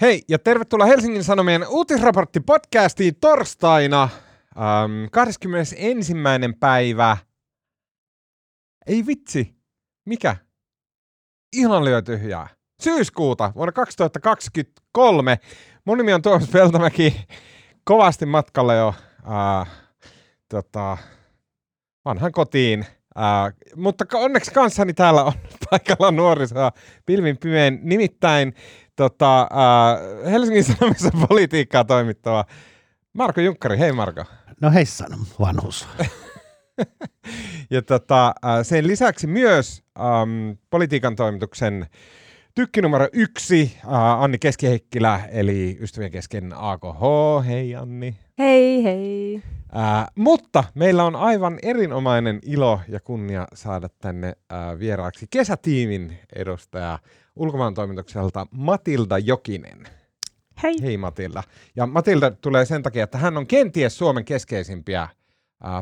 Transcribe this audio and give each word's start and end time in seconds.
Hei 0.00 0.22
ja 0.28 0.38
tervetuloa 0.38 0.86
Helsingin 0.86 1.24
Sanomien 1.24 1.62
uutisraportti-podcastiin 1.68 3.14
torstaina 3.20 4.02
ähm, 4.02 5.04
21. 5.10 6.14
päivä. 6.60 7.16
Ei 8.86 9.06
vitsi, 9.06 9.54
mikä? 10.06 10.36
Ihan 11.56 11.84
lyö 11.84 12.02
tyhjää. 12.02 12.48
Syyskuuta 12.82 13.52
vuonna 13.54 13.72
2023. 13.72 15.38
Mun 15.84 15.98
nimi 15.98 16.12
on 16.12 16.22
Tuomas 16.22 16.48
Peltomäki. 16.48 17.26
Kovasti 17.84 18.26
matkalla 18.26 18.74
jo 18.74 18.94
äh, 19.30 19.70
tota, 20.48 20.96
vanhan 22.04 22.32
kotiin. 22.32 22.86
Äh, 23.18 23.54
mutta 23.76 24.04
onneksi 24.14 24.52
kanssani 24.52 24.94
täällä 24.94 25.24
on 25.24 25.32
paikalla 25.70 26.10
nuorisoa 26.10 26.72
pilvin 27.06 27.38
pimein. 27.38 27.80
Nimittäin 27.82 28.54
tota, 28.96 29.42
äh, 29.42 30.32
Helsingin 30.32 30.64
Sanomissa 30.64 31.10
politiikkaa 31.28 31.84
toimittava 31.84 32.44
Marko 33.12 33.40
Junkkari. 33.40 33.78
Hei 33.78 33.92
Marko. 33.92 34.24
No 34.60 34.70
heissan, 34.70 35.10
vanhus. 35.40 35.88
ja 37.70 37.82
tota, 37.82 38.26
äh, 38.26 38.62
sen 38.62 38.86
lisäksi 38.86 39.26
myös 39.26 39.82
ähm, 39.98 40.50
politiikan 40.70 41.16
toimituksen 41.16 41.86
tykki 42.54 42.82
numero 42.82 43.08
yksi, 43.12 43.76
äh, 43.84 44.22
Anni 44.22 44.38
Keskiheikkilä, 44.38 45.20
eli 45.32 45.78
Ystävien 45.80 46.10
kesken 46.10 46.52
AKH. 46.56 47.00
Hei 47.46 47.74
Anni. 47.74 48.16
Hei 48.38 48.84
hei. 48.84 49.42
Äh, 49.76 50.06
mutta 50.14 50.64
meillä 50.74 51.04
on 51.04 51.16
aivan 51.16 51.58
erinomainen 51.62 52.40
ilo 52.42 52.80
ja 52.88 53.00
kunnia 53.00 53.46
saada 53.54 53.88
tänne 53.98 54.26
äh, 54.52 54.78
vieraaksi 54.78 55.26
kesätiimin 55.30 56.18
edustaja 56.36 56.98
ulkomaan 57.36 57.74
toimitukselta 57.74 58.46
Matilda 58.50 59.18
Jokinen. 59.18 59.88
Hei. 60.62 60.74
Hei 60.82 60.96
Matilda. 60.96 61.42
Ja 61.76 61.86
Matilda 61.86 62.30
tulee 62.30 62.64
sen 62.64 62.82
takia, 62.82 63.04
että 63.04 63.18
hän 63.18 63.36
on 63.36 63.46
kenties 63.46 63.98
Suomen 63.98 64.24
keskeisimpiä 64.24 65.02
äh, 65.02 65.10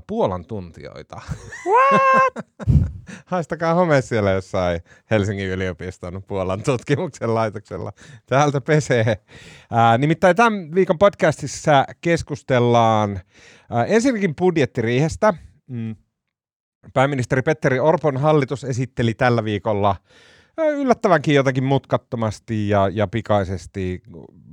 Puolan 0.07 0.45
tuntijoita. 0.45 1.21
What? 1.67 2.47
Haistakaa 3.27 3.75
home 3.75 4.03
siellä 4.03 4.31
jossain 4.31 4.81
Helsingin 5.11 5.49
yliopiston 5.49 6.23
Puolan 6.23 6.63
tutkimuksen 6.63 7.35
laitoksella. 7.35 7.93
Täältä 8.27 8.61
pesee. 8.61 9.17
Ää, 9.71 9.98
nimittäin 9.98 10.37
tämän 10.37 10.75
viikon 10.75 10.98
podcastissa 10.98 11.85
keskustellaan 12.01 13.21
ää, 13.71 13.85
ensinnäkin 13.85 14.35
budjettiriihestä. 14.35 15.35
Mm. 15.67 15.97
Pääministeri 16.95 17.43
Petteri 17.43 17.81
Orpon 17.81 18.17
hallitus 18.17 18.65
esitteli 18.65 19.15
tällä 19.15 19.45
viikolla 19.45 19.97
yllättävänkin 20.58 21.34
jotakin 21.34 21.64
mutkattomasti 21.64 22.69
ja, 22.69 22.89
ja 22.92 23.06
pikaisesti 23.06 24.03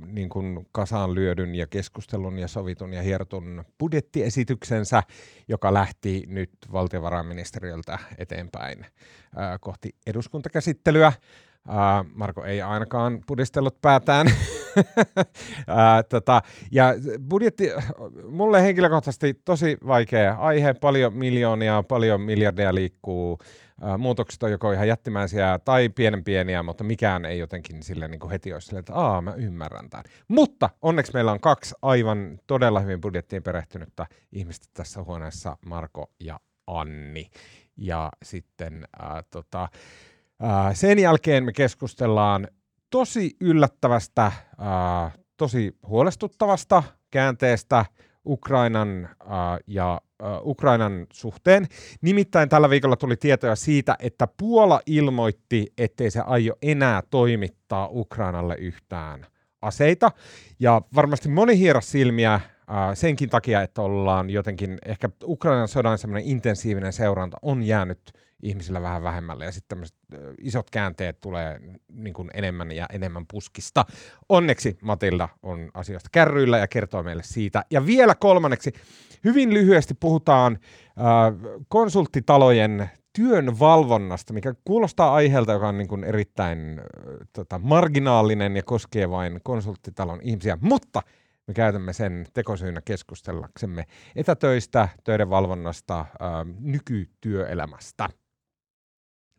niin 0.06 0.28
kuin 0.28 0.66
kasaan 0.72 1.14
lyödyn 1.14 1.54
ja 1.54 1.66
keskustelun 1.66 2.38
ja 2.38 2.48
sovitun 2.48 2.92
ja 2.92 3.02
hiertun 3.02 3.64
budjettiesityksensä, 3.78 5.02
joka 5.48 5.74
lähti 5.74 6.24
nyt 6.26 6.50
valtiovarainministeriöltä 6.72 7.98
eteenpäin 8.18 8.86
ää, 9.36 9.58
kohti 9.58 9.94
eduskuntakäsittelyä. 10.06 11.12
Ää, 11.68 12.04
Marko 12.14 12.44
ei 12.44 12.62
ainakaan 12.62 13.20
pudistellut 13.26 13.80
päätään. 13.80 14.26
ää, 15.66 16.02
tota, 16.02 16.42
ja 16.70 16.94
budjetti, 17.28 17.70
mulle 18.28 18.62
henkilökohtaisesti 18.62 19.34
tosi 19.44 19.78
vaikea 19.86 20.34
aihe, 20.34 20.74
paljon 20.74 21.14
miljoonia, 21.14 21.84
paljon 21.88 22.20
miljardeja 22.20 22.74
liikkuu 22.74 23.38
muutokset 23.98 24.42
on 24.42 24.50
joko 24.50 24.72
ihan 24.72 24.88
jättimäisiä 24.88 25.58
tai 25.64 25.88
pienen 25.88 26.24
pieniä, 26.24 26.62
mutta 26.62 26.84
mikään 26.84 27.24
ei 27.24 27.38
jotenkin 27.38 27.82
sille 27.82 28.08
niin 28.08 28.20
kuin 28.20 28.30
heti 28.30 28.52
olisi 28.52 28.66
silleen, 28.66 28.80
että 28.80 28.94
aa, 28.94 29.22
mä 29.22 29.34
ymmärrän 29.34 29.90
tämän. 29.90 30.04
Mutta 30.28 30.70
onneksi 30.82 31.12
meillä 31.14 31.32
on 31.32 31.40
kaksi 31.40 31.74
aivan 31.82 32.38
todella 32.46 32.80
hyvin 32.80 33.00
budjettiin 33.00 33.42
perehtynyttä 33.42 34.06
ihmistä 34.32 34.66
tässä 34.74 35.02
huoneessa, 35.02 35.56
Marko 35.66 36.10
ja 36.20 36.40
Anni. 36.66 37.30
Ja 37.76 38.10
sitten 38.22 38.88
ää, 38.98 39.22
tota, 39.30 39.68
ää, 40.40 40.74
sen 40.74 40.98
jälkeen 40.98 41.44
me 41.44 41.52
keskustellaan 41.52 42.48
tosi 42.90 43.36
yllättävästä, 43.40 44.32
ää, 44.58 45.10
tosi 45.36 45.78
huolestuttavasta 45.86 46.82
käänteestä 47.10 47.84
Ukrainan 48.26 49.04
äh, 49.04 49.28
ja 49.66 50.00
äh, 50.22 50.28
Ukrainan 50.44 51.06
suhteen. 51.12 51.66
Nimittäin 52.02 52.48
tällä 52.48 52.70
viikolla 52.70 52.96
tuli 52.96 53.16
tietoja 53.16 53.56
siitä, 53.56 53.96
että 53.98 54.28
Puola 54.36 54.80
ilmoitti, 54.86 55.72
ettei 55.78 56.10
se 56.10 56.20
aio 56.20 56.54
enää 56.62 57.02
toimittaa 57.10 57.88
Ukrainalle 57.92 58.54
yhtään 58.54 59.26
aseita. 59.62 60.12
Ja 60.60 60.82
varmasti 60.94 61.28
moni 61.28 61.58
hieras 61.58 61.90
silmiä 61.90 62.34
äh, 62.34 62.42
senkin 62.94 63.30
takia, 63.30 63.62
että 63.62 63.82
ollaan 63.82 64.30
jotenkin, 64.30 64.78
ehkä 64.86 65.10
Ukrainan 65.24 65.68
sodan 65.68 65.98
semmoinen 65.98 66.28
intensiivinen 66.28 66.92
seuranta 66.92 67.36
on 67.42 67.62
jäänyt 67.62 68.00
ihmisillä 68.42 68.82
vähän 68.82 69.02
vähemmälle 69.02 69.44
ja 69.44 69.52
sitten 69.52 69.68
tämmöiset 69.68 69.96
isot 70.38 70.70
käänteet 70.70 71.20
tulee 71.20 71.60
niin 71.92 72.14
kuin 72.14 72.30
enemmän 72.34 72.72
ja 72.72 72.86
enemmän 72.92 73.24
puskista. 73.30 73.84
Onneksi 74.28 74.78
Matilda 74.82 75.28
on 75.42 75.70
asioista 75.74 76.08
kärryillä 76.12 76.58
ja 76.58 76.68
kertoo 76.68 77.02
meille 77.02 77.22
siitä. 77.22 77.64
Ja 77.70 77.86
vielä 77.86 78.14
kolmanneksi, 78.14 78.72
hyvin 79.24 79.54
lyhyesti 79.54 79.94
puhutaan 79.94 80.58
konsulttitalojen 81.68 82.90
työn 83.12 83.58
valvonnasta, 83.58 84.32
mikä 84.32 84.54
kuulostaa 84.64 85.14
aiheelta, 85.14 85.52
joka 85.52 85.68
on 85.68 85.78
niin 85.78 85.88
kuin 85.88 86.04
erittäin 86.04 86.80
tota, 87.32 87.58
marginaalinen 87.58 88.56
ja 88.56 88.62
koskee 88.62 89.10
vain 89.10 89.40
konsulttitalon 89.42 90.20
ihmisiä, 90.22 90.58
mutta 90.60 91.02
me 91.46 91.54
käytämme 91.54 91.92
sen 91.92 92.26
tekosyynä 92.34 92.80
keskustellaksemme 92.84 93.86
etätöistä, 94.16 94.88
töiden 95.04 95.30
valvonnasta, 95.30 96.06
nykytyöelämästä. 96.60 98.08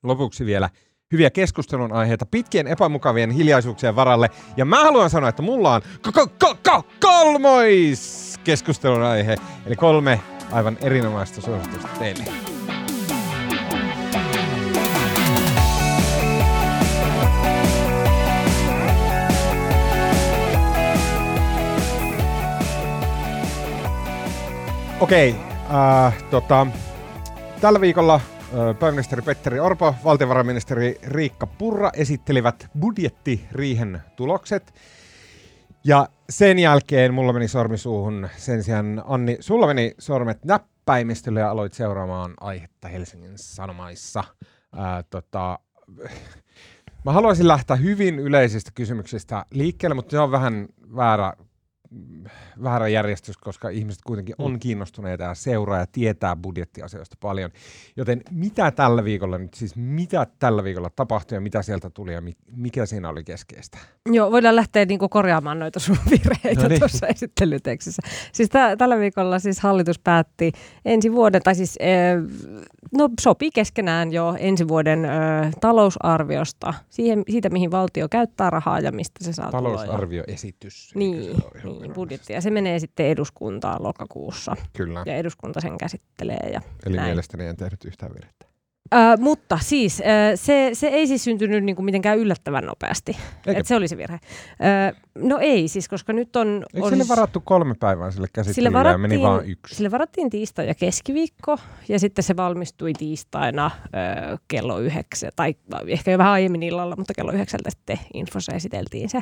Lopuksi 0.04 0.46
vielä 0.46 0.70
hyviä 1.12 1.30
keskustelun 1.30 1.94
aiheita 1.94 2.26
pitkien 2.26 2.68
epämukavien 2.68 3.32
hiljaisuuksien 3.32 3.96
varalle. 3.96 4.30
Ja 4.58 4.66
mä 4.66 4.84
haluan 4.84 5.10
sanoa, 5.10 5.30
että 5.30 5.42
mulla 5.42 5.76
on 5.76 5.82
kolmois 7.00 8.40
keskustelun 8.44 9.04
aihe. 9.04 9.36
Eli 9.66 9.76
kolme 9.76 10.20
aivan 10.52 10.78
erinomaista 10.82 11.42
suositusta 11.42 11.88
teille. 12.00 12.24
Okei, 25.00 25.30
okay, 25.30 25.78
äh, 26.06 26.24
tota, 26.30 26.68
tällä 27.62 27.82
viikolla 27.82 28.22
pääministeri 28.80 29.22
Petteri 29.22 29.60
Orpo, 29.60 29.96
valtiovarainministeri 30.04 31.00
Riikka 31.04 31.48
Purra 31.48 31.92
esittelivät 31.94 32.68
budjettiriihen 32.80 34.02
tulokset. 34.16 34.74
Ja 35.84 36.08
sen 36.30 36.60
jälkeen 36.60 37.14
mulla 37.14 37.34
meni 37.34 37.48
sormi 37.48 37.78
suuhun. 37.78 38.30
Sen 38.38 38.64
sijaan 38.64 39.04
Anni, 39.06 39.38
sulla 39.40 39.68
meni 39.68 39.94
sormet 39.98 40.46
näppäimistölle 40.46 41.40
ja 41.40 41.52
aloit 41.52 41.74
seuraamaan 41.74 42.34
aihetta 42.40 42.88
Helsingin 42.88 43.38
Sanomaissa. 43.38 44.24
Ää, 44.76 45.04
tota, 45.04 45.60
mä 47.06 47.12
haluaisin 47.12 47.48
lähteä 47.48 47.76
hyvin 47.76 48.20
yleisistä 48.20 48.72
kysymyksistä 48.76 49.46
liikkeelle, 49.52 49.96
mutta 49.96 50.12
se 50.12 50.20
on 50.20 50.32
vähän 50.32 50.68
väärä 50.96 51.34
väärä 52.64 52.88
järjestys, 52.88 53.38
koska 53.38 53.70
ihmiset 53.70 54.02
kuitenkin 54.06 54.36
on 54.38 54.52
mm. 54.52 54.60
kiinnostuneita 54.60 55.24
ja 55.24 55.36
seuraa 55.36 55.80
ja 55.80 55.86
tietää 55.92 56.36
budjettiasioista 56.36 57.18
paljon. 57.20 57.52
Joten 57.98 58.22
mitä 58.32 58.72
tällä 58.72 59.04
viikolla 59.04 59.38
nyt, 59.38 59.54
siis 59.54 59.76
mitä 59.76 60.28
tällä 60.40 60.64
viikolla 60.64 60.90
tapahtui 60.90 61.36
ja 61.36 61.42
mitä 61.42 61.62
sieltä 61.62 61.90
tuli 61.90 62.14
ja 62.14 62.22
mikä 62.52 62.86
siinä 62.86 63.10
oli 63.10 63.24
keskeistä? 63.24 63.78
Joo, 64.06 64.32
voidaan 64.32 64.56
lähteä 64.56 64.86
niinku 64.86 65.10
korjaamaan 65.10 65.60
noita 65.60 65.80
sun 65.80 65.98
virheitä 66.12 66.62
no 66.62 66.68
niin. 66.68 66.80
tuossa 66.80 67.08
esittelytekstissä. 67.08 68.02
Siis 68.32 68.50
tä- 68.50 68.78
tällä 68.78 69.00
viikolla 69.00 69.40
siis 69.40 69.60
hallitus 69.60 70.00
päätti 70.00 70.52
ensi 70.86 71.12
vuoden, 71.12 71.42
tai 71.42 71.56
siis 71.56 71.78
äh, 71.82 72.24
no, 72.98 73.10
sopii 73.22 73.52
keskenään 73.54 74.12
jo 74.12 74.36
ensi 74.40 74.68
vuoden 74.68 75.06
äh, 75.06 75.52
talousarviosta, 75.62 76.74
siihen, 76.90 77.24
siitä 77.30 77.50
mihin 77.50 77.72
valtio 77.72 78.10
käyttää 78.10 78.50
rahaa 78.50 78.80
ja 78.80 78.92
mistä 78.92 79.24
se 79.24 79.34
saa 79.34 79.52
Talousarvioesitys. 79.52 80.96
Niin, 80.96 81.36
niin 81.82 81.94
budjetti. 81.94 82.34
Ja 82.34 82.42
se 82.42 82.50
menee 82.50 82.80
sitten 82.80 83.06
eduskuntaan 83.06 83.84
lokakuussa. 83.84 84.56
Kyllä. 84.78 85.04
Ja 85.06 85.16
eduskunta 85.16 85.62
sen 85.62 85.78
käsittelee. 85.78 86.50
Ja 86.54 86.62
Eli 86.86 86.96
näin. 86.96 87.08
mielestäni 87.08 87.46
en 87.46 87.58
tehnyt 87.58 87.86
yhtään 87.86 88.14
virhettä. 88.14 88.51
Ö, 88.94 89.18
mutta 89.20 89.58
siis 89.62 90.02
se, 90.36 90.70
se 90.74 90.88
ei 90.88 91.08
siis 91.08 91.24
syntynyt 91.24 91.64
niin 91.64 91.76
kuin 91.76 91.86
mitenkään 91.86 92.18
yllättävän 92.18 92.66
nopeasti. 92.66 93.18
Et 93.46 93.68
se 93.68 93.76
oli 93.76 93.88
se 93.88 93.98
virhe. 93.98 94.20
Ö, 94.94 94.96
no 95.16 95.38
ei 95.38 95.68
siis, 95.68 95.90
koska 95.90 96.14
nyt 96.14 96.36
on... 96.36 96.66
Eikö 96.74 96.86
on 96.86 96.92
sille 96.92 97.08
varattu 97.08 97.42
kolme 97.46 97.76
päivää 97.80 98.12
sille 98.12 98.28
käsittelylle 98.34 98.90
ja 98.90 98.98
meni 98.98 99.22
vaan 99.22 99.46
yksi? 99.46 99.76
Sille 99.76 99.92
varattiin 99.92 100.30
tiistai 100.30 100.68
ja 100.68 100.76
keskiviikko 100.76 101.58
ja 101.90 102.00
sitten 102.00 102.24
se 102.24 102.36
valmistui 102.38 102.94
tiistaina 102.94 103.72
ö, 103.86 104.38
kello 104.48 104.80
yhdeksän, 104.80 105.32
tai 105.36 105.56
ehkä 105.88 106.12
jo 106.12 106.18
vähän 106.18 106.34
aiemmin 106.34 106.64
illalla, 106.64 106.96
mutta 106.96 107.14
kello 107.14 107.32
yhdeksältä 107.32 107.70
sitten 107.70 108.00
infossa 108.14 108.54
esiteltiin 108.54 109.10
se. 109.10 109.22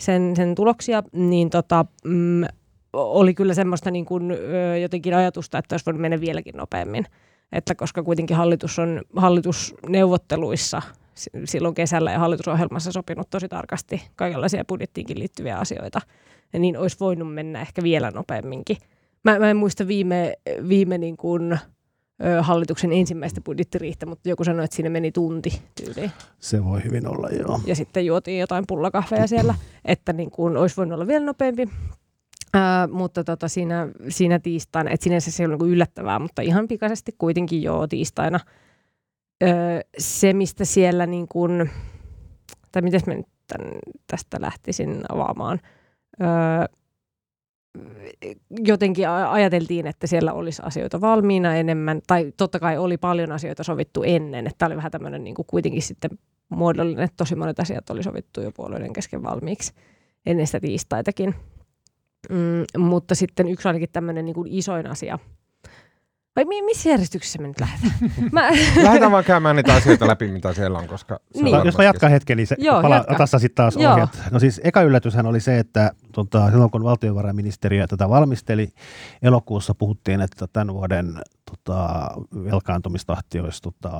sen, 0.00 0.32
sen 0.36 0.54
tuloksia, 0.54 1.02
niin 1.12 1.50
tota, 1.50 1.84
mm, 2.04 2.44
oli 2.92 3.34
kyllä 3.34 3.54
semmoista 3.54 3.90
niin 3.90 4.04
kuin, 4.04 4.30
ö, 4.30 4.78
jotenkin 4.78 5.14
ajatusta, 5.14 5.58
että 5.58 5.74
olisi 5.74 5.86
voinut 5.86 6.00
mennä 6.02 6.20
vieläkin 6.20 6.56
nopeammin. 6.56 7.04
Että 7.52 7.74
koska 7.74 8.02
kuitenkin 8.02 8.36
hallitus 8.36 8.78
on 8.78 9.02
hallitusneuvotteluissa 9.16 10.82
silloin 11.44 11.74
kesällä 11.74 12.12
ja 12.12 12.18
hallitusohjelmassa 12.18 12.92
sopinut 12.92 13.30
tosi 13.30 13.48
tarkasti 13.48 14.02
kaikenlaisia 14.16 14.64
budjettiinkin 14.64 15.18
liittyviä 15.18 15.58
asioita, 15.58 16.00
niin 16.58 16.78
olisi 16.78 16.96
voinut 17.00 17.34
mennä 17.34 17.60
ehkä 17.60 17.82
vielä 17.82 18.10
nopeamminkin. 18.10 18.76
Mä, 19.24 19.38
mä 19.38 19.50
en 19.50 19.56
muista 19.56 19.86
viime, 19.86 20.34
viime 20.68 20.98
niin 20.98 21.16
kuin, 21.16 21.58
hallituksen 22.40 22.92
ensimmäistä 22.92 23.40
budjettiriihtä, 23.40 24.06
mutta 24.06 24.28
joku 24.28 24.44
sanoi, 24.44 24.64
että 24.64 24.76
siinä 24.76 24.90
meni 24.90 25.12
tunti 25.12 25.62
tyyliin. 25.74 26.12
Se 26.38 26.64
voi 26.64 26.84
hyvin 26.84 27.08
olla, 27.08 27.28
joo. 27.28 27.60
Ja 27.66 27.74
sitten 27.74 28.06
juotiin 28.06 28.40
jotain 28.40 28.64
pullakahveja 28.68 29.26
siellä, 29.26 29.54
että 29.84 30.12
niin 30.12 30.30
kuin 30.30 30.56
olisi 30.56 30.76
voinut 30.76 30.94
olla 30.94 31.06
vielä 31.06 31.24
nopeampi. 31.24 31.68
Ää, 32.54 32.86
mutta 32.86 33.24
tota, 33.24 33.48
siinä, 33.48 33.88
siinä 34.08 34.38
tiistaina, 34.38 34.90
että 34.90 35.04
sinänsä 35.04 35.30
se 35.30 35.42
ei 35.42 35.46
ollut 35.46 35.60
niin 35.60 35.70
yllättävää, 35.70 36.18
mutta 36.18 36.42
ihan 36.42 36.68
pikaisesti 36.68 37.14
kuitenkin 37.18 37.62
joo 37.62 37.86
tiistaina. 37.86 38.40
Öö, 39.42 39.80
se, 39.98 40.32
mistä 40.32 40.64
siellä 40.64 41.06
niin 41.06 41.28
kuin, 41.28 41.70
tai 42.72 42.82
miten 42.82 43.00
mä 43.06 43.14
nyt 43.14 43.26
tän, 43.46 43.60
tästä 44.06 44.36
lähtisin 44.40 45.02
avaamaan, 45.08 45.60
öö, 46.22 46.28
jotenkin 48.50 49.08
ajateltiin, 49.08 49.86
että 49.86 50.06
siellä 50.06 50.32
olisi 50.32 50.62
asioita 50.64 51.00
valmiina 51.00 51.56
enemmän, 51.56 52.00
tai 52.06 52.32
totta 52.36 52.60
kai 52.60 52.78
oli 52.78 52.96
paljon 52.96 53.32
asioita 53.32 53.64
sovittu 53.64 54.02
ennen, 54.02 54.46
että 54.46 54.58
tämä 54.58 54.66
oli 54.66 54.76
vähän 54.76 54.90
tämmöinen 54.90 55.24
niin 55.24 55.34
kuin 55.34 55.46
kuitenkin 55.46 55.82
sitten 55.82 56.10
muodollinen, 56.48 57.04
että 57.04 57.16
tosi 57.16 57.34
monet 57.34 57.60
asiat 57.60 57.90
oli 57.90 58.02
sovittu 58.02 58.40
jo 58.40 58.52
puolueiden 58.52 58.92
kesken 58.92 59.22
valmiiksi 59.22 59.72
ennen 60.26 60.46
sitä 60.46 60.60
tiistaitakin. 60.60 61.34
Mm, 62.28 62.82
mutta 62.82 63.14
sitten 63.14 63.48
yksi 63.48 63.68
ainakin 63.68 63.88
tämmöinen 63.92 64.24
niin 64.24 64.34
kuin 64.34 64.48
isoin 64.52 64.86
asia, 64.86 65.18
vai 66.36 66.44
mi- 66.44 66.62
missä 66.62 66.88
järjestyksessä 66.88 67.38
me 67.42 67.48
nyt 67.48 67.60
lähdetään? 67.60 67.92
Mä... 68.32 68.48
Lähdetään 68.82 69.12
vaan 69.12 69.24
käymään 69.24 69.56
niitä 69.56 69.74
asioita 69.74 70.06
läpi, 70.06 70.28
mitä 70.28 70.52
siellä 70.52 70.78
on, 70.78 70.88
koska... 70.88 71.20
Se 71.34 71.42
Niin. 71.42 71.56
on 71.56 71.66
Jos 71.66 71.78
mä 71.78 71.84
jatkan 71.84 72.10
hetken, 72.10 72.36
niin 72.36 72.46
se 72.46 72.56
Joo, 72.58 72.82
pala, 72.82 72.96
jatka. 72.96 73.14
ota 73.14 73.26
sä 73.26 73.38
sitten 73.38 73.54
taas 73.64 73.76
Joo. 73.76 73.92
ohjat. 73.92 74.18
No 74.30 74.38
siis 74.38 74.60
eka 74.64 74.82
yllätyshän 74.82 75.26
oli 75.26 75.40
se, 75.40 75.58
että 75.58 75.92
tota, 76.12 76.50
silloin 76.50 76.70
kun 76.70 76.84
valtiovarainministeriö 76.84 77.86
tätä 77.86 78.08
valmisteli, 78.08 78.68
elokuussa 79.22 79.74
puhuttiin, 79.74 80.20
että 80.20 80.46
tämän 80.52 80.74
vuoden 80.74 81.20
tota, 81.50 82.10
velkaantumistahti 82.44 83.40
olisi 83.40 83.62
tota, 83.62 83.90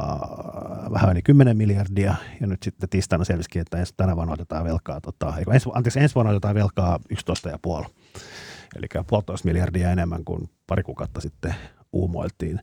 vähän 0.92 1.10
yli 1.12 1.22
10 1.22 1.56
miljardia, 1.56 2.14
ja 2.40 2.46
nyt 2.46 2.62
sitten 2.62 2.88
tiistaina 2.88 3.24
selvisikin, 3.24 3.62
että 3.62 3.78
ensi, 3.78 3.94
tänä 3.96 4.16
vuonna 4.16 4.32
otetaan 4.32 4.64
velkaa, 4.64 5.00
tota, 5.00 5.34
eikö, 5.38 5.52
ensi, 5.54 5.70
anteeksi, 5.74 6.00
ensi 6.00 6.14
vuonna 6.14 6.30
otetaan 6.30 6.54
velkaa 6.54 6.98
11,5, 7.82 7.88
eli 8.76 8.86
puolitoista 9.06 9.48
miljardia 9.48 9.90
enemmän 9.90 10.24
kuin 10.24 10.50
pari 10.66 10.82
kuukautta 10.82 11.20
sitten 11.20 11.54
uumoiltiin. 11.92 12.60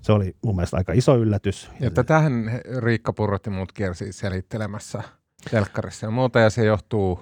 Se 0.00 0.12
oli 0.12 0.36
mun 0.44 0.56
mielestä 0.56 0.76
aika 0.76 0.92
iso 0.92 1.16
yllätys. 1.16 1.70
Ja 1.80 1.90
tätähän 1.90 2.60
Riikka 2.78 3.12
Purrot 3.12 3.46
ja 3.46 3.52
muut 3.52 3.72
kiersi 3.72 4.12
selittelemässä 4.12 5.02
telkkarissa 5.50 6.06
ja 6.06 6.10
muuta, 6.10 6.40
ja 6.40 6.50
se 6.50 6.64
johtuu, 6.64 7.20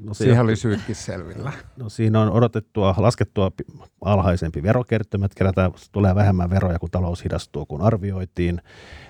no, 0.00 0.14
se 0.14 0.18
siihen 0.24 0.40
oli 0.40 0.56
syytkin 0.56 0.94
selvillä. 0.94 1.52
No 1.76 1.88
siinä 1.88 2.20
on 2.20 2.30
odotettua, 2.30 2.94
laskettua 2.98 3.50
pi- 3.50 3.64
alhaisempi 4.00 4.62
verokertymä, 4.62 5.24
että 5.26 5.38
kerätään, 5.38 5.72
tulee 5.92 6.14
vähemmän 6.14 6.50
veroja, 6.50 6.78
kun 6.78 6.90
talous 6.90 7.24
hidastuu, 7.24 7.66
kun 7.66 7.82
arvioitiin. 7.82 8.62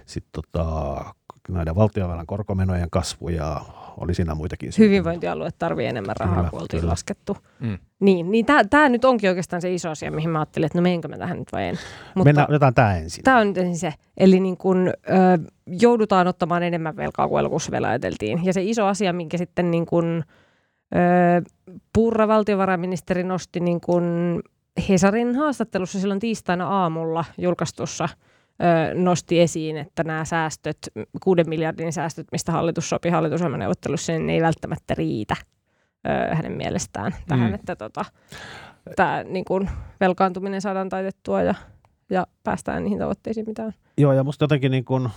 Sitten 0.06 0.43
tota, 0.43 1.15
näiden 1.49 1.75
valtiovelan 1.75 2.27
korkomenojen 2.27 2.91
kasvu 2.91 3.29
ja 3.29 3.61
oli 4.00 4.15
siinä 4.15 4.35
muitakin 4.35 4.73
syitä. 4.73 4.89
Hyvinvointialue 4.89 5.50
tarvii 5.59 5.87
enemmän 5.87 6.17
rahaa, 6.21 6.37
Kyllä, 6.37 6.50
kun 6.50 6.61
oltiin 6.61 6.81
kyllä. 6.81 6.91
laskettu. 6.91 7.37
Mm. 7.61 7.79
Niin, 8.00 8.31
niin 8.31 8.47
tämä 8.71 8.89
nyt 8.89 9.05
onkin 9.05 9.31
oikeastaan 9.31 9.62
se 9.62 9.75
iso 9.75 9.91
asia, 9.91 10.11
mihin 10.11 10.31
mä 10.31 10.39
ajattelin, 10.39 10.67
että 10.67 10.79
no 10.79 10.83
menenkö 10.83 11.09
mä 11.09 11.19
tähän 11.19 11.39
nyt 11.39 11.53
vai 11.53 11.65
en. 11.69 11.79
Mutta 12.15 12.29
Mennään, 12.29 12.49
otetaan 12.50 12.75
tämä 12.75 12.97
ensin. 12.97 13.25
tämä 13.25 13.39
on 13.39 13.47
nyt 13.47 13.59
ensin 13.59 13.79
se. 13.79 13.95
Eli 14.17 14.41
niin 14.41 14.56
kun, 14.56 14.89
ö, 14.89 14.93
joudutaan 15.67 16.27
ottamaan 16.27 16.62
enemmän 16.62 16.97
velkaa 16.97 17.29
kuin 17.29 17.41
elokuussa 17.41 17.73
vielä 17.73 17.89
ajateltiin. 17.89 18.45
Ja 18.45 18.53
se 18.53 18.62
iso 18.62 18.87
asia, 18.87 19.12
minkä 19.12 19.39
sitten 19.39 19.71
niin 19.71 19.87
kun, 19.87 20.25
ö, 20.95 21.43
Purra 21.93 22.29
valtiovarainministeri 22.29 23.25
nosti 23.25 23.61
niin 23.61 23.81
kun 23.81 24.41
Hesarin 24.89 25.37
haastattelussa 25.37 26.00
silloin 26.00 26.21
tiistaina 26.21 26.69
aamulla 26.69 27.25
julkaistussa 27.39 28.09
nosti 28.94 29.40
esiin, 29.40 29.76
että 29.76 30.05
nämä 30.05 30.25
säästöt, 30.25 30.78
kuuden 31.22 31.49
miljardin 31.49 31.93
säästöt, 31.93 32.26
mistä 32.32 32.52
hallitus 32.52 32.88
sopi 32.88 33.08
hallitusohjelmaneuvottelussa, 33.08 34.12
niin 34.12 34.26
ne 34.26 34.32
ei 34.32 34.43
välttämättä 34.43 34.94
riitä 34.94 35.37
hänen 36.32 36.52
mielestään 36.52 37.14
tähän, 37.28 37.49
Mm. 37.49 37.55
että 37.55 37.76
tota, 37.76 38.05
tämä 38.96 39.25
niin 39.28 39.44
kun 39.44 39.69
velkaantuminen 40.00 40.60
saadaan 40.60 40.88
taitettua 40.88 41.43
ja, 41.43 41.55
ja 42.10 42.26
päästään 42.44 42.84
niihin 42.84 42.99
tavoitteisiin, 42.99 43.46
mitä 43.46 43.64
on. 43.64 43.72
Joo, 43.99 44.12
ja 44.12 44.25
musta 44.25 44.43
jotenkin 44.44 44.70
niin 44.70 44.84
kuin, 44.84 45.08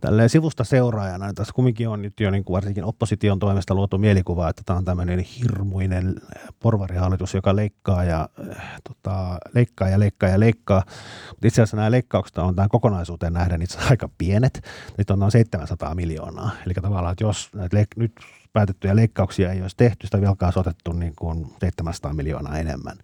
tälleen 0.00 0.28
sivusta 0.28 0.64
seuraajana, 0.64 1.26
niin 1.26 1.34
tässä 1.34 1.52
kumminkin 1.52 1.88
on 1.88 2.02
nyt 2.02 2.20
jo 2.20 2.30
niin 2.30 2.44
kuin 2.44 2.54
varsinkin 2.54 2.84
opposition 2.84 3.38
toimesta 3.38 3.74
luotu 3.74 3.98
mielikuva, 3.98 4.48
että 4.48 4.62
tämä 4.66 4.78
on 4.78 4.84
tämmöinen 4.84 5.18
hirmuinen 5.18 6.14
porvarihallitus, 6.60 7.34
joka 7.34 7.56
leikkaa 7.56 8.04
ja, 8.04 8.28
äh, 8.50 8.80
tota, 8.88 9.38
leikkaa 9.54 9.88
ja 9.88 10.00
leikkaa 10.00 10.28
ja 10.28 10.40
leikkaa. 10.40 10.82
Mutta 11.28 11.46
itse 11.46 11.62
asiassa 11.62 11.76
nämä 11.76 11.90
leikkaukset 11.90 12.38
on 12.38 12.54
tämän 12.54 12.68
kokonaisuuteen 12.68 13.32
nähden 13.32 13.62
itse 13.62 13.76
asiassa 13.76 13.90
aika 13.90 14.08
pienet. 14.18 14.64
Nyt 14.98 15.10
on 15.10 15.18
noin 15.18 15.32
700 15.32 15.94
miljoonaa. 15.94 16.50
Eli 16.66 16.74
tavallaan, 16.74 17.12
että 17.12 17.24
jos 17.24 17.48
näitä 17.54 17.76
leik- 17.76 17.96
nyt 17.96 18.12
päätettyjä 18.52 18.96
leikkauksia 18.96 19.52
ei 19.52 19.62
olisi 19.62 19.76
tehty, 19.76 20.06
sitä 20.06 20.20
velkaa 20.20 20.46
olisi 20.46 20.58
otettu 20.58 20.92
niin 20.92 21.12
kuin 21.16 21.46
700 21.60 22.12
miljoonaa 22.12 22.58
enemmän. 22.58 22.98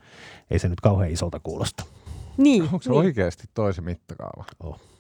Ei 0.51 0.59
se 0.59 0.69
nyt 0.69 0.81
kauhean 0.81 1.11
isolta 1.11 1.41
kuulosta. 1.41 1.85
Niin, 2.37 2.63
Onko 2.63 2.83
se 2.83 2.91
niin. 2.91 2.99
oikeasti 2.99 3.45
toisen 3.55 3.85
mittakaava? 3.85 4.45
Oh. 4.61 4.92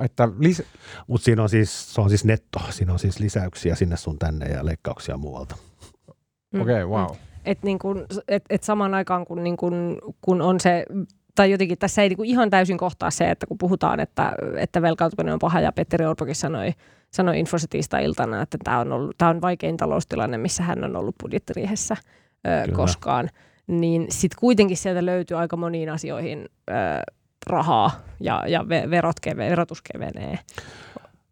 Että 0.00 0.26
lis- 0.26 0.64
Mutta 1.06 1.24
siinä 1.24 1.42
on 1.42 1.48
siis, 1.48 1.94
se 1.94 2.00
on 2.00 2.08
siis 2.08 2.24
netto. 2.24 2.60
Siinä 2.70 2.92
on 2.92 2.98
siis 2.98 3.20
lisäyksiä 3.20 3.74
sinne 3.74 3.96
sun 3.96 4.18
tänne 4.18 4.46
ja 4.46 4.66
leikkauksia 4.66 5.16
muualta. 5.16 5.56
Mm, 6.54 6.60
Okei, 6.60 6.74
okay, 6.74 6.84
mm. 6.84 6.90
wow. 6.90 7.16
Et 7.44 7.62
niin 7.62 7.78
kun, 7.78 8.06
et, 8.28 8.44
et 8.50 8.62
samaan 8.62 8.94
aikaan, 8.94 9.24
kun, 9.24 9.44
niin 9.44 9.56
kun, 9.56 9.98
kun 10.20 10.42
on 10.42 10.60
se, 10.60 10.84
tai 11.34 11.50
jotenkin 11.50 11.78
tässä 11.78 12.02
ei 12.02 12.08
niin 12.08 12.16
kun 12.16 12.26
ihan 12.26 12.50
täysin 12.50 12.78
kohtaa 12.78 13.10
se, 13.10 13.30
että 13.30 13.46
kun 13.46 13.58
puhutaan, 13.58 14.00
että, 14.00 14.32
että 14.56 14.82
velkaantuminen 14.82 15.32
on 15.32 15.38
paha, 15.38 15.60
ja 15.60 15.72
Petteri 15.72 16.06
Orpokin 16.06 16.34
sanoi, 16.34 16.72
sanoi 17.10 17.38
Infositista 17.38 17.98
iltana, 17.98 18.42
että 18.42 18.58
tämä 18.64 18.78
on, 18.80 18.92
ollut, 18.92 19.18
tämä 19.18 19.30
on 19.30 19.40
vaikein 19.40 19.76
taloustilanne, 19.76 20.38
missä 20.38 20.62
hän 20.62 20.84
on 20.84 20.96
ollut 20.96 21.14
budjettiriihessä 21.22 21.96
ö, 22.46 22.62
Kyllä. 22.64 22.76
koskaan, 22.76 23.28
niin 23.66 24.06
sitten 24.10 24.38
kuitenkin 24.40 24.76
sieltä 24.76 25.06
löytyy 25.06 25.36
aika 25.36 25.56
moniin 25.56 25.90
asioihin 25.90 26.48
ö, 26.70 26.72
rahaa, 27.46 27.90
ja, 28.20 28.44
ja 28.48 28.60
ve- 28.60 28.90
verot 28.90 29.20
keve, 29.20 29.50
verotus 29.50 29.82
kevenee 29.82 30.38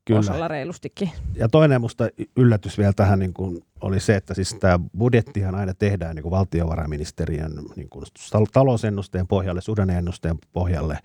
Kyllä. 0.05 0.21
osalla 0.21 0.49
reilustikin. 0.49 1.11
Ja 1.35 1.49
toinen 1.49 1.81
musta 1.81 2.09
yllätys 2.37 2.79
vielä 2.79 2.93
tähän 2.93 3.19
niin 3.19 3.35
kun 3.35 3.63
oli 3.81 4.01
se, 4.01 4.17
että 4.17 4.35
siis 4.35 4.57
tämä 4.61 4.79
budjettihan 4.99 5.55
aina 5.55 5.75
tehdään 5.75 6.17
niin 6.17 6.23
kuin 6.23 6.31
valtiovarainministeriön 6.31 7.53
niin 7.77 7.89
kuin 7.89 8.05
tal- 8.33 8.47
talousennusteen 8.53 9.27
pohjalle, 9.27 9.61
suhdanneennusteen 9.61 10.39
pohjalle. 10.53 10.99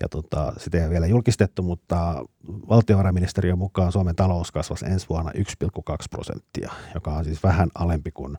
Ja 0.00 0.08
tota, 0.08 0.52
sitä 0.56 0.78
ei 0.78 0.84
ole 0.84 0.90
vielä 0.90 1.06
julkistettu, 1.06 1.62
mutta 1.62 2.24
valtiovarainministeriön 2.68 3.58
mukaan 3.58 3.92
Suomen 3.92 4.16
talous 4.16 4.52
kasvasi 4.52 4.86
ensi 4.86 5.06
vuonna 5.08 5.30
1,2 5.30 5.96
prosenttia, 6.10 6.72
joka 6.94 7.12
on 7.12 7.24
siis 7.24 7.42
vähän 7.42 7.68
alempi 7.74 8.10
kuin 8.10 8.38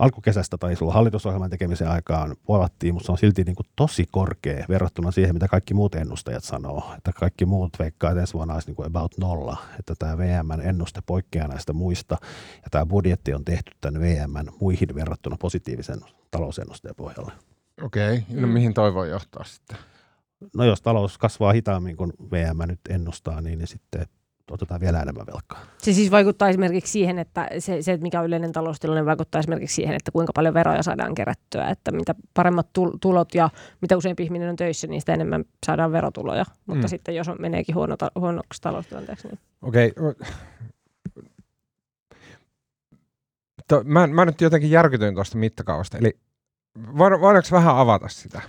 alkukesästä 0.00 0.58
tai 0.58 0.76
silloin 0.76 0.94
hallitusohjelman 0.94 1.50
tekemisen 1.50 1.88
aikaan 1.88 2.36
puolattiin, 2.44 2.94
mutta 2.94 3.06
se 3.06 3.12
on 3.12 3.18
silti 3.18 3.44
niin 3.44 3.54
kuin 3.54 3.66
tosi 3.76 4.04
korkea 4.10 4.64
verrattuna 4.68 5.10
siihen, 5.10 5.34
mitä 5.34 5.48
kaikki 5.48 5.74
muut 5.74 5.94
ennustajat 5.94 6.44
sanoo. 6.44 6.92
Että 6.96 7.12
kaikki 7.12 7.46
muut 7.46 7.78
veikkaa, 7.78 8.10
että 8.10 8.20
ensi 8.20 8.34
vuonna 8.34 8.54
olisi 8.54 8.68
niin 8.68 8.76
kuin 8.76 8.86
about 8.86 9.18
nolla. 9.18 9.56
Että 9.78 9.94
tämä 9.98 10.18
VMn 10.18 10.60
ennuste 10.62 11.00
poikkeaa 11.06 11.48
näistä 11.48 11.72
muista. 11.72 12.16
Ja 12.56 12.68
tämä 12.70 12.86
budjetti 12.86 13.34
on 13.34 13.44
tehty 13.44 13.72
tämän 13.80 14.00
VMn 14.02 14.52
muihin 14.60 14.94
verrattuna 14.94 15.36
positiivisen 15.40 16.00
talousennusteen 16.30 16.94
pohjalle. 16.94 17.32
Okei, 17.82 18.18
okay. 18.18 18.40
no 18.40 18.46
mihin 18.46 18.74
toi 18.74 18.94
voi 18.94 19.10
johtaa 19.10 19.44
sitten? 19.44 19.76
No 20.54 20.64
jos 20.64 20.82
talous 20.82 21.18
kasvaa 21.18 21.52
hitaammin 21.52 21.96
kuin 21.96 22.12
VM 22.30 22.68
nyt 22.68 22.80
ennustaa, 22.88 23.40
niin, 23.40 23.58
niin 23.58 23.68
sitten 23.68 24.06
otetaan 24.50 24.80
vielä 24.80 25.02
enemmän 25.02 25.26
velkaa. 25.26 25.60
Se 25.78 25.92
siis 25.92 26.10
vaikuttaa 26.10 26.48
esimerkiksi 26.48 26.92
siihen, 26.92 27.18
että 27.18 27.48
se, 27.58 27.82
se 27.82 27.92
että 27.92 28.02
mikä 28.02 28.20
on 28.20 28.26
yleinen 28.26 28.52
taloustilanne, 28.52 29.06
vaikuttaa 29.06 29.38
esimerkiksi 29.38 29.74
siihen, 29.74 29.94
että 29.94 30.10
kuinka 30.10 30.32
paljon 30.32 30.54
veroja 30.54 30.82
saadaan 30.82 31.14
kerättyä. 31.14 31.68
Että 31.68 31.90
mitä 31.92 32.14
paremmat 32.34 32.66
tul- 32.78 32.98
tulot 33.00 33.34
ja 33.34 33.50
mitä 33.80 33.96
useampi 33.96 34.22
ihminen 34.22 34.50
on 34.50 34.56
töissä, 34.56 34.86
niin 34.86 35.00
sitä 35.00 35.14
enemmän 35.14 35.44
saadaan 35.66 35.92
verotuloja. 35.92 36.44
Mutta 36.66 36.86
Mm. 36.86 36.88
sitten 36.88 37.14
jos 37.14 37.28
on, 37.28 37.36
meneekin 37.40 37.74
huono 37.74 37.96
huonoksi 38.18 38.62
taloustilanteeksi, 38.62 39.28
niin 39.28 39.38
Okei. 39.62 39.92
Okay. 39.98 40.14
Mä, 43.84 44.06
mä 44.06 44.24
nyt 44.24 44.40
jotenkin 44.40 44.70
järkytyin 44.70 45.14
tuosta 45.14 45.38
mittakaavasta, 45.38 45.98
eli 45.98 46.18
voida- 46.78 47.20
voidaanko 47.20 47.48
vähän 47.52 47.76
avata 47.76 48.08
sitä? 48.08 48.40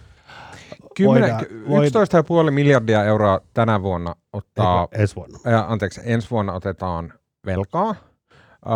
10, 0.95 1.21
Voidaan- 1.21 1.45
void- 1.67 2.45
11,5 2.45 2.51
miljardia 2.51 3.03
euroa 3.03 3.41
tänä 3.53 3.81
vuonna 3.81 4.15
ottaa, 4.33 4.81
Eikö 4.81 5.01
ensi 5.01 5.15
vuonna. 5.15 5.39
ää, 5.45 5.71
anteeksi, 5.71 6.01
ensi 6.03 6.29
vuonna 6.31 6.53
otetaan 6.53 7.13
velkaa. 7.45 7.95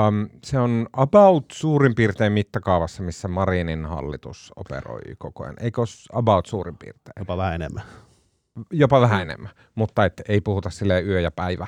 Um, 0.07 0.29
se 0.43 0.59
on 0.59 0.87
about 0.93 1.45
suurin 1.53 1.95
piirtein 1.95 2.33
mittakaavassa, 2.33 3.03
missä 3.03 3.27
Marinin 3.27 3.85
hallitus 3.85 4.51
operoi 4.55 5.01
koko 5.17 5.43
ajan. 5.43 5.55
Eikö 5.59 5.81
about 6.13 6.45
suurin 6.45 6.77
piirtein? 6.77 7.13
Jopa 7.19 7.37
vähän 7.37 7.55
enemmän. 7.55 7.83
Jopa 8.71 9.01
vähän 9.01 9.21
enemmän, 9.21 9.51
mutta 9.75 10.05
et 10.05 10.21
ei 10.27 10.41
puhuta 10.41 10.69
sille 10.69 11.01
yö 11.01 11.19
ja 11.21 11.31
päivä. 11.31 11.67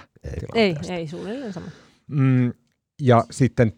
Ei, 0.53 0.75
ei 0.89 1.07
suunnilleen 1.07 1.53
sama. 1.53 1.65
Mm, 2.07 2.53
ja 3.01 3.23
sitten 3.31 3.73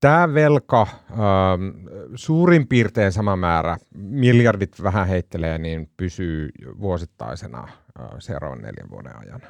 tämä 0.00 0.34
velka, 0.34 0.86
ähm, 1.10 1.86
suurin 2.14 2.68
piirtein 2.68 3.12
sama 3.12 3.36
määrä, 3.36 3.76
miljardit 3.94 4.82
vähän 4.82 5.08
heittelee, 5.08 5.58
niin 5.58 5.90
pysyy 5.96 6.48
vuosittaisena 6.80 7.58
äh, 8.00 8.08
seuraavan 8.18 8.58
neljän 8.58 8.90
vuoden 8.90 9.18
ajan. 9.18 9.40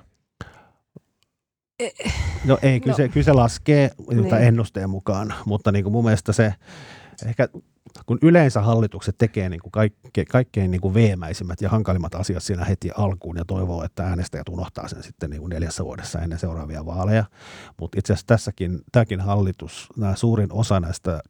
No 2.44 2.58
ei, 2.62 2.80
kyllä, 2.80 2.92
no. 2.92 2.96
Se, 2.96 3.08
kyllä 3.08 3.24
se 3.24 3.32
laskee 3.32 3.90
niin. 4.10 4.34
ennusteen 4.34 4.90
mukaan, 4.90 5.34
mutta 5.44 5.72
niin 5.72 5.82
kuin 5.82 5.92
mun 5.92 6.04
mielestä 6.04 6.32
se 6.32 6.54
ehkä 7.26 7.48
kun 8.10 8.18
yleensä 8.22 8.60
hallitukset 8.60 9.18
tekee 9.18 9.48
niin 9.48 9.60
kuin 9.60 9.70
kaikke, 9.72 10.24
kaikkein 10.24 10.70
niin 10.70 10.80
kuin 10.80 10.94
veemäisimmät 10.94 11.60
ja 11.60 11.68
hankalimmat 11.68 12.14
asiat 12.14 12.42
siinä 12.42 12.64
heti 12.64 12.90
alkuun 12.96 13.36
ja 13.36 13.44
toivoo, 13.44 13.84
että 13.84 14.04
äänestäjät 14.04 14.48
unohtaa 14.48 14.88
sen 14.88 15.02
sitten 15.02 15.30
niin 15.30 15.40
kuin 15.40 15.50
neljässä 15.50 15.84
vuodessa 15.84 16.18
ennen 16.18 16.38
seuraavia 16.38 16.86
vaaleja. 16.86 17.24
Mutta 17.80 17.98
itse 17.98 18.12
asiassa 18.12 18.26
tässäkin, 18.26 18.80
tämäkin 18.92 19.20
hallitus, 19.20 19.88
nämä 19.96 20.16
suurin 20.16 20.52
osa 20.52 20.80
näistä 20.80 21.20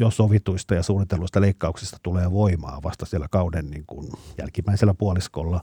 jo 0.00 0.10
sovituista 0.10 0.74
ja 0.74 0.82
suunnitelluista 0.82 1.40
leikkauksista 1.40 1.96
tulee 2.02 2.30
voimaa 2.30 2.80
vasta 2.84 3.06
siellä 3.06 3.26
kauden 3.30 3.70
niin 3.70 3.84
kuin 3.86 4.06
jälkimmäisellä 4.38 4.94
puoliskolla, 4.94 5.60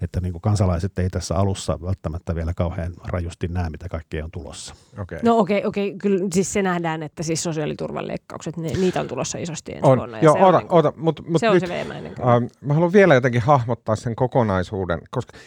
että 0.00 0.20
niin 0.20 0.32
kuin 0.32 0.42
kansalaiset 0.42 0.98
ei 0.98 1.10
tässä 1.10 1.34
alussa 1.34 1.78
välttämättä 1.82 2.34
vielä 2.34 2.54
kauhean 2.54 2.92
rajusti 3.04 3.48
näe, 3.48 3.70
mitä 3.70 3.88
kaikkea 3.88 4.24
on 4.24 4.30
tulossa. 4.30 4.74
Okay. 4.98 5.18
No 5.22 5.38
okei, 5.38 5.58
okay, 5.58 5.68
okei, 5.68 5.88
okay. 5.88 5.98
kyllä 5.98 6.28
siis 6.32 6.52
se 6.52 6.62
nähdään, 6.62 7.02
että 7.02 7.22
siis 7.22 7.42
sosiaaliturvan 7.42 8.08
leikkaukset, 8.08 8.56
ne, 8.56 8.68
niitä 8.68 9.00
on 9.00 9.08
tulossa 9.08 9.38
isosti 9.38 9.72
ensi 9.72 9.86
on. 9.86 9.98
vuonna. 9.98 10.20
Joo, 10.20 10.34
se 10.34 10.44
ota, 10.44 10.56
on, 10.56 10.62
niin 10.62 10.72
ota, 10.72 10.92
mut, 10.96 11.28
mut 11.28 11.40
se 11.40 11.46
nyt, 11.46 11.54
on 11.54 11.60
se 11.60 11.68
veemäinen. 11.68 12.12
Äh, 12.12 12.50
mä 12.60 12.74
haluan 12.74 12.92
vielä 12.92 13.14
jotenkin 13.14 13.42
hahmottaa 13.42 13.96
sen 13.96 14.16
kokonaisuuden, 14.16 15.00
koska 15.10 15.38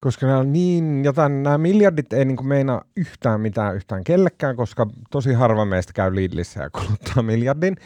koska 0.00 0.26
nämä 0.26 0.38
on 0.38 0.52
niin, 0.52 1.04
jotain, 1.04 1.42
nämä 1.42 1.58
miljardit 1.58 2.12
ei 2.12 2.24
niin 2.24 2.46
meina 2.46 2.82
yhtään 2.96 3.40
mitään 3.40 3.76
yhtään 3.76 4.04
kellekään, 4.04 4.56
koska 4.56 4.86
tosi 5.10 5.32
harva 5.32 5.64
meistä 5.64 5.92
käy 5.92 6.14
Lidlissä 6.14 6.62
ja 6.62 6.70
kuluttaa 6.70 7.22
miljardin, 7.22 7.76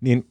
niin 0.00 0.30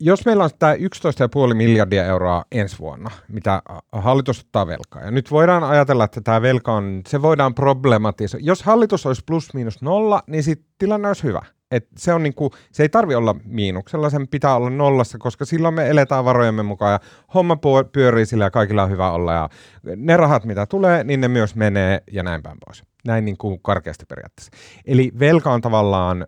jos 0.00 0.24
meillä 0.26 0.44
on 0.44 0.50
tämä 0.58 0.74
11,5 0.74 1.54
miljardia 1.54 2.04
euroa 2.04 2.44
ensi 2.52 2.78
vuonna, 2.78 3.10
mitä 3.28 3.62
hallitus 3.92 4.40
ottaa 4.40 4.66
velkaa, 4.66 5.02
ja 5.02 5.10
nyt 5.10 5.30
voidaan 5.30 5.64
ajatella, 5.64 6.04
että 6.04 6.20
tämä 6.20 6.42
velka 6.42 6.72
on, 6.72 7.02
se 7.08 7.22
voidaan 7.22 7.54
problematisoida. 7.54 8.46
Jos 8.46 8.62
hallitus 8.62 9.06
olisi 9.06 9.22
plus 9.26 9.54
miinus 9.54 9.82
nolla, 9.82 10.22
niin 10.26 10.42
sitten 10.42 10.68
tilanne 10.78 11.08
olisi 11.08 11.22
hyvä. 11.22 11.42
Et 11.70 11.88
se, 11.96 12.12
on 12.12 12.22
niinku, 12.22 12.50
se 12.72 12.82
ei 12.82 12.88
tarvi 12.88 13.14
olla 13.14 13.34
miinuksella, 13.44 14.10
sen 14.10 14.28
pitää 14.28 14.56
olla 14.56 14.70
nollassa, 14.70 15.18
koska 15.18 15.44
silloin 15.44 15.74
me 15.74 15.88
eletään 15.88 16.24
varojemme 16.24 16.62
mukaan 16.62 16.92
ja 16.92 17.00
homma 17.34 17.58
pyörii 17.92 18.26
sillä 18.26 18.44
ja 18.44 18.50
kaikilla 18.50 18.82
on 18.82 18.90
hyvä 18.90 19.10
olla. 19.10 19.32
Ja 19.32 19.48
ne 19.96 20.16
rahat, 20.16 20.44
mitä 20.44 20.66
tulee, 20.66 21.04
niin 21.04 21.20
ne 21.20 21.28
myös 21.28 21.54
menee 21.54 22.02
ja 22.12 22.22
näin 22.22 22.42
päin 22.42 22.58
pois. 22.66 22.84
Näin 23.06 23.24
niin 23.24 23.36
kuin 23.36 23.60
karkeasti 23.62 24.04
periaatteessa. 24.06 24.52
Eli 24.84 25.12
velka 25.18 25.52
on 25.52 25.60
tavallaan 25.60 26.26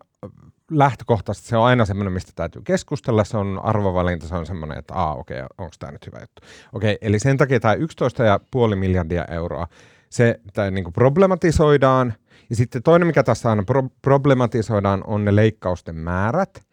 lähtökohtaisesti 0.71 1.49
se 1.49 1.57
on 1.57 1.64
aina 1.64 1.85
semmoinen, 1.85 2.12
mistä 2.12 2.33
täytyy 2.35 2.62
keskustella, 2.62 3.25
se 3.25 3.37
on 3.37 3.61
arvovalinta, 3.62 4.28
se 4.28 4.35
on 4.35 4.47
semmoinen, 4.47 4.78
että 4.78 4.95
aa 4.95 5.14
okei, 5.14 5.37
okay, 5.37 5.49
onko 5.59 5.75
tämä 5.78 5.92
nyt 5.92 6.07
hyvä 6.07 6.18
juttu. 6.21 6.42
Okei, 6.73 6.95
okay, 6.95 7.09
eli 7.09 7.18
sen 7.18 7.37
takia 7.37 7.61
tämä 7.61 7.75
11,5 7.75 8.76
miljardia 8.76 9.25
euroa, 9.25 9.66
se 10.11 10.40
tämä 10.52 10.71
niin 10.71 10.92
problematisoidaan– 10.92 12.14
ja 12.50 12.57
sitten 12.57 12.83
toinen, 12.83 13.07
mikä 13.07 13.23
tässä 13.23 13.50
aina 13.50 13.62
pro- 13.62 13.90
problematisoidaan, 14.02 15.05
on 15.07 15.25
ne 15.25 15.37
leikkausten 15.37 15.97
määrät. 15.97 16.69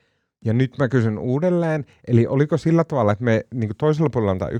Ja 0.46 0.53
nyt 0.53 0.77
mä 0.77 0.88
kysyn 0.88 1.17
uudelleen, 1.17 1.86
eli 2.08 2.27
oliko 2.27 2.58
sillä 2.58 2.84
tavalla, 2.84 3.12
että 3.12 3.24
me 3.24 3.46
niin 3.53 3.72
toisella 3.77 4.10
puolella 4.10 4.32
on 4.32 4.38
tämä 4.38 4.51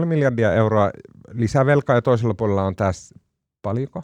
11,5 0.00 0.06
miljardia 0.06 0.54
euroa 0.54 0.90
lisävelkaa 1.32 1.96
ja 1.96 2.02
toisella 2.02 2.34
puolella 2.34 2.62
on 2.62 2.76
tässä 2.76 3.14
paljonko? 3.62 4.02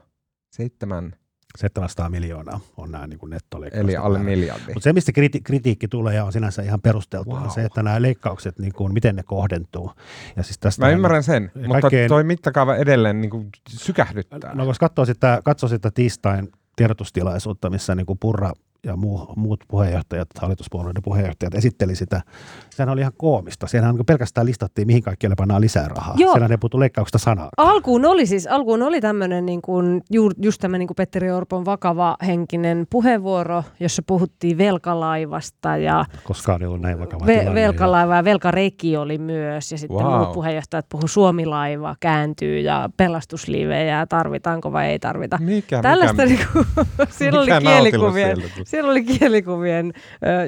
Seitsemän 0.51 1.17
700 1.57 2.11
miljoonaa 2.11 2.61
on 2.77 2.91
nämä 2.91 3.07
niin 3.07 3.19
nettoleikkaukset. 3.29 3.89
Eli 3.89 3.97
alle 3.97 4.19
miljardi. 4.19 4.75
Mutta 4.75 4.85
se, 4.85 4.93
mistä 4.93 5.13
kriti- 5.13 5.41
kritiikki 5.45 5.89
tulee 5.89 6.15
ja 6.15 6.25
on 6.25 6.33
sinänsä 6.33 6.63
ihan 6.63 6.81
perusteltu, 6.81 7.31
wow. 7.31 7.43
on 7.43 7.51
se, 7.51 7.65
että 7.65 7.83
nämä 7.83 8.03
leikkaukset, 8.03 8.59
niin 8.59 8.73
kuin, 8.73 8.93
miten 8.93 9.17
ne 9.17 9.23
kohdentuu. 9.23 9.93
Ja 10.37 10.43
siis 10.43 10.59
tästä 10.59 10.85
Mä 10.85 10.91
ymmärrän 10.91 11.23
sen, 11.23 11.51
kaikkein... 11.53 12.03
mutta 12.03 12.09
toi 12.09 12.25
mittakaava 12.25 12.77
edelleen 12.77 13.21
niin 13.21 13.31
kuin 13.31 13.49
sykähdyttää. 13.69 14.55
No 14.55 14.65
jos 14.65 14.79
katsoo 14.79 15.05
sitä, 15.05 15.41
katsoo 15.45 15.69
sitä 15.69 15.91
tiistain 15.91 16.49
tiedotustilaisuutta, 16.77 17.71
missä 17.71 17.95
niin 17.95 18.07
kuin 18.07 18.19
Purra 18.19 18.53
ja 18.87 18.97
muu, 18.97 19.33
muut 19.37 19.65
puheenjohtajat, 19.69 20.29
hallituspuolueiden 20.39 21.03
puheenjohtajat 21.03 21.55
esitteli 21.55 21.95
sitä. 21.95 22.23
Sehän 22.71 22.89
oli 22.89 23.01
ihan 23.01 23.13
koomista. 23.17 23.67
Siellä 23.67 23.93
niin 23.93 24.07
pelkästään 24.07 24.47
listattiin, 24.47 24.87
mihin 24.87 25.03
kaikkialle 25.03 25.35
pannaan 25.37 25.61
lisää 25.61 25.89
rahaa. 25.89 26.15
Joo. 26.19 26.33
Siellä 26.33 26.49
ei 26.51 26.59
puhuttu 26.59 26.81
leikkauksesta 26.81 27.19
sanaa. 27.19 27.49
Alkuun 27.57 28.05
oli 28.05 28.27
siis, 28.27 28.47
alkuun 28.47 28.83
oli 28.83 29.01
tämmöinen 29.01 29.47
niin 29.47 29.63
kuin, 29.63 30.03
ju, 30.11 30.31
just 30.43 30.61
tämä 30.61 30.79
niin 30.79 30.87
kuin 30.87 30.97
Petteri 30.97 31.31
Orpon 31.31 31.65
vakava 31.65 32.17
henkinen 32.27 32.87
puheenvuoro, 32.91 33.65
jossa 33.81 34.03
puhuttiin 34.07 34.59
velkalaivasta. 34.59 35.77
Ja 35.77 36.05
Koskaan 36.25 36.63
ei 36.63 36.67
ollut 36.69 36.81
näin 36.81 37.01
vakava 37.01 37.27
ve- 37.27 37.55
Velkalaiva 37.55 38.17
ja 38.17 38.25
velkareki 38.25 38.97
oli 38.97 39.19
myös. 39.19 39.73
Ja 39.73 39.79
sitten 39.79 39.99
wow. 39.99 40.17
muut 40.17 40.33
puheenjohtajat 40.33 40.87
puhu 40.89 41.09
Suomilaiva 41.09 41.97
kääntyy 42.01 42.61
ja 42.61 42.91
pelastusliivejä 42.97 43.99
ja 43.99 44.07
tarvitaanko 44.07 44.73
vai 44.73 44.87
ei 44.87 44.99
tarvita. 44.99 45.39
Mikä, 45.41 45.83
Tällaista 45.83 46.23
mikä, 46.23 46.27
niin 46.35 46.49
kuin, 46.53 46.67
siellä 47.11 47.41
oli 47.41 47.51
kielikuvien 47.63 48.37
siellä 48.65 48.76
oli 48.85 49.05
kielikuvien 49.05 49.93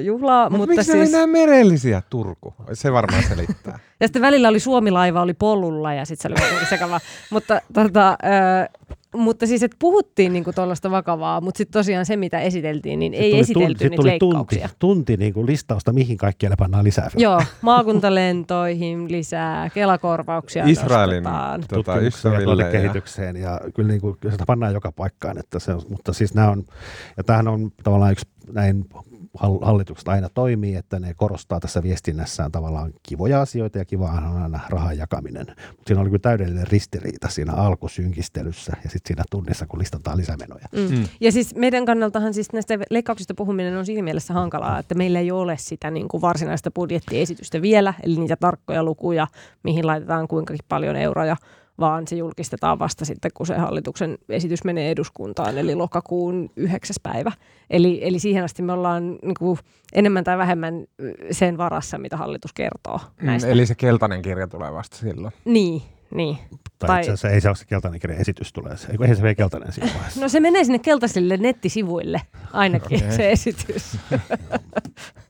juhla. 0.01 0.49
Mut 0.49 0.57
mutta 0.57 0.75
miksi 0.75 0.91
siis... 0.91 1.11
ne 1.11 1.25
merellisiä 1.25 2.01
Turku? 2.09 2.53
Se 2.73 2.93
varmaan 2.93 3.23
selittää. 3.23 3.79
ja 4.01 4.07
sitten 4.07 4.21
välillä 4.21 4.47
oli 4.47 4.59
Suomilaiva, 4.59 5.21
oli 5.21 5.33
polulla 5.33 5.93
ja 5.93 6.05
sitten 6.05 6.37
se 6.37 6.43
oli 6.43 6.65
sekava. 6.65 6.99
mutta 7.29 7.61
tota, 7.73 8.17
mutta 9.15 9.47
siis, 9.47 9.63
että 9.63 9.77
puhuttiin 9.79 10.33
niinku 10.33 10.53
tuollaista 10.53 10.91
vakavaa, 10.91 11.41
mutta 11.41 11.57
sitten 11.57 11.79
tosiaan 11.79 12.05
se, 12.05 12.17
mitä 12.17 12.39
esiteltiin, 12.39 12.99
niin 12.99 13.13
ei 13.13 13.39
esitelty 13.39 13.73
tunti, 13.73 13.83
niitä 13.83 13.95
tuli 13.95 14.09
leikkauksia. 14.09 14.59
Tunti, 14.59 14.75
tunti 14.79 15.17
niinku 15.17 15.45
listausta, 15.45 15.93
mihin 15.93 16.17
kaikkialle 16.17 16.55
pannaan 16.59 16.83
lisää. 16.83 17.09
Joo, 17.17 17.41
maakuntalentoihin 17.61 19.11
lisää, 19.11 19.69
kelakorvauksia 19.69 20.65
Israelin 20.67 21.23
tota, 21.67 21.91
ja 22.63 22.71
kehitykseen 22.71 23.35
ja 23.35 23.61
kyllä 23.75 23.89
niinku, 23.89 24.17
sitä 24.31 24.43
pannaan 24.47 24.73
joka 24.73 24.91
paikkaan. 24.91 25.37
Että 25.37 25.59
se, 25.59 25.71
mutta 25.89 26.13
siis 26.13 26.33
nämä 26.33 26.49
on, 26.49 26.63
ja 27.17 27.23
tämähän 27.23 27.47
on 27.47 27.71
tavallaan 27.83 28.11
yksi 28.11 28.27
näin 28.53 28.85
hallitukset 29.61 30.07
aina 30.07 30.29
toimii, 30.29 30.75
että 30.75 30.99
ne 30.99 31.13
korostaa 31.13 31.59
tässä 31.59 31.83
viestinnässään 31.83 32.51
tavallaan 32.51 32.93
kivoja 33.03 33.41
asioita 33.41 33.77
ja 33.77 33.85
kiva 33.85 34.05
on 34.05 34.41
aina 34.41 34.59
rahan 34.69 34.97
jakaminen. 34.97 35.45
Mutta 35.47 35.83
siinä 35.87 36.01
oli 36.01 36.09
kyllä 36.09 36.21
täydellinen 36.21 36.67
ristiriita 36.67 37.29
siinä 37.29 37.53
alkusynkistelyssä 37.53 38.73
ja 38.83 38.89
sitten 38.89 39.07
siinä 39.07 39.23
tunnissa, 39.31 39.65
kun 39.67 39.79
listataan 39.79 40.17
lisämenoja. 40.17 40.65
Mm. 40.71 40.97
Mm. 40.97 41.05
Ja 41.21 41.31
siis 41.31 41.55
meidän 41.55 41.85
kannaltahan 41.85 42.33
siis 42.33 42.53
näistä 42.53 42.79
leikkauksista 42.89 43.33
puhuminen 43.33 43.77
on 43.77 43.85
siinä 43.85 44.03
mielessä 44.03 44.33
hankalaa, 44.33 44.79
että 44.79 44.95
meillä 44.95 45.19
ei 45.19 45.31
ole 45.31 45.57
sitä 45.57 45.91
niin 45.91 46.07
kuin 46.07 46.21
varsinaista 46.21 46.71
budjettiesitystä 46.71 47.61
vielä, 47.61 47.93
eli 48.03 48.15
niitä 48.15 48.35
tarkkoja 48.35 48.83
lukuja, 48.83 49.27
mihin 49.63 49.87
laitetaan 49.87 50.27
kuinka 50.27 50.53
paljon 50.69 50.95
euroja 50.95 51.35
vaan 51.79 52.07
se 52.07 52.15
julkistetaan 52.15 52.79
vasta 52.79 53.05
sitten, 53.05 53.31
kun 53.33 53.45
se 53.45 53.57
hallituksen 53.57 54.17
esitys 54.29 54.63
menee 54.63 54.91
eduskuntaan, 54.91 55.57
eli 55.57 55.75
lokakuun 55.75 56.49
yhdeksäs 56.55 56.99
päivä. 57.03 57.31
Eli, 57.69 57.99
eli 58.01 58.19
siihen 58.19 58.43
asti 58.43 58.61
me 58.61 58.73
ollaan 58.73 59.19
niin 59.21 59.35
kuin, 59.39 59.59
enemmän 59.93 60.23
tai 60.23 60.37
vähemmän 60.37 60.85
sen 61.31 61.57
varassa, 61.57 61.97
mitä 61.97 62.17
hallitus 62.17 62.53
kertoo 62.53 62.97
mm, 62.97 63.25
näistä. 63.25 63.47
Mm, 63.47 63.53
eli 63.53 63.65
se 63.65 63.75
keltainen 63.75 64.21
kirja 64.21 64.47
tulee 64.47 64.73
vasta 64.73 64.97
silloin. 64.97 65.33
Niin, 65.45 65.81
niin. 66.11 66.37
Tai, 66.79 66.87
tai 66.87 66.99
itse 66.99 67.11
asiassa 67.11 67.29
ei 67.29 67.41
se 67.41 67.47
ole 67.47 67.55
se 67.55 67.65
keltainen 67.65 67.99
kirja, 67.99 68.17
esitys 68.17 68.53
tulee. 68.53 68.75
Eikä 68.89 69.15
se 69.15 69.21
vielä 69.21 69.35
keltainen 69.35 69.71
siinä 69.71 69.91
vaiheessa. 69.93 70.21
No 70.21 70.29
se 70.29 70.39
menee 70.39 70.63
sinne 70.63 70.79
keltaisille 70.79 71.37
nettisivuille 71.37 72.21
ainakin 72.53 72.97
okay. 72.97 73.15
se 73.15 73.31
esitys. 73.31 73.97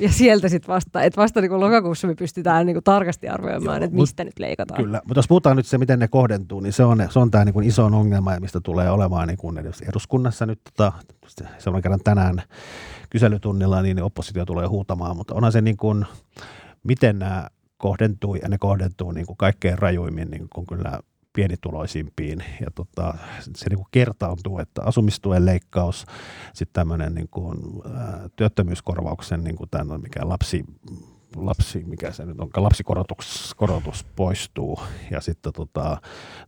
Ja 0.00 0.12
sieltä 0.12 0.48
sitten 0.48 0.74
vasta, 0.74 1.02
että 1.02 1.20
vasta 1.20 1.40
niin 1.40 1.60
lokakuussa 1.60 2.06
me 2.06 2.14
pystytään 2.14 2.66
niin 2.66 2.84
tarkasti 2.84 3.28
arvioimaan, 3.28 3.82
että 3.82 3.96
mistä 3.96 4.24
mut, 4.24 4.26
nyt 4.26 4.38
leikataan. 4.38 4.84
Kyllä, 4.84 5.00
mutta 5.04 5.18
jos 5.18 5.28
puhutaan 5.28 5.56
nyt 5.56 5.66
se, 5.66 5.78
miten 5.78 5.98
ne 5.98 6.08
kohdentuu, 6.08 6.60
niin 6.60 6.72
se 6.72 6.84
on, 6.84 7.08
se 7.10 7.18
on 7.18 7.30
tämä 7.30 7.44
niin 7.44 7.62
iso 7.62 7.84
ongelma, 7.84 8.40
mistä 8.40 8.60
tulee 8.60 8.90
olemaan 8.90 9.28
niin 9.28 9.38
kuin 9.38 9.58
eduskunnassa 9.88 10.46
nyt, 10.46 10.60
tota, 10.76 10.92
se 11.58 11.70
on 11.70 11.82
kerran 11.82 12.00
tänään 12.04 12.42
kyselytunnilla, 13.10 13.82
niin 13.82 14.02
oppositio 14.02 14.46
tulee 14.46 14.66
huutamaan, 14.66 15.16
mutta 15.16 15.34
onhan 15.34 15.52
se 15.52 15.60
niin 15.60 15.76
kuin, 15.76 16.06
miten 16.82 17.18
nämä 17.18 17.48
kohdentuu, 17.76 18.34
ja 18.34 18.48
ne 18.48 18.58
kohdentuu 18.58 19.12
niin 19.12 19.26
kuin 19.26 19.36
kaikkein 19.36 19.78
rajuimmin 19.78 20.30
niin 20.30 20.48
kuin 20.54 20.66
kyllä 20.66 21.00
pienituloisimpiin. 21.40 22.44
Ja 22.60 22.66
tota, 22.74 23.14
se 23.54 23.68
niin 23.68 23.76
kuin 23.76 23.88
kertaantuu, 23.90 24.58
että 24.58 24.82
asumistuen 24.82 25.46
leikkaus, 25.46 26.06
sitten 26.54 26.72
tämmöinen 26.72 27.14
niin 27.14 27.28
kuin, 27.30 27.58
ää, 27.94 28.28
työttömyyskorvauksen, 28.36 29.44
niin 29.44 29.56
kuin 29.56 29.70
tämän, 29.70 30.00
mikä 30.00 30.20
lapsi, 30.22 30.64
lapsi, 31.36 31.84
mikä 31.86 32.12
se 32.12 32.24
nyt 32.26 32.40
on, 32.40 32.50
lapsikorotus 32.56 33.54
korotus 33.56 34.04
poistuu 34.16 34.80
ja 35.10 35.20
sitten 35.20 35.52
tota, 35.52 36.00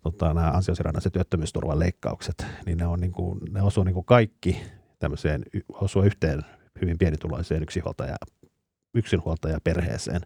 tota, 0.02 0.34
nämä 0.34 0.50
ansiosidonnaiset 0.50 1.12
työttömyysturvan 1.12 1.78
leikkaukset, 1.78 2.46
niin 2.66 2.78
ne, 2.78 2.87
on 2.87 3.00
niin 3.00 3.12
kuin, 3.12 3.40
ne 3.50 3.62
osuu 3.62 3.84
niin 3.84 3.94
kuin 3.94 4.06
kaikki 4.06 4.62
tämmöiseen 4.99 5.42
osua 5.68 6.04
yhteen 6.04 6.42
hyvin 6.80 6.99
pienituloiseen 6.99 7.62
yksinhuoltaja, 7.62 8.16
yksinhuoltaja 8.94 9.58
perheeseen. 9.64 10.20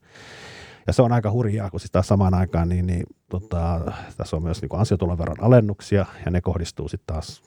Ja 0.87 0.93
se 0.93 1.03
on 1.03 1.13
aika 1.13 1.31
hurjaa, 1.31 1.71
kun 1.71 1.81
siis 1.81 1.91
taas 1.91 2.09
samaan 2.09 2.35
aikaan 2.35 2.69
niin, 2.69 2.87
niin 2.87 3.03
tota, 3.31 3.93
tässä 4.17 4.37
on 4.37 4.43
myös 4.43 4.63
niin 4.63 4.71
ansiotuloveron 4.73 5.43
alennuksia 5.45 6.07
ja 6.25 6.31
ne 6.31 6.41
kohdistuu 6.41 6.89
sitten 6.89 7.15
taas 7.15 7.43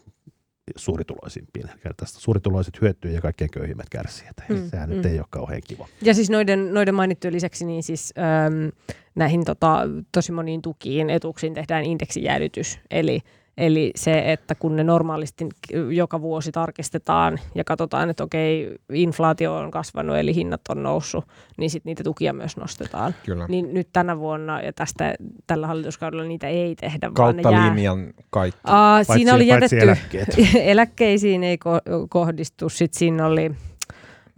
suurituloisimpiin. 0.76 1.70
Ja 1.84 1.92
tästä 1.98 2.20
suurituloiset 2.20 2.82
hyötyy 2.82 3.12
ja 3.12 3.22
kaikkein 3.22 3.52
köyhimmät 3.52 3.90
kärsii. 3.90 4.28
Mm, 4.50 4.70
Sehän 4.70 4.90
mm. 4.90 4.96
nyt 4.96 5.06
ei 5.06 5.20
ole 5.20 5.28
kauhean 5.30 5.62
kiva. 5.68 5.88
Ja 6.02 6.14
siis 6.14 6.30
noiden, 6.30 6.74
noiden 6.74 6.96
mainittujen 6.96 7.34
lisäksi 7.34 7.66
niin 7.66 7.84
siis, 7.84 8.14
äm, 8.18 8.72
näihin 9.16 9.46
tota, 9.46 9.80
tosi 10.12 10.32
moniin 10.32 10.62
tukiin, 10.62 11.10
etuuksiin 11.10 11.54
tehdään 11.54 11.84
indeksijäädytys. 11.84 12.80
Eli 12.92 13.20
Eli 13.60 13.92
se, 13.96 14.32
että 14.32 14.56
kun 14.56 14.76
ne 14.76 14.84
normaalisti 14.84 15.48
joka 15.92 16.22
vuosi 16.22 16.52
tarkistetaan 16.52 17.40
ja 17.56 17.64
katsotaan, 17.64 18.10
että 18.10 18.24
okei, 18.24 18.76
inflaatio 18.94 19.56
on 19.56 19.72
kasvanut 19.72 20.18
eli 20.18 20.36
hinnat 20.36 20.62
on 20.70 20.84
noussut, 20.84 21.26
niin 21.58 21.70
sitten 21.70 21.90
niitä 21.90 22.04
tukia 22.04 22.34
myös 22.34 22.58
nostetaan. 22.58 23.16
Kyllä. 23.26 23.46
Niin 23.50 23.74
nyt 23.74 23.90
tänä 23.94 24.20
vuonna 24.20 24.62
ja 24.62 24.74
tästä 24.74 25.14
tällä 25.48 25.68
hallituskaudella 25.68 26.24
niitä 26.24 26.48
ei 26.48 26.76
tehdä. 26.76 27.12
Kautta 27.14 27.44
vaan 27.44 27.64
ne 27.64 27.70
linjan 27.70 28.04
jää. 28.04 28.14
kaikki. 28.30 28.62
Aa, 28.64 28.96
paitsi, 28.96 29.14
siinä 29.14 29.34
oli 29.36 29.48
jätetty, 29.48 29.80
eläkkeet. 29.80 30.28
eläkkeisiin 30.56 31.44
ei 31.44 31.56
ko- 31.56 32.08
kohdistu, 32.10 32.70
sitten 32.70 33.00
siinä 33.00 33.26
oli, 33.26 33.50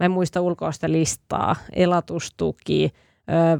mä 0.00 0.04
en 0.04 0.10
muista 0.10 0.40
ulkoista 0.40 0.92
listaa, 0.92 1.56
elatustuki, 1.72 2.92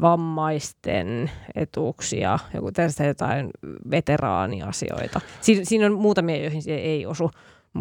vammaisten 0.00 1.30
etuuksia, 1.54 2.38
joku 2.54 2.72
tästä 2.72 3.04
jotain 3.04 3.50
veteraaniasioita. 3.90 5.20
Siinä, 5.40 5.64
siinä 5.64 5.86
on 5.86 5.92
muutamia, 5.94 6.42
joihin 6.42 6.62
se 6.62 6.74
ei 6.74 7.06
osu. 7.06 7.30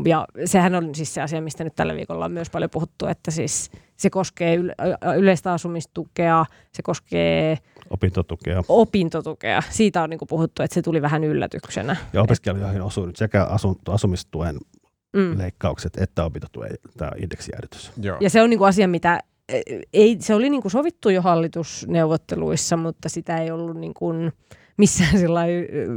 Ja 0.05 0.25
sehän 0.45 0.75
on 0.75 0.95
siis 0.95 1.13
se 1.13 1.21
asia, 1.21 1.41
mistä 1.41 1.63
nyt 1.63 1.75
tällä 1.75 1.95
viikolla 1.95 2.25
on 2.25 2.31
myös 2.31 2.49
paljon 2.49 2.69
puhuttu, 2.69 3.05
että 3.05 3.31
siis 3.31 3.71
se 3.97 4.09
koskee 4.09 4.59
yleistä 5.17 5.53
asumistukea, 5.53 6.45
se 6.73 6.81
koskee 6.83 7.57
opintotukea. 7.89 8.63
opintotukea. 8.67 9.61
Siitä 9.69 10.03
on 10.03 10.09
niin 10.09 10.19
puhuttu, 10.29 10.63
että 10.63 10.73
se 10.73 10.81
tuli 10.81 11.01
vähän 11.01 11.23
yllätyksenä. 11.23 11.95
Ja 12.13 12.21
opiskelijoihin 12.21 12.81
osuu 12.81 13.05
nyt 13.05 13.15
sekä 13.15 13.43
asunto, 13.43 13.91
asumistuen 13.91 14.57
mm. 15.13 15.37
leikkaukset 15.37 15.97
että 15.97 16.25
opintotuen 16.25 16.71
tämä 16.97 17.11
indeksijäädytys. 17.17 17.91
Joo. 18.01 18.17
Ja 18.21 18.29
se 18.29 18.41
on 18.41 18.49
niin 18.49 18.63
asia, 18.63 18.87
mitä 18.87 19.19
ei, 19.93 20.17
se 20.19 20.35
oli 20.35 20.49
niin 20.49 20.61
kuin 20.61 20.71
sovittu 20.71 21.09
jo 21.09 21.21
hallitusneuvotteluissa, 21.21 22.77
mutta 22.77 23.09
sitä 23.09 23.37
ei 23.37 23.51
ollut 23.51 23.77
niin 23.77 23.93
kuin 23.93 24.31
missään 24.77 25.15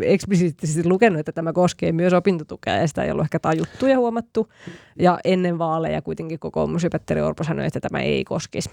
eksplisiittisesti 0.03 0.89
lukenut, 0.89 1.19
että 1.19 1.33
tämä 1.33 1.53
koskee 1.53 1.93
myös 1.93 2.13
opintotukea, 2.13 2.77
ja 2.77 2.89
sitä 2.89 3.05
ei 3.05 3.11
ollut 3.11 3.25
ehkä 3.25 3.39
tajuttu 3.39 3.87
ja 3.87 3.99
huomattu. 3.99 4.53
Ja 4.99 5.19
ennen 5.25 5.59
vaaleja 5.59 6.03
kuitenkin 6.03 6.39
kokoomus 6.39 6.83
ja 6.83 6.91
Petteri 6.91 7.21
Orpo 7.21 7.45
sanoi, 7.45 7.67
että 7.67 7.81
tämä 7.81 8.01
ei 8.01 8.25
koskisi. 8.25 8.71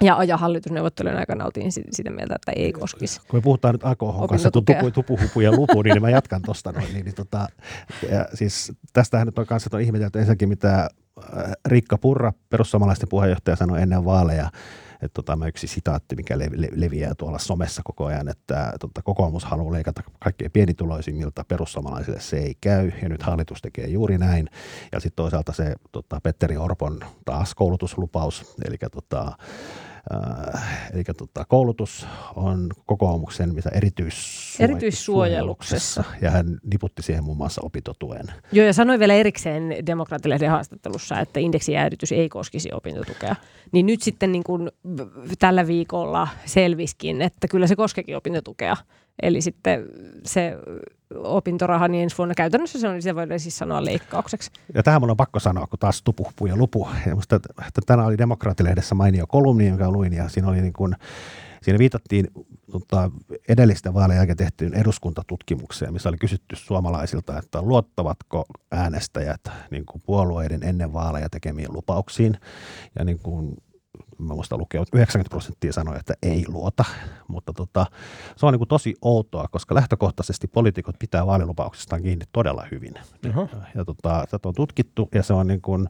Ja, 0.00 0.24
ja 0.24 0.36
hallitusneuvottelujen 0.36 1.18
aikana 1.18 1.44
oltiin 1.44 1.72
sitä 1.72 2.10
mieltä, 2.10 2.34
että 2.34 2.52
ei 2.56 2.72
koskisi. 2.72 3.20
Kun 3.28 3.38
me 3.38 3.42
puhutaan 3.42 3.74
nyt 3.74 3.84
AKH 3.84 4.28
kanssa 4.28 4.50
tupu, 4.50 4.72
tupu, 4.94 5.18
hupu 5.22 5.40
ja 5.40 5.52
lupu, 5.52 5.82
niin 5.82 6.02
mä 6.02 6.10
jatkan 6.10 6.42
tuosta 6.42 6.72
noin. 6.72 6.92
Niin, 6.92 7.04
niin 7.04 7.14
tota, 7.14 7.46
ja 8.10 8.26
siis 8.34 8.72
tästähän 8.92 9.26
nyt 9.26 9.38
on 9.38 9.46
kanssa 9.46 9.70
on 9.72 9.80
ihmetelty 9.80 10.18
ensinnäkin, 10.18 10.48
mitä 10.48 10.88
Äh, 11.18 11.52
Riikka 11.66 11.98
Purra, 11.98 12.32
perussuomalaisten 12.50 13.08
puheenjohtaja, 13.08 13.56
sanoi 13.56 13.82
ennen 13.82 14.04
vaaleja, 14.04 14.50
että 14.92 15.14
tota, 15.14 15.36
mä 15.36 15.46
yksi 15.46 15.66
sitaatti, 15.66 16.16
mikä 16.16 16.38
leviää 16.76 17.14
tuolla 17.14 17.38
somessa 17.38 17.82
koko 17.84 18.04
ajan, 18.04 18.28
että 18.28 18.72
tota, 18.80 19.02
kokoomus 19.02 19.44
haluaa 19.44 19.72
leikata 19.72 20.02
kaikkein 20.20 20.50
pienituloisimmilta, 20.50 21.44
perussuomalaisille 21.48 22.20
se 22.20 22.36
ei 22.36 22.54
käy, 22.60 22.92
ja 23.02 23.08
nyt 23.08 23.22
hallitus 23.22 23.62
tekee 23.62 23.86
juuri 23.86 24.18
näin. 24.18 24.48
Ja 24.92 25.00
sitten 25.00 25.16
toisaalta 25.16 25.52
se 25.52 25.74
tota, 25.92 26.20
Petteri 26.22 26.56
Orpon 26.56 27.00
taas 27.24 27.54
koulutuslupaus, 27.54 28.54
eli 28.64 28.76
tota, 28.92 29.36
Äh, 30.14 30.90
eli 30.94 31.04
tota, 31.04 31.44
koulutus 31.44 32.06
on 32.36 32.70
kokoomuksen 32.86 33.54
mitä 33.54 33.70
erityissuojeluksessa. 33.74 34.64
erityissuojeluksessa. 34.64 36.04
Ja 36.22 36.30
hän 36.30 36.58
niputti 36.64 37.02
siihen 37.02 37.24
muun 37.24 37.36
muassa 37.36 37.60
opintotuen. 37.64 38.26
Joo, 38.52 38.66
ja 38.66 38.72
sanoi 38.72 38.98
vielä 38.98 39.14
erikseen 39.14 39.86
demokraattilehden 39.86 40.50
haastattelussa, 40.50 41.20
että 41.20 41.40
indeksijäädytys 41.40 42.12
ei 42.12 42.28
koskisi 42.28 42.68
opintotukea. 42.72 43.36
Niin 43.72 43.86
nyt 43.86 44.02
sitten 44.02 44.32
niin 44.32 44.44
kuin 44.44 44.70
tällä 45.38 45.66
viikolla 45.66 46.28
selviskin, 46.44 47.22
että 47.22 47.48
kyllä 47.48 47.66
se 47.66 47.76
koskeekin 47.76 48.16
opintotukea. 48.16 48.76
Eli 49.22 49.40
sitten 49.40 49.86
se 50.26 50.56
opintoraha, 51.16 51.88
niin 51.88 52.02
ensi 52.02 52.18
vuonna 52.18 52.34
käytännössä 52.34 52.80
se 52.80 52.88
on, 52.88 53.02
se 53.02 53.14
voidaan 53.14 53.40
siis 53.40 53.58
sanoa 53.58 53.84
leikkaukseksi. 53.84 54.50
Ja 54.74 54.82
tähän 54.82 55.02
mun 55.02 55.10
on 55.10 55.16
pakko 55.16 55.40
sanoa, 55.40 55.66
kun 55.66 55.78
taas 55.78 56.02
tupu 56.02 56.46
ja 56.46 56.56
lupu. 56.56 56.88
Ja 57.06 57.14
musta, 57.14 57.40
tänään 57.86 58.08
oli 58.08 58.18
Demokraattilehdessä 58.18 58.94
mainio 58.94 59.26
kolumni, 59.26 59.68
jonka 59.68 59.90
luin, 59.90 60.12
ja 60.12 60.28
siinä 60.28 60.48
oli 60.48 60.60
niin 60.60 60.72
kuin, 60.72 60.96
Siinä 61.62 61.78
viitattiin 61.78 62.28
tota, 62.70 63.10
edellisten 63.48 63.94
vaalien 63.94 64.16
jälkeen 64.16 64.36
tehtyyn 64.36 64.74
eduskuntatutkimukseen, 64.74 65.92
missä 65.92 66.08
oli 66.08 66.16
kysytty 66.16 66.56
suomalaisilta, 66.56 67.38
että 67.38 67.62
luottavatko 67.62 68.44
äänestäjät 68.72 69.40
niin 69.70 69.86
kuin 69.86 70.02
puolueiden 70.06 70.62
ennen 70.62 70.92
vaaleja 70.92 71.28
tekemiin 71.30 71.72
lupauksiin. 71.72 72.38
Ja 72.98 73.04
niin 73.04 73.18
kuin 73.18 73.56
mä 74.24 74.34
muista 74.34 74.58
lukea, 74.58 74.84
90 74.94 75.30
prosenttia 75.30 75.72
sanoi, 75.72 75.96
että 75.96 76.14
ei 76.22 76.44
luota, 76.48 76.84
mutta 77.28 77.52
tota, 77.52 77.86
se 78.36 78.46
on 78.46 78.52
niin 78.52 78.58
kuin 78.58 78.68
tosi 78.68 78.94
outoa, 79.02 79.48
koska 79.50 79.74
lähtökohtaisesti 79.74 80.48
poliitikot 80.48 80.96
pitää 80.98 81.26
vaalilupauksistaan 81.26 82.02
kiinni 82.02 82.24
todella 82.32 82.66
hyvin. 82.70 82.94
Uh-huh. 83.28 83.48
Ja 83.74 83.84
tota, 83.84 84.24
tätä 84.30 84.48
on 84.48 84.54
tutkittu 84.54 85.08
ja 85.14 85.22
se 85.22 85.32
on, 85.32 85.46
niin 85.46 85.62
kuin, 85.62 85.88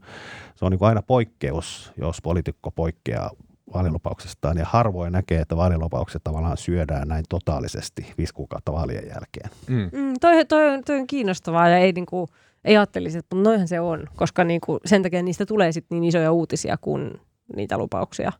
se 0.55 0.65
on 0.65 0.71
niin 0.71 0.79
kuin 0.79 0.89
aina 0.89 1.03
poikkeus, 1.03 1.93
jos 1.97 2.23
poliitikko 2.23 2.71
poikkeaa 2.71 3.31
vaalilupauksestaan 3.75 4.59
ja 4.59 4.67
harvoin 4.69 5.13
näkee, 5.13 5.41
että 5.41 5.57
vaalilupaukset 5.57 6.25
tavallaan 6.25 6.57
syödään 6.57 7.09
näin 7.09 7.25
totaalisesti 7.29 8.13
viisi 8.19 8.35
kuukautta 8.35 8.73
vaalien 8.73 9.09
jälkeen. 9.09 9.51
Mm. 9.69 9.91
Mm, 9.93 10.15
toi, 10.21 10.45
toi, 10.45 10.83
toi 10.87 10.99
on 10.99 11.07
kiinnostavaa 11.07 11.69
ja 11.69 11.79
ei, 11.79 11.93
niin 11.93 12.07
kuin, 12.07 12.29
ei 12.65 12.77
ajattelisi, 12.77 13.19
että 13.19 13.37
noihän 13.37 13.69
se 13.69 13.81
on, 13.81 14.07
koska 14.17 14.45
niin 14.45 14.61
kuin, 14.61 14.81
sen 14.85 15.03
takia 15.03 15.23
niistä 15.23 15.47
tulee 15.47 15.73
sit 15.73 15.87
niin 15.91 16.05
isoja 16.05 16.33
uutisia, 16.33 16.77
kun 16.81 17.21
niitä 17.57 17.79
lupauksia 17.79 18.33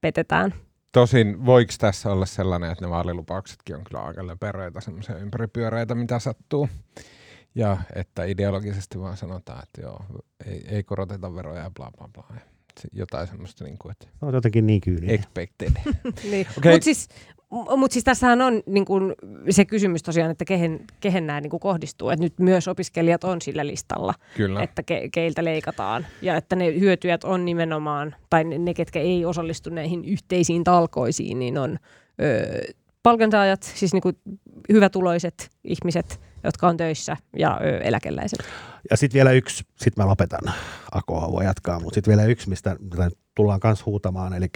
petetään. 0.00 0.54
Tosin 0.92 1.46
voiko 1.46 1.72
tässä 1.78 2.12
olla 2.12 2.26
sellainen, 2.26 2.72
että 2.72 2.84
ne 2.84 2.90
vaalilupauksetkin 2.90 3.76
on 3.76 3.84
kyllä 3.84 4.02
aika 4.02 4.26
löperöitä, 4.26 4.80
semmoisia 4.80 5.16
ympäripyöreitä, 5.16 5.94
mitä 5.94 6.18
sattuu. 6.18 6.68
Ja 7.54 7.76
että 7.94 8.24
ideologisesti 8.24 9.00
vaan 9.00 9.16
sanotaan, 9.16 9.62
että 9.62 9.80
joo, 9.80 10.04
ei, 10.46 10.64
ei 10.68 10.82
koroteta 10.82 11.34
veroja 11.34 11.62
ja 11.62 11.70
bla 11.70 11.90
bla 11.98 12.08
bla. 12.08 12.40
Jotain 12.92 13.26
semmoista, 13.26 13.64
niin 13.64 13.78
kuin, 13.78 13.92
että... 13.92 14.06
No, 14.20 14.30
jotenkin 14.30 14.66
niin 14.66 14.80
kyyninen. 14.80 15.14
Expected. 15.14 15.72
niin. 16.30 16.46
okay. 16.58 16.72
Mutta 16.72 16.84
siis 16.84 17.08
mutta 17.50 17.92
siis 17.92 18.04
tässähän 18.04 18.42
on 18.42 18.62
niin 18.66 18.84
kun, 18.84 19.14
se 19.50 19.64
kysymys 19.64 20.02
tosiaan, 20.02 20.30
että 20.30 20.44
kehen, 20.44 20.80
kehen 21.00 21.26
nämä 21.26 21.40
niin 21.40 21.60
kohdistuu. 21.60 22.10
Että 22.10 22.22
nyt 22.22 22.38
myös 22.38 22.68
opiskelijat 22.68 23.24
on 23.24 23.42
sillä 23.42 23.66
listalla, 23.66 24.14
Kyllä. 24.36 24.62
että 24.62 24.82
ke, 24.82 25.08
keiltä 25.12 25.44
leikataan. 25.44 26.06
Ja 26.22 26.36
että 26.36 26.56
ne 26.56 26.80
hyötyjät 26.80 27.24
on 27.24 27.44
nimenomaan, 27.44 28.14
tai 28.30 28.44
ne, 28.44 28.74
ketkä 28.74 29.00
ei 29.00 29.24
osallistu 29.24 29.70
näihin 29.70 30.04
yhteisiin 30.04 30.64
talkoisiin, 30.64 31.38
niin 31.38 31.58
on 31.58 31.78
ö, 32.22 32.72
palkansaajat, 33.02 33.62
siis 33.62 33.92
niin 33.92 34.02
kuin 34.02 34.18
hyvätuloiset 34.72 35.50
ihmiset, 35.64 36.20
jotka 36.46 36.68
on 36.68 36.76
töissä, 36.76 37.16
ja 37.36 37.60
eläkeläiset. 37.82 38.38
Ja 38.90 38.96
sitten 38.96 39.18
vielä 39.18 39.32
yksi, 39.32 39.64
sitten 39.76 40.04
mä 40.04 40.10
lopetan, 40.10 40.54
Ako 40.92 41.32
voi 41.32 41.44
jatkaa, 41.44 41.80
mutta 41.80 41.94
sitten 41.94 42.16
vielä 42.16 42.28
yksi, 42.28 42.48
mistä, 42.48 42.76
tullaan 43.36 43.60
myös 43.64 43.86
huutamaan, 43.86 44.34
eli 44.34 44.46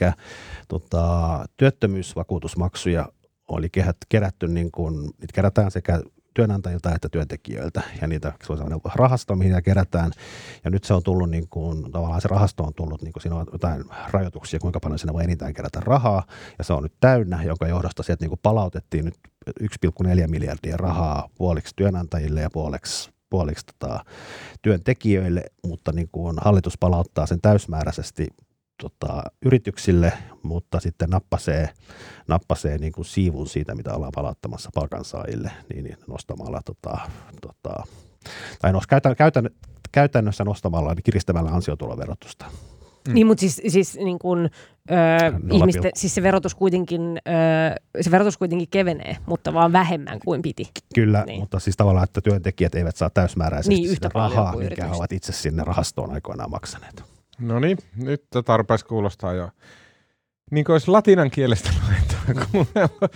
tota, 0.68 1.44
työttömyysvakuutusmaksuja 1.57 3.09
oli 3.48 3.68
kerätty, 4.09 4.48
niin 4.48 4.70
kuin, 4.70 5.03
niitä 5.03 5.33
kerätään 5.35 5.70
sekä 5.70 6.00
työnantajilta 6.35 6.95
että 6.95 7.09
työntekijöiltä 7.09 7.83
ja 8.01 8.07
niitä 8.07 8.33
se 8.47 8.53
on 8.53 8.81
rahasto, 8.95 9.37
mihin 9.37 9.51
niitä 9.51 9.62
kerätään. 9.62 10.12
Ja 10.64 10.71
nyt 10.71 10.85
se 10.85 10.95
on 10.95 11.03
tullut, 11.03 11.31
niin 11.31 11.49
kuin, 11.51 11.93
tavallaan 11.93 12.21
se 12.21 12.29
rahasto 12.29 12.64
on 12.64 12.75
tullut, 12.75 13.03
niin 13.03 13.12
kuin 13.12 13.23
siinä 13.23 13.37
on 13.37 13.47
jotain 13.53 13.85
rajoituksia, 14.11 14.61
kuinka 14.61 14.81
paljon 14.81 14.99
siinä 14.99 15.12
voi 15.12 15.25
enintään 15.25 15.55
kerätä 15.55 15.81
rahaa. 15.81 16.27
Ja 16.59 16.64
se 16.64 16.73
on 16.73 16.83
nyt 16.83 16.95
täynnä, 17.01 17.43
jonka 17.43 17.69
johdosta 17.69 18.03
sieltä 18.03 18.25
niin 18.25 18.31
kuin 18.31 18.40
palautettiin 18.43 19.05
nyt 19.05 19.14
1,4 19.61 20.29
miljardia 20.29 20.77
rahaa 20.77 21.29
puoliksi 21.38 21.73
työnantajille 21.77 22.40
ja 22.40 22.51
puoliksi 22.51 23.11
puoliksi 23.31 23.66
tota, 23.66 24.05
työntekijöille, 24.62 25.45
mutta 25.66 25.93
niin 25.93 26.09
kuin 26.12 26.37
hallitus 26.40 26.79
palauttaa 26.79 27.27
sen 27.27 27.40
täysmääräisesti 27.40 28.29
tota, 28.81 29.23
yrityksille, 29.45 30.12
mutta 30.43 30.81
sitten 30.81 31.11
nappasee, 31.11 31.69
nappasee 32.29 32.79
niin 32.79 32.93
kuin 32.93 33.05
siivun 33.05 33.47
siitä, 33.47 33.75
mitä 33.75 33.95
ollaan 33.95 34.12
palauttamassa 34.14 34.71
palkansaajille, 34.75 35.51
niin, 35.75 35.85
niin 35.85 35.97
nostamalla, 36.07 36.61
tota, 36.64 36.99
tota, 37.40 37.85
tai 38.61 38.73
nos, 38.73 38.87
käytän, 38.87 39.16
käytän, 39.16 39.51
käytännössä 39.93 40.45
nostamalla, 40.45 40.95
niin 40.95 41.03
kiristämällä 41.03 41.51
ansiotuloverotusta. 41.51 42.47
Mm. 43.09 43.14
Niin, 43.14 43.27
mutta 43.27 43.40
siis, 43.40 43.62
siis 43.69 43.97
niin 43.97 44.19
kun, 44.19 44.49
öö, 44.90 45.33
ihmisten, 45.53 45.90
siis 45.95 46.14
se 46.14 46.23
verotus, 46.23 46.55
kuitenkin, 46.55 47.01
öö, 47.29 47.75
se 48.01 48.11
verotus 48.11 48.38
kuitenkin 48.38 48.69
kevenee, 48.71 49.16
mutta 49.27 49.55
vaan 49.55 49.73
vähemmän 49.73 50.19
kuin 50.25 50.43
piti. 50.43 50.71
Kyllä, 50.95 51.25
niin. 51.27 51.40
mutta 51.40 51.59
siis 51.59 51.77
tavallaan, 51.77 52.05
että 52.05 52.21
työntekijät 52.21 52.75
eivät 52.75 52.97
saa 52.97 53.11
täysmääräisesti 53.11 53.75
niin, 53.75 53.90
yhtä 53.90 54.11
rahaa, 54.14 54.57
minkä 54.57 54.85
he 54.85 54.95
ovat 54.95 55.12
itse 55.12 55.33
sinne 55.33 55.64
rahastoon 55.64 56.12
aikoinaan 56.12 56.51
maksaneet. 56.51 57.10
No 57.40 57.59
niin, 57.61 57.79
nyt 57.96 58.24
tarpeeksi 58.44 58.87
kuulostaa 58.87 59.33
jo. 59.33 59.50
Niin 60.50 60.64
kuin 60.64 60.74
olisi 60.74 60.90
latinan 60.90 61.31
kielestä 61.31 61.70
luettava 61.88 63.09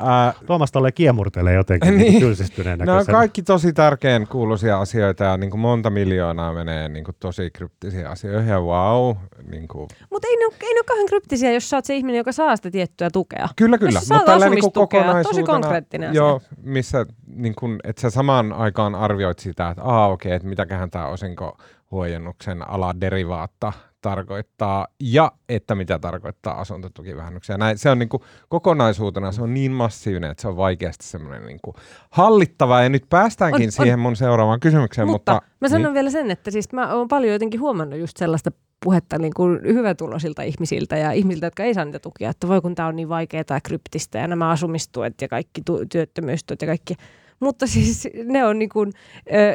Ää, 0.00 0.32
Tuomas 0.46 0.72
tulee 0.72 0.92
kiemurtelee 0.92 1.54
jotenkin 1.54 1.90
niin, 1.98 2.12
niin 2.12 2.20
tylsistyneen 2.20 2.78
Nämä 2.78 2.98
on 2.98 3.06
kaikki 3.06 3.42
tosi 3.42 3.72
tärkeän 3.72 4.26
kuuluisia 4.26 4.80
asioita 4.80 5.24
ja 5.24 5.36
niin 5.36 5.50
kuin 5.50 5.60
monta 5.60 5.90
miljoonaa 5.90 6.52
menee 6.52 6.88
niin 6.88 7.04
kuin 7.04 7.16
tosi 7.20 7.50
kryptisiä 7.50 8.08
asioita 8.08 8.50
ja 8.50 8.60
wow. 8.60 9.16
Niin 9.50 9.68
kuin. 9.68 9.88
Mutta 10.10 10.28
ei 10.28 10.36
ne, 10.36 10.46
ole, 10.46 10.54
ei 10.62 10.74
ne 10.74 10.78
ole 10.78 10.84
kauhean 10.84 11.06
kryptisiä, 11.06 11.52
jos 11.52 11.70
sä 11.70 11.76
oot 11.76 11.84
se 11.84 11.94
ihminen, 11.94 12.18
joka 12.18 12.32
saa 12.32 12.56
sitä 12.56 12.70
tiettyä 12.70 13.10
tukea. 13.10 13.48
Kyllä, 13.56 13.78
kyllä. 13.78 14.00
Mutta 14.08 14.24
tällä 14.26 14.48
niin 14.48 14.72
kokonaisuutena, 14.72 15.22
tosi 15.22 15.42
konkreettinen 15.42 16.10
asia. 16.10 16.18
Joo, 16.18 16.40
missä 16.62 17.06
niin 17.26 17.54
kuin, 17.54 17.78
että 17.84 18.02
sä 18.02 18.10
samaan 18.10 18.52
aikaan 18.52 18.94
arvioit 18.94 19.38
sitä, 19.38 19.68
että 19.68 19.82
aa 19.82 20.08
okei, 20.08 20.30
okay, 20.30 20.36
että 20.36 20.48
mitäköhän 20.48 20.90
tämä 20.90 21.06
osinko 21.06 21.58
huojennuksen 21.90 22.70
aladerivaatta 22.70 23.72
tarkoittaa 24.00 24.86
ja 25.00 25.32
että 25.48 25.74
mitä 25.74 25.98
tarkoittaa 25.98 26.60
asuntotukivähennyksiä. 26.60 27.58
Näin, 27.58 27.78
se 27.78 27.90
on 27.90 27.98
niin 27.98 28.08
kuin, 28.08 28.22
kokonaisuutena 28.48 29.32
se 29.32 29.42
on 29.42 29.54
niin 29.54 29.72
massiivinen, 29.72 30.30
että 30.30 30.42
se 30.42 30.48
on 30.48 30.56
vaikeasti 30.56 31.06
semmoinen 31.06 31.46
niin 31.46 31.58
kuin, 31.62 31.74
hallittava 32.10 32.82
ja 32.82 32.88
nyt 32.88 33.04
päästäänkin 33.10 33.68
on, 33.68 33.72
siihen 33.72 33.94
on, 33.94 34.00
mun 34.00 34.16
seuraavaan 34.16 34.60
kysymykseen. 34.60 35.08
Mutta, 35.08 35.32
mutta 35.32 35.50
mä 35.60 35.68
sanon 35.68 35.84
niin. 35.84 35.94
vielä 35.94 36.10
sen, 36.10 36.30
että 36.30 36.50
siis 36.50 36.72
mä 36.72 36.94
oon 36.94 37.08
paljon 37.08 37.32
jotenkin 37.32 37.60
huomannut 37.60 37.98
just 37.98 38.16
sellaista 38.16 38.50
puhetta 38.84 39.18
niin 39.18 39.34
kuin 39.34 39.60
hyvätuloisilta 39.62 40.42
ihmisiltä 40.42 40.96
ja 40.96 41.12
ihmisiltä, 41.12 41.46
jotka 41.46 41.62
ei 41.62 41.74
saa 41.74 41.84
niitä 41.84 41.98
tukia, 41.98 42.30
että 42.30 42.48
voi 42.48 42.60
kun 42.60 42.74
tämä 42.74 42.88
on 42.88 42.96
niin 42.96 43.08
vaikeaa 43.08 43.44
ja 43.50 43.60
kryptistä 43.60 44.18
ja 44.18 44.26
nämä 44.26 44.50
asumistuet 44.50 45.22
ja 45.22 45.28
kaikki 45.28 45.62
tu- 45.64 45.86
työttömyystuet 45.92 46.62
ja 46.62 46.66
kaikki 46.66 46.94
mutta 47.40 47.66
siis 47.66 48.08
ne 48.24 48.44
on 48.44 48.58
niin 48.58 48.68
kuin, 48.68 48.92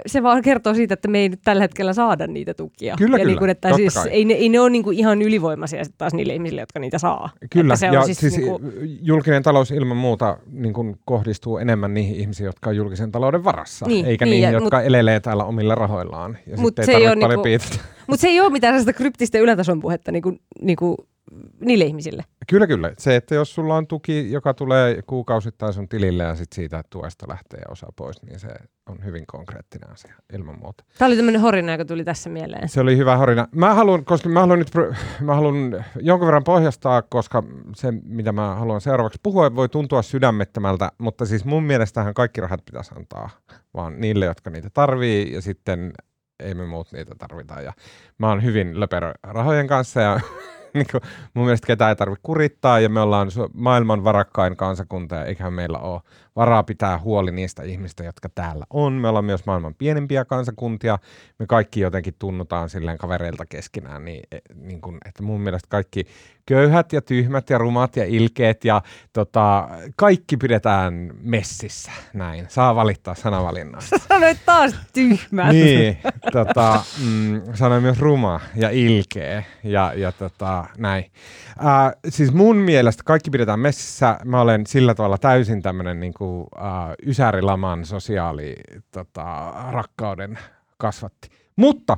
se 0.05 0.23
vaan 0.23 0.41
kertoo 0.41 0.73
siitä, 0.73 0.93
että 0.93 1.07
me 1.07 1.19
ei 1.19 1.29
nyt 1.29 1.39
tällä 1.43 1.61
hetkellä 1.61 1.93
saada 1.93 2.27
niitä 2.27 2.53
tukia. 2.53 2.95
Kyllä, 2.97 3.17
ja 3.17 3.19
kyllä, 3.19 3.27
niin 3.27 3.39
kuin, 3.39 3.49
että 3.49 3.73
siis 3.75 3.95
ei 3.95 4.25
ne, 4.25 4.33
ei 4.33 4.49
ne 4.49 4.59
ole 4.59 4.69
niin 4.69 4.83
kuin 4.83 4.97
ihan 4.99 5.21
ylivoimaisia 5.21 5.83
sitten 5.83 5.97
taas 5.97 6.13
niille 6.13 6.33
ihmisille, 6.33 6.61
jotka 6.61 6.79
niitä 6.79 6.97
saa. 6.97 7.29
Kyllä, 7.49 7.75
se 7.75 7.87
on 7.87 7.93
ja 7.93 8.03
siis, 8.03 8.17
siis 8.17 8.37
niin 8.37 8.49
kuin... 8.49 8.73
julkinen 9.01 9.43
talous 9.43 9.71
ilman 9.71 9.97
muuta 9.97 10.37
niin 10.51 10.73
kuin 10.73 10.95
kohdistuu 11.05 11.57
enemmän 11.57 11.93
niihin 11.93 12.15
ihmisiin, 12.15 12.45
jotka 12.45 12.69
on 12.69 12.75
julkisen 12.75 13.11
talouden 13.11 13.43
varassa, 13.43 13.85
niin, 13.85 14.05
eikä 14.05 14.25
niin, 14.25 14.31
niihin, 14.31 14.43
ja, 14.43 14.51
jotka 14.51 14.77
mut, 14.77 14.85
elelee 14.85 15.19
täällä 15.19 15.43
omilla 15.43 15.75
rahoillaan. 15.75 16.37
Ja 16.47 16.57
mut 16.57 16.67
sitten 16.67 16.95
ei 16.95 17.01
tarvitse 17.01 17.27
paljon 17.27 17.43
niinku, 17.45 17.77
Mutta 18.07 18.21
se 18.21 18.27
ei 18.27 18.39
ole 18.39 18.49
mitään 18.49 18.73
sellaista 18.73 18.93
kryptistä 18.93 19.39
ylätason 19.39 19.79
puhetta 19.79 20.11
niin 20.11 20.23
kuin, 20.23 20.39
niin 20.61 20.77
kuin 20.77 20.97
niille 21.59 21.83
ihmisille. 21.85 22.23
Kyllä, 22.49 22.67
kyllä. 22.67 22.91
Se, 22.97 23.15
että 23.15 23.35
jos 23.35 23.55
sulla 23.55 23.75
on 23.75 23.87
tuki, 23.87 24.31
joka 24.31 24.53
tulee 24.53 25.01
kuukausittain 25.01 25.73
sun 25.73 25.89
tilille 25.89 26.23
ja 26.23 26.35
sit 26.35 26.53
siitä 26.53 26.83
tuesta 26.89 27.25
lähtee 27.29 27.61
osa 27.69 27.87
pois, 27.95 28.23
niin 28.23 28.39
se 28.39 28.47
on 28.89 29.05
hyvin 29.05 29.23
konkreettinen 29.27 29.91
asia 29.91 30.15
ilman 30.33 30.59
muuta. 30.59 30.83
Tämä 30.97 31.07
oli 31.07 31.15
tämmöinen 31.15 31.41
horina, 31.41 31.71
joka 31.71 31.85
tuli 31.85 32.03
tässä 32.03 32.29
mieleen. 32.29 32.69
Se 32.69 32.81
oli 32.81 32.97
hyvä 32.97 33.17
horina. 33.17 33.47
Mä 33.55 33.73
haluan, 33.73 34.05
koska 34.05 34.29
mä 34.29 34.39
haluan 34.39 34.59
nyt 34.59 34.71
mä 35.21 35.35
haluan 35.35 35.85
jonkun 35.95 36.25
verran 36.25 36.43
pohjastaa, 36.43 37.01
koska 37.01 37.43
se, 37.75 37.93
mitä 38.03 38.31
mä 38.31 38.55
haluan 38.55 38.81
seuraavaksi 38.81 39.19
puhua, 39.23 39.55
voi 39.55 39.69
tuntua 39.69 40.01
sydämettömältä, 40.01 40.91
mutta 40.97 41.25
siis 41.25 41.45
mun 41.45 41.63
mielestähän 41.63 42.13
kaikki 42.13 42.41
rahat 42.41 42.65
pitäisi 42.65 42.91
antaa 42.97 43.29
vaan 43.73 44.01
niille, 44.01 44.25
jotka 44.25 44.49
niitä 44.49 44.69
tarvii, 44.73 45.33
ja 45.33 45.41
sitten 45.41 45.93
ei 46.39 46.53
me 46.53 46.65
muut 46.65 46.91
niitä 46.91 47.15
tarvita. 47.17 47.61
Ja 47.61 47.73
mä 48.17 48.29
oon 48.29 48.43
hyvin 48.43 48.79
löperö 48.79 49.13
rahojen 49.23 49.67
kanssa 49.67 50.01
ja 50.01 50.19
niin 50.83 50.85
kuin, 50.91 51.01
mun 51.33 51.45
mielestä 51.45 51.67
ketään 51.67 51.89
ei 51.89 51.95
tarvitse 51.95 52.19
kurittaa 52.23 52.79
ja 52.79 52.89
me 52.89 52.99
ollaan 52.99 53.27
maailman 53.53 54.03
varakkain 54.03 54.55
kansakunta 54.55 55.15
ja 55.15 55.25
eiköhän 55.25 55.53
meillä 55.53 55.77
ole 55.77 56.01
varaa 56.35 56.63
pitää 56.63 56.99
huoli 56.99 57.31
niistä 57.31 57.63
ihmistä, 57.63 58.03
jotka 58.03 58.29
täällä 58.29 58.65
on. 58.69 58.93
Me 58.93 59.07
ollaan 59.07 59.25
myös 59.25 59.45
maailman 59.45 59.75
pienempiä 59.75 60.25
kansakuntia. 60.25 60.99
Me 61.39 61.47
kaikki 61.47 61.79
jotenkin 61.79 62.15
tunnutaan 62.19 62.69
silleen 62.69 62.97
kavereilta 62.97 63.45
keskenään, 63.45 64.05
niin, 64.05 64.23
e, 64.31 64.37
niin 64.55 64.81
kuin, 64.81 64.97
että 65.05 65.23
mun 65.23 65.41
mielestä 65.41 65.67
kaikki 65.69 66.05
köyhät 66.45 66.93
ja 66.93 67.01
tyhmät 67.01 67.49
ja 67.49 67.57
rumat 67.57 67.95
ja 67.95 68.05
ilkeet 68.05 68.65
ja 68.65 68.81
tota, 69.13 69.69
kaikki 69.95 70.37
pidetään 70.37 71.11
messissä. 71.21 71.91
Näin, 72.13 72.45
saa 72.49 72.75
valittaa 72.75 73.15
sanavalinnoista. 73.15 73.97
Sanoit 74.09 74.37
taas 74.45 74.75
tyhmät. 74.93 75.51
niin, 75.51 75.97
tota, 76.31 76.83
mm, 77.05 77.41
sanoin 77.53 77.81
myös 77.81 77.99
ruma 77.99 78.39
ja 78.55 78.69
ilkeä 78.69 79.43
ja, 79.63 79.93
ja 79.95 80.11
tota, 80.11 80.62
näin. 80.77 81.11
Äh, 81.65 81.91
siis 82.09 82.33
mun 82.33 82.57
mielestä 82.57 83.03
kaikki 83.05 83.29
pidetään 83.29 83.59
messissä. 83.59 84.17
Mä 84.25 84.41
olen 84.41 84.67
sillä 84.67 84.95
tavalla 84.95 85.17
täysin 85.17 85.61
tämmöinen 85.61 85.99
niin 85.99 86.13
kuin, 86.13 86.47
äh, 86.57 86.65
ysärilaman 87.07 87.85
sosiaali 87.85 88.55
tota, 88.91 89.53
rakkauden 89.71 90.39
kasvatti. 90.77 91.29
Mutta 91.55 91.97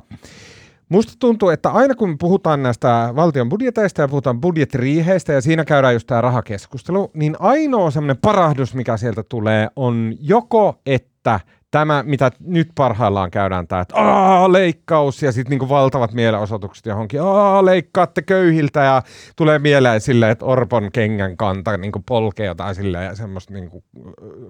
Musta 0.88 1.12
tuntuu, 1.18 1.48
että 1.48 1.70
aina 1.70 1.94
kun 1.94 2.18
puhutaan 2.18 2.62
näistä 2.62 3.12
valtion 3.16 3.48
budjeteista 3.48 4.02
ja 4.02 4.08
puhutaan 4.08 4.40
budjettiriiheistä 4.40 5.32
ja 5.32 5.40
siinä 5.40 5.64
käydään 5.64 5.94
just 5.94 6.06
tämä 6.06 6.20
rahakeskustelu, 6.20 7.10
niin 7.14 7.36
ainoa 7.38 7.90
semmoinen 7.90 8.16
parahdus, 8.22 8.74
mikä 8.74 8.96
sieltä 8.96 9.22
tulee, 9.22 9.68
on 9.76 10.14
joko, 10.20 10.80
että 10.86 11.40
tämä, 11.78 12.02
mitä 12.06 12.30
nyt 12.40 12.68
parhaillaan 12.74 13.30
käydään, 13.30 13.68
tämä, 13.68 13.80
että 13.80 13.94
Aa, 13.96 14.52
leikkaus 14.52 15.22
ja 15.22 15.32
sitten 15.32 15.50
niinku 15.50 15.68
valtavat 15.68 16.12
mielenosoitukset 16.12 16.86
johonkin, 16.86 17.22
Aa, 17.22 17.64
leikkaatte 17.64 18.22
köyhiltä 18.22 18.80
ja 18.80 19.02
tulee 19.36 19.58
mieleen 19.58 20.00
silleen, 20.00 20.32
että 20.32 20.44
Orpon 20.44 20.92
kengän 20.92 21.36
kanta 21.36 21.76
niinku 21.76 22.02
polkee 22.06 22.46
jotain 22.46 22.74
silleen 22.74 23.04
ja 23.04 23.14
semmoista 23.14 23.54
niinku 23.54 23.84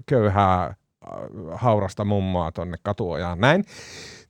köyhää 0.06 0.74
haurasta 1.52 2.04
mummoa 2.04 2.52
tonne 2.52 2.76
katuojaan 2.82 3.40
näin. 3.40 3.64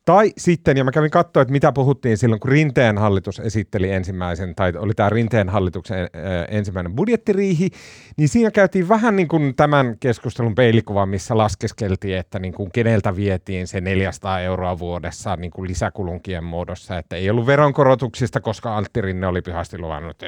Tai 0.07 0.33
sitten, 0.39 0.77
ja 0.77 0.85
mä 0.85 0.91
kävin 0.91 1.11
katsoa, 1.11 1.43
että 1.43 1.53
mitä 1.53 1.73
puhuttiin 1.73 2.19
silloin, 2.19 2.41
kun 2.41 2.51
Rinteen 2.51 2.99
hallitus 2.99 3.41
esitteli 3.41 3.91
ensimmäisen, 3.91 4.55
tai 4.55 4.73
oli 4.79 4.95
tämä 4.95 5.11
Rinteen 5.11 5.49
hallituksen 5.49 6.11
ensimmäinen 6.49 6.95
budjettiriihi, 6.97 7.71
niin 8.17 8.29
siinä 8.29 8.51
käytiin 8.51 8.89
vähän 8.89 9.17
niin 9.17 9.29
kuin 9.29 9.55
tämän 9.57 9.97
keskustelun 10.01 10.55
peilikuva, 10.55 11.07
missä 11.07 11.37
laskeskeltiin, 11.37 12.17
että 12.17 12.39
niin 12.39 12.55
kuin 12.55 12.71
keneltä 12.73 13.17
vietiin 13.17 13.67
se 13.67 13.81
400 13.81 14.41
euroa 14.41 14.79
vuodessa 14.79 15.37
niin 15.37 15.51
kuin 15.51 15.69
lisäkulunkien 15.69 16.45
muodossa, 16.45 16.99
että 16.99 17.17
ei 17.17 17.31
ollut 17.31 17.47
veronkorotuksista, 17.47 18.41
koska 18.41 18.77
Altti 18.77 19.01
Rinne 19.01 19.27
oli 19.27 19.43
pyhästi 19.43 19.79
luvannut, 19.79 20.11
että 20.11 20.27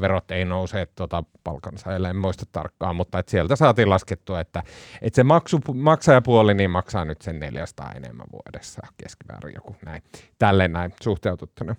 verot 0.00 0.30
ei 0.30 0.44
nouse 0.44 0.86
tuota 0.94 1.24
palkansaajille, 1.44 2.10
en 2.10 2.16
muista 2.16 2.44
tarkkaan, 2.52 2.96
mutta 2.96 3.18
että 3.18 3.30
sieltä 3.30 3.56
saatiin 3.56 3.90
laskettua, 3.90 4.40
että, 4.40 4.62
että 5.02 5.16
se 5.16 5.24
maksu, 5.24 5.60
maksajapuoli 5.74 6.54
niin 6.54 6.70
maksaa 6.70 7.04
nyt 7.04 7.22
sen 7.22 7.40
400 7.40 7.92
enemmän 7.92 8.26
vuodessa 8.32 8.71
tässä 8.80 8.94
keskimäärin 8.96 9.54
joku 9.54 9.76
näin, 9.84 10.02
tälleen 10.38 10.72
näin 10.72 10.92
suhteutettuna. 11.02 11.76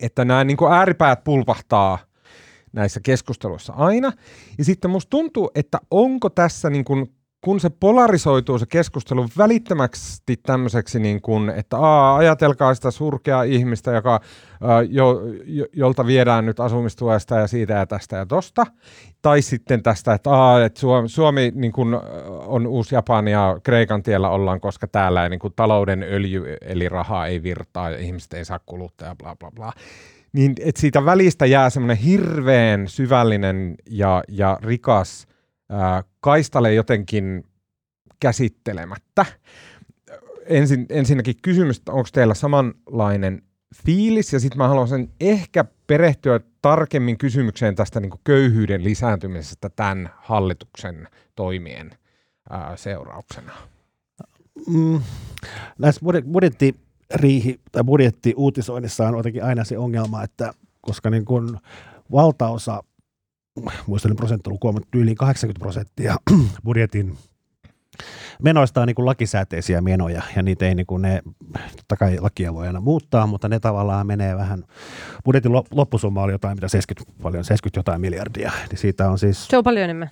Että 0.00 0.24
nämä 0.24 0.44
niin 0.44 0.56
kuin 0.56 0.72
ääripäät 0.72 1.24
pulpahtaa 1.24 1.98
näissä 2.72 3.00
keskusteluissa 3.00 3.72
aina. 3.72 4.12
Ja 4.58 4.64
sitten 4.64 4.90
musta 4.90 5.10
tuntuu, 5.10 5.50
että 5.54 5.78
onko 5.90 6.30
tässä 6.30 6.70
niin 6.70 6.84
kuin 6.84 7.14
kun 7.44 7.60
se 7.60 7.70
polarisoituu 7.70 8.58
se 8.58 8.66
keskustelu 8.66 9.26
välittömästi 9.38 10.36
tämmöiseksi, 10.36 10.98
niin 10.98 11.22
kuin, 11.22 11.50
että 11.50 11.78
aa, 11.78 12.16
ajatelkaa 12.16 12.74
sitä 12.74 12.90
surkeaa 12.90 13.42
ihmistä, 13.42 13.90
joka, 13.92 14.20
jo, 14.88 15.20
jo, 15.44 15.66
jolta 15.72 16.06
viedään 16.06 16.46
nyt 16.46 16.60
asumistuesta 16.60 17.38
ja 17.38 17.46
siitä 17.46 17.72
ja 17.72 17.86
tästä 17.86 18.16
ja 18.16 18.26
tosta. 18.26 18.66
Tai 19.22 19.42
sitten 19.42 19.82
tästä, 19.82 20.14
että, 20.14 20.30
aa, 20.30 20.64
että 20.64 20.80
Suomi, 20.80 21.08
Suomi 21.08 21.52
niin 21.54 21.72
kuin, 21.72 21.94
on 22.46 22.66
uusi 22.66 22.94
Japani 22.94 23.30
ja 23.30 23.60
Kreikan 23.62 24.02
tiellä 24.02 24.28
ollaan, 24.28 24.60
koska 24.60 24.88
täällä 24.88 25.22
ei, 25.22 25.30
niin 25.30 25.40
kuin, 25.40 25.52
talouden 25.56 26.02
öljy 26.02 26.56
eli 26.60 26.88
rahaa 26.88 27.26
ei 27.26 27.42
virtaa 27.42 27.90
ja 27.90 27.98
ihmiset 27.98 28.32
ei 28.32 28.44
saa 28.44 28.60
kuluttaa 28.66 29.08
ja 29.08 29.16
bla 29.16 29.36
bla 29.36 29.50
bla. 29.50 29.72
Niin, 30.32 30.54
että 30.60 30.80
siitä 30.80 31.04
välistä 31.04 31.46
jää 31.46 31.70
semmoinen 31.70 31.96
hirveän 31.96 32.88
syvällinen 32.88 33.74
ja, 33.90 34.22
ja 34.28 34.58
rikas– 34.62 35.26
kaistale 36.20 36.74
jotenkin 36.74 37.44
käsittelemättä. 38.20 39.26
Ensin, 40.46 40.86
ensinnäkin 40.88 41.34
kysymys, 41.42 41.82
onko 41.88 42.08
teillä 42.12 42.34
samanlainen 42.34 43.42
fiilis, 43.86 44.32
ja 44.32 44.40
sitten 44.40 44.58
mä 44.58 44.68
haluaisin 44.68 45.10
ehkä 45.20 45.64
perehtyä 45.86 46.40
tarkemmin 46.62 47.18
kysymykseen 47.18 47.74
tästä 47.74 48.00
niin 48.00 48.12
köyhyyden 48.24 48.84
lisääntymisestä 48.84 49.70
tämän 49.70 50.10
hallituksen 50.16 51.08
toimien 51.34 51.90
ää, 52.50 52.76
seurauksena. 52.76 53.52
Mm, 54.66 55.00
näissä 55.78 56.00
budjettiriihi 56.32 57.60
tai 57.72 57.84
budjettiuutisoinnissa 57.84 59.08
on 59.08 59.16
jotenkin 59.16 59.44
aina 59.44 59.64
se 59.64 59.78
ongelma, 59.78 60.22
että 60.22 60.54
koska 60.80 61.10
niin 61.10 61.24
kun 61.24 61.58
valtaosa 62.12 62.82
muistelin 63.86 64.16
prosenttiluku, 64.16 64.72
mutta 64.72 64.88
yli 64.94 65.14
80 65.14 65.60
prosenttia 65.60 66.16
budjetin 66.64 67.18
menoista 68.42 68.80
on 68.80 68.86
niin 68.86 69.06
lakisääteisiä 69.06 69.80
menoja 69.80 70.22
ja 70.36 70.42
niitä 70.42 70.66
ei 70.66 70.74
niin 70.74 70.86
kuin 70.86 71.02
ne, 71.02 71.22
totta 71.76 71.96
kai 71.96 72.18
lakia 72.20 72.54
voi 72.54 72.66
aina 72.66 72.80
muuttaa, 72.80 73.26
mutta 73.26 73.48
ne 73.48 73.60
tavallaan 73.60 74.06
menee 74.06 74.36
vähän, 74.36 74.64
budjetin 75.24 75.52
loppusumma 75.52 76.22
oli 76.22 76.32
jotain, 76.32 76.56
mitä 76.56 76.68
70, 76.68 77.22
paljon, 77.22 77.44
70 77.44 77.78
jotain 77.78 78.00
miljardia, 78.00 78.52
niin 78.70 78.78
siitä 78.78 79.10
on 79.10 79.18
siis... 79.18 79.48
Se 79.48 79.56
on 79.56 79.64
paljon 79.64 79.84
enemmän. 79.84 80.10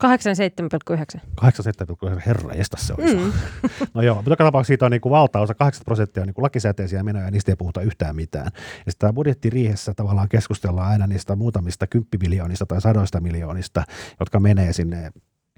87,9. 0.00 1.20
87,9, 1.40 2.22
herra 2.26 2.52
estä 2.52 2.76
se 2.80 2.94
olisi. 2.98 3.16
Mm. 3.16 3.32
no 3.94 4.02
joo, 4.02 4.14
mutta 4.14 4.30
joka 4.30 4.44
tapauksessa 4.44 4.70
siitä 4.70 4.84
on 4.84 4.90
niin 4.90 5.00
kuin 5.00 5.10
valtaosa, 5.10 5.54
80 5.54 5.84
prosenttia 5.84 6.22
on 6.22 6.26
niin 6.26 6.34
kuin 6.34 6.42
lakisääteisiä 6.42 7.02
menoja 7.02 7.24
ja 7.24 7.30
niistä 7.30 7.52
ei 7.52 7.56
puhuta 7.56 7.82
yhtään 7.82 8.16
mitään. 8.16 8.50
Ja 8.86 8.92
sitä 8.92 9.12
budjettiriihessä 9.12 9.94
tavallaan 9.94 10.28
keskustellaan 10.28 10.88
aina 10.88 11.06
niistä 11.06 11.36
muutamista 11.36 11.86
kymppimiljoonista 11.86 12.66
tai 12.66 12.80
sadoista 12.80 13.20
miljoonista, 13.20 13.84
jotka 14.20 14.40
menee 14.40 14.72
sinne 14.72 15.10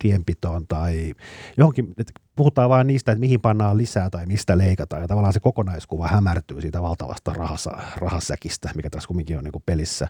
tienpitoon 0.03 0.67
tai 0.67 1.15
johonkin, 1.57 1.95
että 1.99 2.13
puhutaan 2.37 2.71
vain 2.71 2.87
niistä, 2.87 3.13
että 3.13 3.21
mihin 3.21 3.41
pannaan 3.41 3.77
lisää 3.79 4.11
tai 4.11 4.27
mistä 4.27 4.59
leikataan 4.59 5.03
ja 5.03 5.09
tavallaan 5.09 5.33
se 5.33 5.41
kokonaiskuva 5.41 6.09
hämärtyy 6.09 6.61
siitä 6.61 6.83
valtavasta 6.83 7.33
rahasa, 7.33 7.79
rahasäkistä, 7.97 8.71
mikä 8.75 8.91
tässä 8.91 9.07
kumminkin 9.07 9.39
on 9.39 9.45
niin 9.45 9.53
kuin 9.53 9.63
pelissä. 9.67 10.09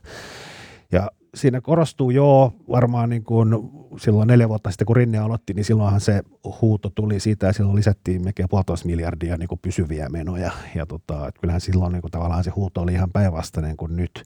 Ja 0.93 1.11
siinä 1.35 1.61
korostuu 1.61 2.11
jo 2.11 2.55
varmaan 2.71 3.11
niin 3.11 3.25
kuin 3.25 3.55
silloin 3.97 4.27
neljä 4.27 4.49
vuotta 4.49 4.71
sitten, 4.71 4.87
kun 4.87 4.97
Rinne 4.97 5.19
aloitti, 5.19 5.55
niin 5.55 5.65
silloinhan 5.65 6.01
se 6.01 6.23
huuto 6.61 6.91
tuli 6.91 7.21
siitä 7.21 7.47
ja 7.47 7.53
silloin 7.53 7.77
lisättiin 7.77 8.25
melkein 8.25 8.49
puolitoista 8.49 8.87
miljardia 8.87 9.37
niin 9.37 9.49
kuin 9.49 9.61
pysyviä 9.63 10.09
menoja. 10.09 10.51
Ja 10.75 10.87
tota, 10.87 11.29
että 11.29 11.41
kyllähän 11.41 11.61
silloin 11.61 11.93
niin 11.93 12.03
kuin 12.03 12.11
tavallaan 12.11 12.45
se 12.45 12.51
huuto 12.51 12.83
oli 12.83 12.93
ihan 12.93 13.13
päinvastainen 13.13 13.77
kuin 13.77 13.97
nyt. 13.97 14.25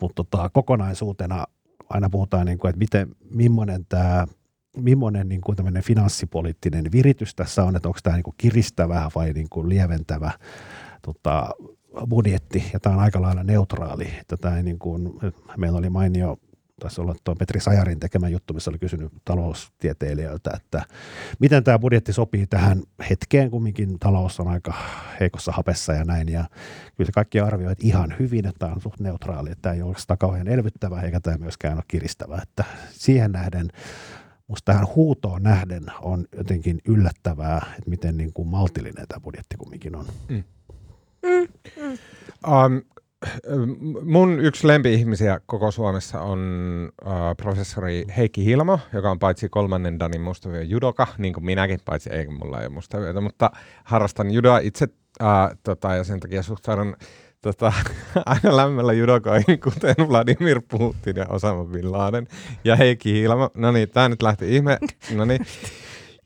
Mutta 0.00 0.24
tota, 0.24 0.50
kokonaisuutena 0.50 1.44
aina 1.88 2.10
puhutaan, 2.10 2.46
niin 2.46 2.58
kuin, 2.58 2.68
että 2.68 2.78
miten, 2.78 3.08
millainen 3.30 3.86
tämä 3.88 4.26
millainen 4.76 5.28
niin 5.28 5.40
kuin 5.40 5.56
finanssipoliittinen 5.82 6.92
viritys 6.92 7.34
tässä 7.34 7.64
on, 7.64 7.76
että 7.76 7.88
onko 7.88 7.98
tämä 8.02 8.16
niin 8.16 8.24
kuin 8.24 8.34
kiristävä 8.38 9.10
vai 9.14 9.32
niin 9.32 9.48
kuin 9.50 9.68
lieventävä 9.68 10.30
tota, 11.02 11.50
budjetti, 12.08 12.64
ja 12.72 12.80
tämä 12.80 12.96
on 12.96 13.02
aika 13.02 13.22
lailla 13.22 13.44
neutraali. 13.44 14.08
Että 14.20 14.36
tämä 14.36 14.56
ei 14.56 14.62
niin 14.62 14.78
kuin, 14.78 15.18
meillä 15.56 15.78
oli 15.78 15.90
mainio, 15.90 16.38
taisi 16.80 17.00
olla 17.00 17.14
tuo 17.24 17.34
Petri 17.34 17.60
Sajarin 17.60 18.00
tekemä 18.00 18.28
juttu, 18.28 18.54
missä 18.54 18.70
oli 18.70 18.78
kysynyt 18.78 19.12
taloustieteilijöiltä, 19.24 20.50
että 20.56 20.82
miten 21.38 21.64
tämä 21.64 21.78
budjetti 21.78 22.12
sopii 22.12 22.46
tähän 22.46 22.82
hetkeen, 23.10 23.50
kumminkin 23.50 23.98
talous 23.98 24.40
on 24.40 24.48
aika 24.48 24.74
heikossa 25.20 25.52
hapessa 25.52 25.92
ja 25.92 26.04
näin, 26.04 26.28
ja 26.28 26.44
kyllä 26.96 27.08
se 27.08 27.12
kaikki 27.12 27.40
arvioivat 27.40 27.82
ihan 27.82 28.14
hyvin, 28.18 28.46
että 28.46 28.58
tämä 28.58 28.72
on 28.72 28.80
suht 28.80 29.00
neutraali, 29.00 29.50
että 29.50 29.62
tämä 29.62 29.74
ei 29.74 29.82
ole 29.82 30.16
kauhean 30.18 30.48
elvyttävä, 30.48 31.00
eikä 31.00 31.20
tämä 31.20 31.38
myöskään 31.38 31.74
ole 31.74 31.84
kiristävä, 31.88 32.38
että 32.42 32.64
siihen 32.90 33.32
nähden 33.32 33.68
Musta 34.52 34.72
tähän 34.72 34.86
huutoon 34.94 35.42
nähden 35.42 35.82
on 36.00 36.24
jotenkin 36.36 36.80
yllättävää, 36.88 37.56
että 37.78 37.90
miten 37.90 38.16
niin 38.16 38.32
kuin 38.32 38.48
maltillinen 38.48 39.08
tämä 39.08 39.20
budjetti 39.20 39.56
kumminkin 39.56 39.96
on. 39.96 40.06
Mm. 40.28 40.44
Mm, 41.22 41.48
mm. 41.82 41.98
Um, 42.48 42.82
mun 44.02 44.40
yksi 44.40 44.66
lempi-ihmisiä 44.66 45.40
koko 45.46 45.70
Suomessa 45.70 46.20
on 46.20 46.40
uh, 47.04 47.12
professori 47.36 48.04
Heikki 48.16 48.44
Hilmo, 48.44 48.78
joka 48.92 49.10
on 49.10 49.18
paitsi 49.18 49.48
kolmannen 49.48 50.00
Danin 50.00 50.20
mustavyö 50.20 50.62
judoka, 50.62 51.06
niin 51.18 51.34
kuin 51.34 51.44
minäkin, 51.44 51.80
paitsi 51.84 52.10
ei 52.10 52.26
mulla 52.26 52.60
ei 52.60 52.66
ole 52.66 53.20
mutta 53.20 53.50
harrastan 53.84 54.30
judoa 54.30 54.58
itse 54.58 54.88
uh, 55.20 55.58
tota, 55.62 55.94
ja 55.94 56.04
sen 56.04 56.20
takia 56.20 56.42
suhtaudun 56.42 56.96
tota, 57.42 57.72
aina 58.26 58.56
lämmöllä 58.56 58.92
judokoihin, 58.92 59.60
kuten 59.60 59.94
Vladimir 60.08 60.62
Putin 60.68 61.16
ja 61.16 61.26
Osama 61.28 61.64
Bin 61.64 61.92
Laden 61.92 62.26
ja 62.64 62.76
Heikki 62.76 63.12
Hilmo. 63.12 63.50
No 63.54 63.72
niin, 63.72 63.90
tää 63.90 64.08
nyt 64.08 64.22
lähti 64.22 64.56
ihme. 64.56 64.78
No 65.14 65.24
niin. 65.24 65.46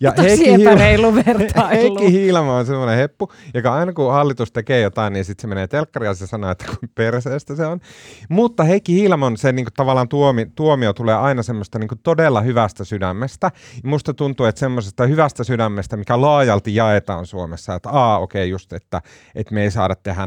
Ja 0.00 0.12
Tosi 0.12 0.28
Heikki 0.28 0.62
epäreilu 0.62 1.14
vertailu. 1.14 1.70
Heikki 1.80 2.12
Hiilama 2.12 2.56
on 2.56 2.66
semmoinen 2.66 2.98
heppu, 2.98 3.32
joka 3.54 3.74
aina 3.74 3.92
kun 3.92 4.12
hallitus 4.12 4.52
tekee 4.52 4.80
jotain, 4.80 5.12
niin 5.12 5.24
sitten 5.24 5.42
se 5.42 5.46
menee 5.46 5.66
telkkariin 5.66 6.08
ja 6.08 6.14
se 6.14 6.26
sanoo, 6.26 6.50
että 6.50 6.64
kuin 6.64 6.90
perseestä 6.94 7.56
se 7.56 7.66
on. 7.66 7.80
Mutta 8.28 8.64
Heikki 8.64 8.94
Hiilamon 8.94 9.36
se 9.36 9.52
niin 9.52 9.64
kuin, 9.64 9.72
tavallaan 9.72 10.08
tuomi, 10.08 10.46
tuomio 10.54 10.92
tulee 10.92 11.14
aina 11.14 11.42
semmoista 11.42 11.78
niin 11.78 11.88
kuin, 11.88 12.00
todella 12.02 12.40
hyvästä 12.40 12.84
sydämestä. 12.84 13.50
Ja 13.82 13.88
musta 13.88 14.14
tuntuu, 14.14 14.46
että 14.46 14.58
semmoisesta 14.58 15.06
hyvästä 15.06 15.44
sydämestä, 15.44 15.96
mikä 15.96 16.20
laajalti 16.20 16.74
jaetaan 16.74 17.26
Suomessa, 17.26 17.74
että 17.74 17.90
aa 17.90 18.18
okei 18.18 18.42
okay, 18.42 18.50
just, 18.50 18.72
että, 18.72 19.02
että 19.34 19.54
me 19.54 19.62
ei 19.62 19.70
saada 19.70 19.94
tehdä. 19.94 20.22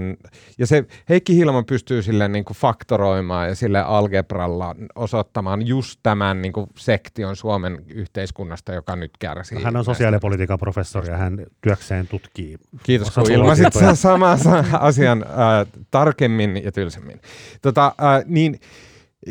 Ja 0.58 0.67
se 0.67 0.86
Heikki 1.10 1.36
Hiilamon 1.36 1.65
pystyy 1.65 2.01
sille 2.01 2.27
niin 2.27 2.45
kuin, 2.45 2.58
faktoroimaan 2.58 3.47
ja 3.47 3.55
sille 3.55 3.79
algebralla 3.79 4.75
osoittamaan 4.95 5.67
just 5.67 5.99
tämän 6.03 6.41
niin 6.41 6.53
kuin, 6.53 6.67
sektion 6.77 7.36
Suomen 7.36 7.84
yhteiskunnasta, 7.88 8.73
joka 8.73 8.95
nyt 8.95 9.12
kärsii 9.19 9.59
hän 9.63 9.76
on 9.76 9.86
sosiaalipolitiikan 9.86 10.60
professori 10.60 11.10
ja 11.10 11.17
hän 11.17 11.45
työkseen 11.62 12.08
tutkii. 12.08 12.58
Kiitos, 12.84 13.12
kun 13.12 13.32
ilmasit 13.32 13.67
saman 13.93 14.39
asian 14.80 15.24
äh, 15.24 15.84
tarkemmin 15.91 16.63
ja 16.63 16.72
tylsemmin. 16.72 17.22
Tota, 17.62 17.86
äh, 17.86 18.24
niin, 18.26 18.60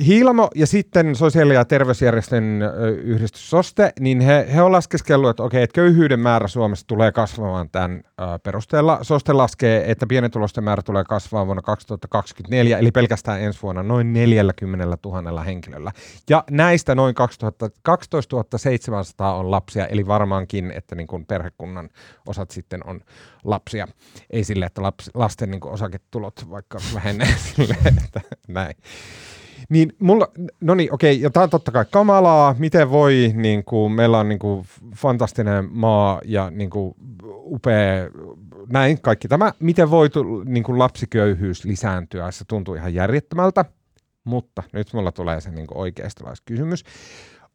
Hiilamo 0.07 0.51
ja 0.55 0.67
sitten 0.67 1.17
sosiaali- 1.17 1.55
ja 1.55 1.65
terveysjärjestön 1.65 2.61
yhdistys 3.03 3.51
SOSTE, 3.51 3.93
niin 4.01 4.21
he, 4.21 4.47
he 4.55 4.63
on 4.63 4.73
laskeskellut, 4.73 5.31
että 5.31 5.43
okei, 5.43 5.63
että 5.63 5.75
köyhyyden 5.75 6.21
määrä 6.21 6.49
Suomessa 6.49 6.87
tulee 6.87 7.13
kasvamaan 7.13 7.71
tämän 7.71 8.03
perusteella. 8.43 8.99
SOSTE 9.03 9.33
laskee, 9.33 9.91
että 9.91 10.07
pienitulosten 10.07 10.65
määrä 10.65 10.83
tulee 10.83 11.05
kasvamaan 11.05 11.47
vuonna 11.47 11.63
2024, 11.63 12.79
eli 12.79 12.91
pelkästään 12.91 13.41
ensi 13.41 13.63
vuonna 13.63 13.83
noin 13.83 14.13
40 14.13 14.99
000 15.05 15.43
henkilöllä. 15.43 15.93
Ja 16.31 16.45
näistä 16.51 16.95
noin 16.95 17.15
2000, 17.15 17.71
12 17.83 18.59
700 18.59 19.35
on 19.35 19.51
lapsia, 19.51 19.87
eli 19.87 20.07
varmaankin, 20.07 20.71
että 20.71 20.95
niin 20.95 21.07
kuin 21.07 21.27
perhekunnan 21.27 21.89
osat 22.27 22.51
sitten 22.51 22.87
on 22.87 23.01
lapsia. 23.45 23.89
Ei 24.31 24.45
sille, 24.45 24.67
että 24.67 24.83
laps, 24.83 25.11
lasten 25.15 25.51
niin 25.51 25.61
kuin 25.61 25.73
osaketulot 25.73 26.51
vaikka 26.51 26.79
vähenee 26.95 27.35
sille, 27.55 27.77
että 27.85 28.21
näin. 28.49 28.75
Niin 29.69 29.93
mulla, 29.99 30.29
no 30.61 30.75
niin, 30.75 30.95
okei, 30.95 31.21
ja 31.21 31.31
tämä 31.31 31.45
on 31.45 31.51
totta 31.51 31.73
kai 31.73 31.85
kamalaa, 31.91 32.55
miten 32.59 32.91
voi, 32.91 33.33
niin 33.35 33.65
kuin, 33.65 33.93
meillä 33.93 34.19
on 34.19 34.29
niin 34.29 34.39
kuin, 34.39 34.67
fantastinen 34.97 35.69
maa 35.71 36.21
ja 36.25 36.51
niin 36.51 36.71
kuin, 36.71 36.95
upea, 37.25 38.11
näin 38.73 39.01
kaikki 39.01 39.29
tämä, 39.29 39.53
miten 39.61 39.91
voi 39.91 40.09
niin 40.45 40.65
kuin, 40.65 40.79
lapsiköyhyys 40.79 41.65
lisääntyä, 41.65 42.31
se 42.31 42.45
tuntuu 42.49 42.75
ihan 42.75 42.95
järjettömältä, 42.95 43.65
mutta 44.25 44.63
nyt 44.73 44.93
mulla 44.93 45.13
tulee 45.13 45.41
se 45.41 45.51
niin 45.51 45.67
kysymys. 46.45 46.85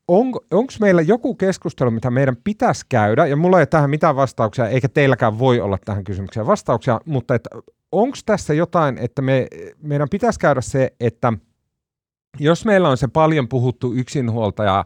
On, 0.07 0.27
Onko 0.51 0.73
meillä 0.79 1.01
joku 1.01 1.35
keskustelu, 1.35 1.91
mitä 1.91 2.11
meidän 2.11 2.35
pitäisi 2.43 2.85
käydä, 2.89 3.25
ja 3.25 3.35
mulla 3.35 3.59
ei 3.59 3.67
tähän 3.67 3.89
mitään 3.89 4.15
vastauksia, 4.15 4.67
eikä 4.67 4.89
teilläkään 4.89 5.39
voi 5.39 5.59
olla 5.59 5.77
tähän 5.85 6.03
kysymykseen 6.03 6.47
vastauksia, 6.47 7.01
mutta 7.05 7.33
onko 7.91 8.17
tässä 8.25 8.53
jotain, 8.53 8.97
että 8.97 9.21
me, 9.21 9.47
meidän 9.81 10.09
pitäisi 10.09 10.39
käydä 10.39 10.61
se, 10.61 10.93
että– 10.99 11.33
jos 12.39 12.65
meillä 12.65 12.89
on 12.89 12.97
se 12.97 13.07
paljon 13.07 13.47
puhuttu 13.47 13.93
yksinhuoltaja 13.93 14.85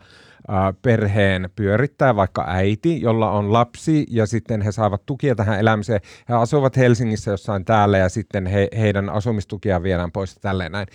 perheen 0.81 1.49
pyörittää 1.55 2.15
vaikka 2.15 2.45
äiti, 2.47 3.01
jolla 3.01 3.31
on 3.31 3.53
lapsi 3.53 4.05
ja 4.09 4.25
sitten 4.25 4.61
he 4.61 4.71
saavat 4.71 5.05
tukia 5.05 5.35
tähän 5.35 5.59
elämiseen. 5.59 6.01
He 6.29 6.33
asuvat 6.33 6.77
Helsingissä 6.77 7.31
jossain 7.31 7.65
täällä 7.65 7.97
ja 7.97 8.09
sitten 8.09 8.45
he, 8.45 8.67
heidän 8.77 9.09
asumistukia 9.09 9.83
viedään 9.83 10.11
pois 10.11 10.35
tälleen 10.35 10.71
näin. 10.71 10.87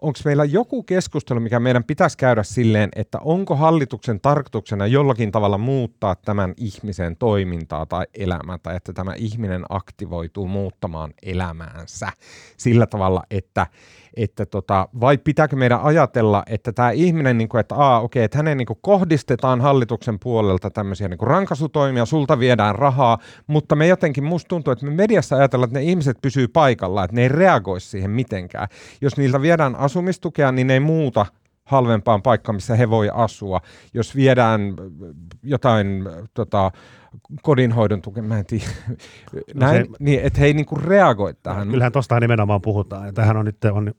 Onko 0.00 0.18
meillä 0.24 0.44
joku 0.44 0.82
keskustelu, 0.82 1.40
mikä 1.40 1.60
meidän 1.60 1.84
pitäisi 1.84 2.18
käydä 2.18 2.42
silleen, 2.42 2.88
että 2.96 3.18
onko 3.18 3.56
hallituksen 3.56 4.20
tarkoituksena 4.20 4.86
jollakin 4.86 5.32
tavalla 5.32 5.58
muuttaa 5.58 6.14
tämän 6.14 6.54
ihmisen 6.56 7.16
toimintaa 7.16 7.86
tai 7.86 8.06
elämää, 8.14 8.58
tai 8.58 8.76
että 8.76 8.92
tämä 8.92 9.14
ihminen 9.14 9.64
aktivoituu 9.68 10.48
muuttamaan 10.48 11.14
elämäänsä 11.22 12.08
sillä 12.56 12.86
tavalla, 12.86 13.22
että 13.30 13.66
että 14.16 14.46
tota, 14.46 14.88
vai 15.00 15.18
pitääkö 15.18 15.56
meidän 15.56 15.80
ajatella, 15.82 16.42
että 16.46 16.72
tämä 16.72 16.90
ihminen, 16.90 17.38
niin 17.38 17.48
kuin, 17.48 17.60
että 17.60 17.74
aa, 17.74 18.00
okei, 18.00 18.24
että 18.24 18.38
hänen 18.38 18.58
niin 18.58 18.66
kuin, 18.66 18.78
kohdistetaan 18.80 19.60
hallituksen 19.60 20.18
puolelta 20.18 20.70
tämmöisiä 20.70 21.08
niin 21.08 21.18
kuin, 21.18 21.28
rankasutoimia, 21.28 22.04
sulta 22.04 22.38
viedään 22.38 22.74
rahaa, 22.74 23.18
mutta 23.46 23.76
me 23.76 23.86
jotenkin, 23.86 24.24
musta 24.24 24.48
tuntuu, 24.48 24.72
että 24.72 24.86
me 24.86 24.90
mediassa 24.90 25.36
ajatellaan, 25.36 25.68
että 25.68 25.78
ne 25.78 25.84
ihmiset 25.84 26.16
pysyy 26.22 26.48
paikalla, 26.48 27.04
että 27.04 27.16
ne 27.16 27.22
ei 27.22 27.28
reagoi 27.28 27.80
siihen 27.80 28.10
mitenkään. 28.10 28.68
Jos 29.00 29.16
niiltä 29.16 29.42
viedään 29.42 29.76
asumistukea, 29.76 30.52
niin 30.52 30.66
ne 30.66 30.72
ei 30.72 30.80
muuta 30.80 31.26
halvempaan 31.64 32.22
paikkaan, 32.22 32.56
missä 32.56 32.76
he 32.76 32.90
voi 32.90 33.10
asua. 33.14 33.60
Jos 33.94 34.16
viedään 34.16 34.74
jotain 35.42 36.04
tota, 36.34 36.70
kodinhoidon 37.42 38.02
tuke, 38.02 38.22
mä 38.22 38.38
en 38.38 38.46
tiedä, 38.46 38.64
no 39.54 39.66
näin, 39.66 39.86
se, 39.86 39.92
niin, 39.98 40.20
että 40.22 40.40
he 40.40 40.46
ei 40.46 40.54
niinku 40.54 40.76
reagoi 40.76 41.34
tähän. 41.42 41.68
Kyllähän 41.68 41.92
tuosta 41.92 42.20
nimenomaan 42.20 42.62
puhutaan. 42.62 43.06
Ja 43.06 43.12
tähän 43.12 43.36
on 43.36 43.44
nyt 43.44 43.64
on 43.64 43.94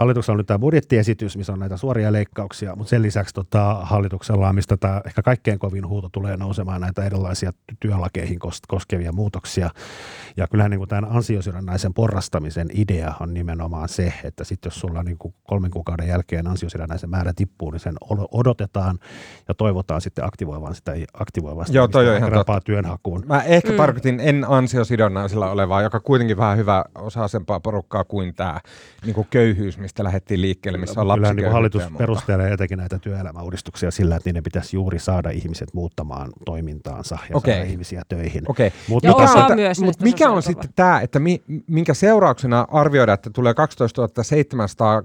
hallituksella 0.00 0.34
on 0.34 0.38
nyt 0.38 0.46
tämä 0.46 0.58
budjettiesitys, 0.58 1.36
missä 1.36 1.52
on 1.52 1.58
näitä 1.58 1.76
suoria 1.76 2.12
leikkauksia, 2.12 2.76
mutta 2.76 2.90
sen 2.90 3.02
lisäksi 3.02 3.34
tota, 3.34 3.74
hallituksella 3.82 4.48
on, 4.48 4.54
mistä 4.54 4.76
tämä 4.76 5.00
ehkä 5.06 5.22
kaikkein 5.22 5.58
kovin 5.58 5.88
huuto 5.88 6.08
tulee 6.08 6.36
nousemaan 6.36 6.80
näitä 6.80 7.04
erilaisia 7.04 7.52
työlakeihin 7.80 8.38
koskevia 8.68 9.12
muutoksia. 9.12 9.70
Ja 10.36 10.46
kyllähän 10.48 10.70
niin 10.70 10.78
kuin 10.78 10.88
tämän 10.88 11.06
ansiosidonnaisen 11.10 11.94
porrastamisen 11.94 12.68
idea 12.74 13.14
on 13.20 13.34
nimenomaan 13.34 13.88
se, 13.88 14.12
että 14.24 14.44
sitten 14.44 14.70
jos 14.70 14.80
sulla 14.80 15.02
niin 15.02 15.18
kuin 15.18 15.34
kolmen 15.42 15.70
kuukauden 15.70 16.08
jälkeen 16.08 16.46
ansiosidonnaisen 16.46 17.10
määrä 17.10 17.32
tippuu, 17.36 17.70
niin 17.70 17.80
sen 17.80 17.94
odotetaan 18.32 18.98
ja 19.48 19.54
toivotaan 19.54 20.00
sitten 20.00 20.24
aktivoivan 20.24 20.74
sitä 20.74 20.92
aktivoivasta 21.14 21.76
Joo, 21.76 21.88
toi 21.88 22.08
on 22.08 22.16
ihan 22.16 22.32
totta. 22.32 22.60
työnhakuun. 22.60 23.22
Mä 23.26 23.42
ehkä 23.42 23.70
mm. 23.70 23.76
tarkoitin 23.76 24.20
en 24.20 24.46
ansiosidonnaisella 24.48 25.50
olevaa, 25.50 25.82
joka 25.82 26.00
kuitenkin 26.00 26.36
vähän 26.36 26.58
hyvä 26.58 26.84
osaisempaa 26.94 27.60
porukkaa 27.60 28.04
kuin 28.04 28.34
tämä 28.34 28.60
niin 29.04 29.14
kuin 29.14 29.26
köyhyys, 29.30 29.78
mistä 29.90 30.04
lähdettiin 30.04 30.40
liikkeelle, 30.40 30.78
missä 30.78 31.00
on 31.00 31.14
Kyllä 31.14 31.34
niin 31.34 31.52
hallitus 31.52 31.82
perustelee 31.98 32.52
etenkin 32.52 32.78
näitä 32.78 32.98
työelämäuudistuksia 32.98 33.90
sillä, 33.90 34.16
että 34.16 34.28
niiden 34.28 34.42
pitäisi 34.42 34.76
juuri 34.76 34.98
saada 34.98 35.30
ihmiset 35.30 35.74
muuttamaan 35.74 36.32
toimintaansa 36.44 37.18
ja 37.30 37.36
okay. 37.36 37.54
saada 37.54 37.66
ihmisiä 37.66 38.02
töihin. 38.08 38.44
Okay. 38.48 38.70
Mut 38.88 39.02
mikä 39.02 39.16
on, 39.16 39.56
myös 39.56 39.80
mut 39.80 40.00
mikä 40.00 40.30
on 40.30 40.42
sitten 40.42 40.70
tämä, 40.76 41.00
että 41.00 41.18
mi, 41.18 41.42
minkä 41.66 41.94
seurauksena 41.94 42.66
arvioidaan, 42.70 43.14
että 43.14 43.30
tulee 43.30 43.54
12 43.54 44.08
700 44.22 45.02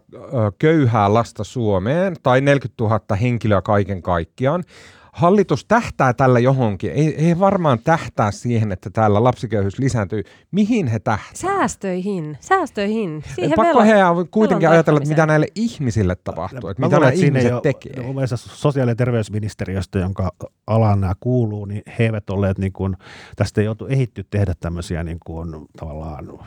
köyhää 0.60 1.14
lasta 1.14 1.44
Suomeen 1.44 2.16
tai 2.24 2.42
40 2.42 2.84
000 2.84 3.16
henkilöä 3.22 3.62
kaiken 3.62 4.02
kaikkiaan, 4.02 4.64
hallitus 5.16 5.66
tähtää 5.66 6.14
tällä 6.14 6.40
johonkin. 6.40 6.92
Ei, 6.92 7.16
ei 7.28 7.40
varmaan 7.40 7.80
tähtää 7.84 8.32
siihen, 8.32 8.72
että 8.72 8.90
täällä 8.90 9.24
lapsiköyhyys 9.24 9.80
lisääntyy. 9.80 10.24
Mihin 10.52 10.88
he 10.88 11.00
tähtää? 11.00 11.32
Säästöihin. 11.34 12.38
Säästöihin. 12.40 13.24
Siihen 13.36 13.56
Pakko 13.56 13.80
velo, 13.80 13.86
he 13.86 14.28
kuitenkin 14.32 14.70
ajatella, 14.70 14.98
että 14.98 15.10
mitä 15.10 15.26
näille 15.26 15.48
ihmisille 15.56 16.16
tapahtuu. 16.16 16.70
Että 16.70 16.84
mitä 16.84 17.00
nämä 17.00 17.12
ihmiset 17.12 17.52
jo, 17.52 17.62
tekee. 17.62 18.04
Mun 18.04 18.16
mielestä 18.16 18.38
sosiaali- 18.38 18.92
ja 18.92 18.96
terveysministeriöstä, 18.96 20.00
jonka 20.00 20.32
alaan 20.68 21.02
nämä 21.02 21.14
kuuluu, 21.20 21.66
niin 21.66 21.84
he 22.00 22.04
eivät 22.04 22.30
olleet 22.30 22.58
niin 22.58 22.74
kuin, 22.74 22.98
tästä 23.36 23.62
ei 23.62 23.66
joutu 23.66 23.88
ehitty 23.88 24.26
tehdä 24.30 24.54
tämmöisiä 24.60 25.04
niin 25.04 25.20
kuin, 25.26 25.50
tavallaan 25.78 26.40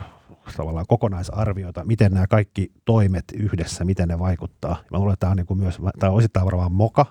tavallaan 0.57 0.85
kokonaisarviota, 0.87 1.85
miten 1.85 2.11
nämä 2.11 2.27
kaikki 2.27 2.71
toimet 2.85 3.25
yhdessä, 3.33 3.85
miten 3.85 4.07
ne 4.07 4.19
vaikuttaa. 4.19 4.77
Mä 4.91 4.97
luulen, 4.97 5.13
että 5.13 5.19
tämä 5.19 5.31
on 5.31 5.37
niin 5.37 5.45
kuin 5.45 5.59
myös, 5.59 5.77
tämä 5.99 6.11
on 6.11 6.17
osittain 6.17 6.45
varmaan 6.45 6.71
moka, 6.71 7.05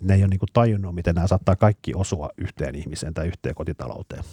ne 0.00 0.14
ei 0.14 0.20
ole 0.20 0.28
niin 0.28 0.38
kuin 0.38 0.50
tajunnut, 0.52 0.94
miten 0.94 1.14
nämä 1.14 1.26
saattaa 1.26 1.56
kaikki 1.56 1.94
osua 1.94 2.28
yhteen 2.38 2.74
ihmiseen 2.74 3.14
tai 3.14 3.26
yhteen 3.26 3.54
kotitalouteen. 3.54 4.24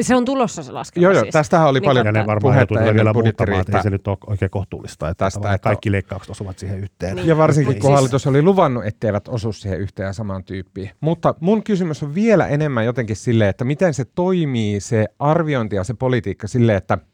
Se 0.00 0.16
on 0.16 0.24
tulossa 0.24 0.62
se 0.62 0.72
laskelma 0.72 1.04
Joo, 1.04 1.12
joo, 1.12 1.22
siis. 1.22 1.32
tästähän 1.32 1.68
oli 1.68 1.80
niin 1.80 1.88
paljon 1.88 2.06
ne 2.06 2.26
varmaan 2.26 2.54
puhetta 2.54 2.94
vielä 2.94 3.12
muuttamaan, 3.12 3.60
että 3.60 3.76
ei 3.76 3.82
se 3.82 3.90
nyt 3.90 4.08
ole 4.08 4.18
oikein 4.26 4.50
kohtuullista, 4.50 5.08
että, 5.08 5.24
tästä, 5.24 5.54
että 5.54 5.64
kaikki 5.68 5.92
leikkaukset 5.92 6.30
osuvat 6.30 6.58
siihen 6.58 6.78
yhteen. 6.78 7.16
Niin. 7.16 7.28
Ja 7.28 7.36
varsinkin 7.36 7.74
kun 7.74 7.82
siis... 7.82 7.94
hallitus 7.94 8.26
oli 8.26 8.42
luvannut, 8.42 8.86
etteivät 8.86 9.28
osu 9.28 9.52
siihen 9.52 9.80
yhteen 9.80 10.06
ja 10.06 10.12
samaan 10.12 10.44
tyyppiin. 10.44 10.90
Mutta 11.00 11.34
mun 11.40 11.62
kysymys 11.62 12.02
on 12.02 12.14
vielä 12.14 12.46
enemmän 12.46 12.84
jotenkin 12.84 13.16
silleen, 13.16 13.50
että 13.50 13.64
miten 13.64 13.94
se 13.94 14.04
toimii 14.04 14.80
se 14.80 15.06
arviointi 15.18 15.76
ja 15.76 15.84
se 15.84 15.94
politiikka 15.94 16.48
silleen, 16.48 16.78
että– 16.78 16.98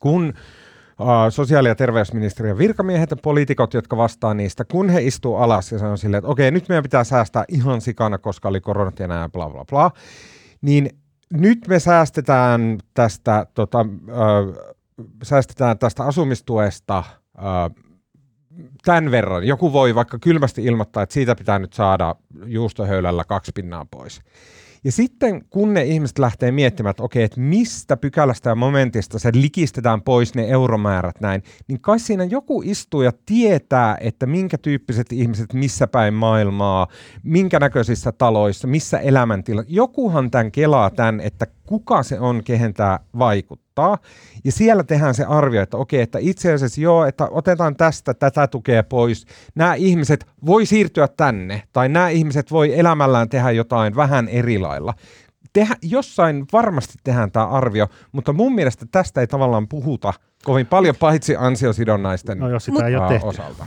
kun 0.00 0.34
sosiaali- 1.30 1.68
ja 1.68 1.74
terveysministeriön 1.74 2.58
virkamiehet 2.58 3.10
ja 3.10 3.16
poliitikot, 3.16 3.74
jotka 3.74 3.96
vastaa 3.96 4.34
niistä, 4.34 4.64
kun 4.64 4.88
he 4.88 5.02
istuu 5.02 5.36
alas 5.36 5.72
ja 5.72 5.78
sanoo 5.78 5.96
silleen, 5.96 6.18
että 6.18 6.30
okei, 6.30 6.50
nyt 6.50 6.68
meidän 6.68 6.82
pitää 6.82 7.04
säästää 7.04 7.44
ihan 7.48 7.80
sikana, 7.80 8.18
koska 8.18 8.48
oli 8.48 8.60
koronat 8.60 8.98
ja 8.98 9.08
näin, 9.08 9.32
bla 9.32 9.50
bla 9.50 9.64
bla, 9.64 9.90
niin 10.62 10.90
nyt 11.32 11.58
me 11.68 11.78
säästetään 11.78 12.78
tästä, 12.94 13.46
tota, 13.54 13.80
äh, 13.80 14.74
säästetään 15.22 15.78
tästä 15.78 16.04
asumistuesta 16.04 16.98
äh, 16.98 17.04
tämän 18.84 19.10
verran. 19.10 19.46
Joku 19.46 19.72
voi 19.72 19.94
vaikka 19.94 20.18
kylmästi 20.18 20.64
ilmoittaa, 20.64 21.02
että 21.02 21.12
siitä 21.12 21.34
pitää 21.34 21.58
nyt 21.58 21.72
saada 21.72 22.14
juustohöylällä 22.44 23.24
kaksi 23.24 23.52
pinnaa 23.54 23.86
pois. 23.90 24.20
Ja 24.84 24.92
sitten 24.92 25.44
kun 25.50 25.74
ne 25.74 25.84
ihmiset 25.84 26.18
lähtee 26.18 26.52
miettimään, 26.52 26.90
että 26.90 27.02
okei, 27.02 27.22
että 27.24 27.40
mistä 27.40 27.96
pykälästä 27.96 28.50
ja 28.50 28.54
momentista 28.54 29.18
se 29.18 29.30
likistetään 29.34 30.02
pois 30.02 30.34
ne 30.34 30.48
euromäärät 30.48 31.20
näin, 31.20 31.42
niin 31.68 31.80
kai 31.80 31.98
siinä 31.98 32.24
joku 32.24 32.62
istuu 32.64 33.02
ja 33.02 33.12
tietää, 33.26 33.96
että 34.00 34.26
minkä 34.26 34.58
tyyppiset 34.58 35.12
ihmiset 35.12 35.52
missä 35.52 35.86
päin 35.86 36.14
maailmaa, 36.14 36.86
minkä 37.22 37.58
näköisissä 37.58 38.12
taloissa, 38.12 38.68
missä 38.68 38.98
elämäntila. 38.98 39.64
Jokuhan 39.68 40.30
tämän 40.30 40.52
kelaa 40.52 40.90
tämän, 40.90 41.20
että 41.20 41.46
kuka 41.70 42.02
se 42.02 42.20
on, 42.20 42.44
kehen 42.44 42.74
tämä 42.74 42.98
vaikuttaa. 43.18 43.98
Ja 44.44 44.52
siellä 44.52 44.84
tehdään 44.84 45.14
se 45.14 45.24
arvio, 45.24 45.62
että 45.62 45.76
okei, 45.76 46.00
että 46.00 46.18
itse 46.20 46.52
asiassa 46.52 46.80
joo, 46.80 47.04
että 47.04 47.28
otetaan 47.30 47.76
tästä 47.76 48.14
tätä 48.14 48.46
tukea 48.46 48.82
pois. 48.82 49.26
Nämä 49.54 49.74
ihmiset 49.74 50.26
voi 50.46 50.66
siirtyä 50.66 51.08
tänne, 51.08 51.62
tai 51.72 51.88
nämä 51.88 52.08
ihmiset 52.08 52.50
voi 52.50 52.78
elämällään 52.78 53.28
tehdä 53.28 53.50
jotain 53.50 53.96
vähän 53.96 54.28
eri 54.28 54.58
lailla. 54.58 54.94
Tehdä, 55.52 55.76
jossain 55.82 56.46
varmasti 56.52 56.94
tehdään 57.04 57.32
tämä 57.32 57.46
arvio, 57.46 57.88
mutta 58.12 58.32
mun 58.32 58.54
mielestä 58.54 58.86
tästä 58.90 59.20
ei 59.20 59.26
tavallaan 59.26 59.68
puhuta– 59.68 60.12
kovin 60.44 60.66
paljon 60.66 60.96
paitsi 60.96 61.36
ansiosidonnaisten 61.36 62.38
no, 62.38 62.48
jos 62.48 62.64
sitä 62.64 62.86
ei 62.86 62.96
ole 62.96 63.08
tehty. 63.08 63.26
osalta. 63.26 63.66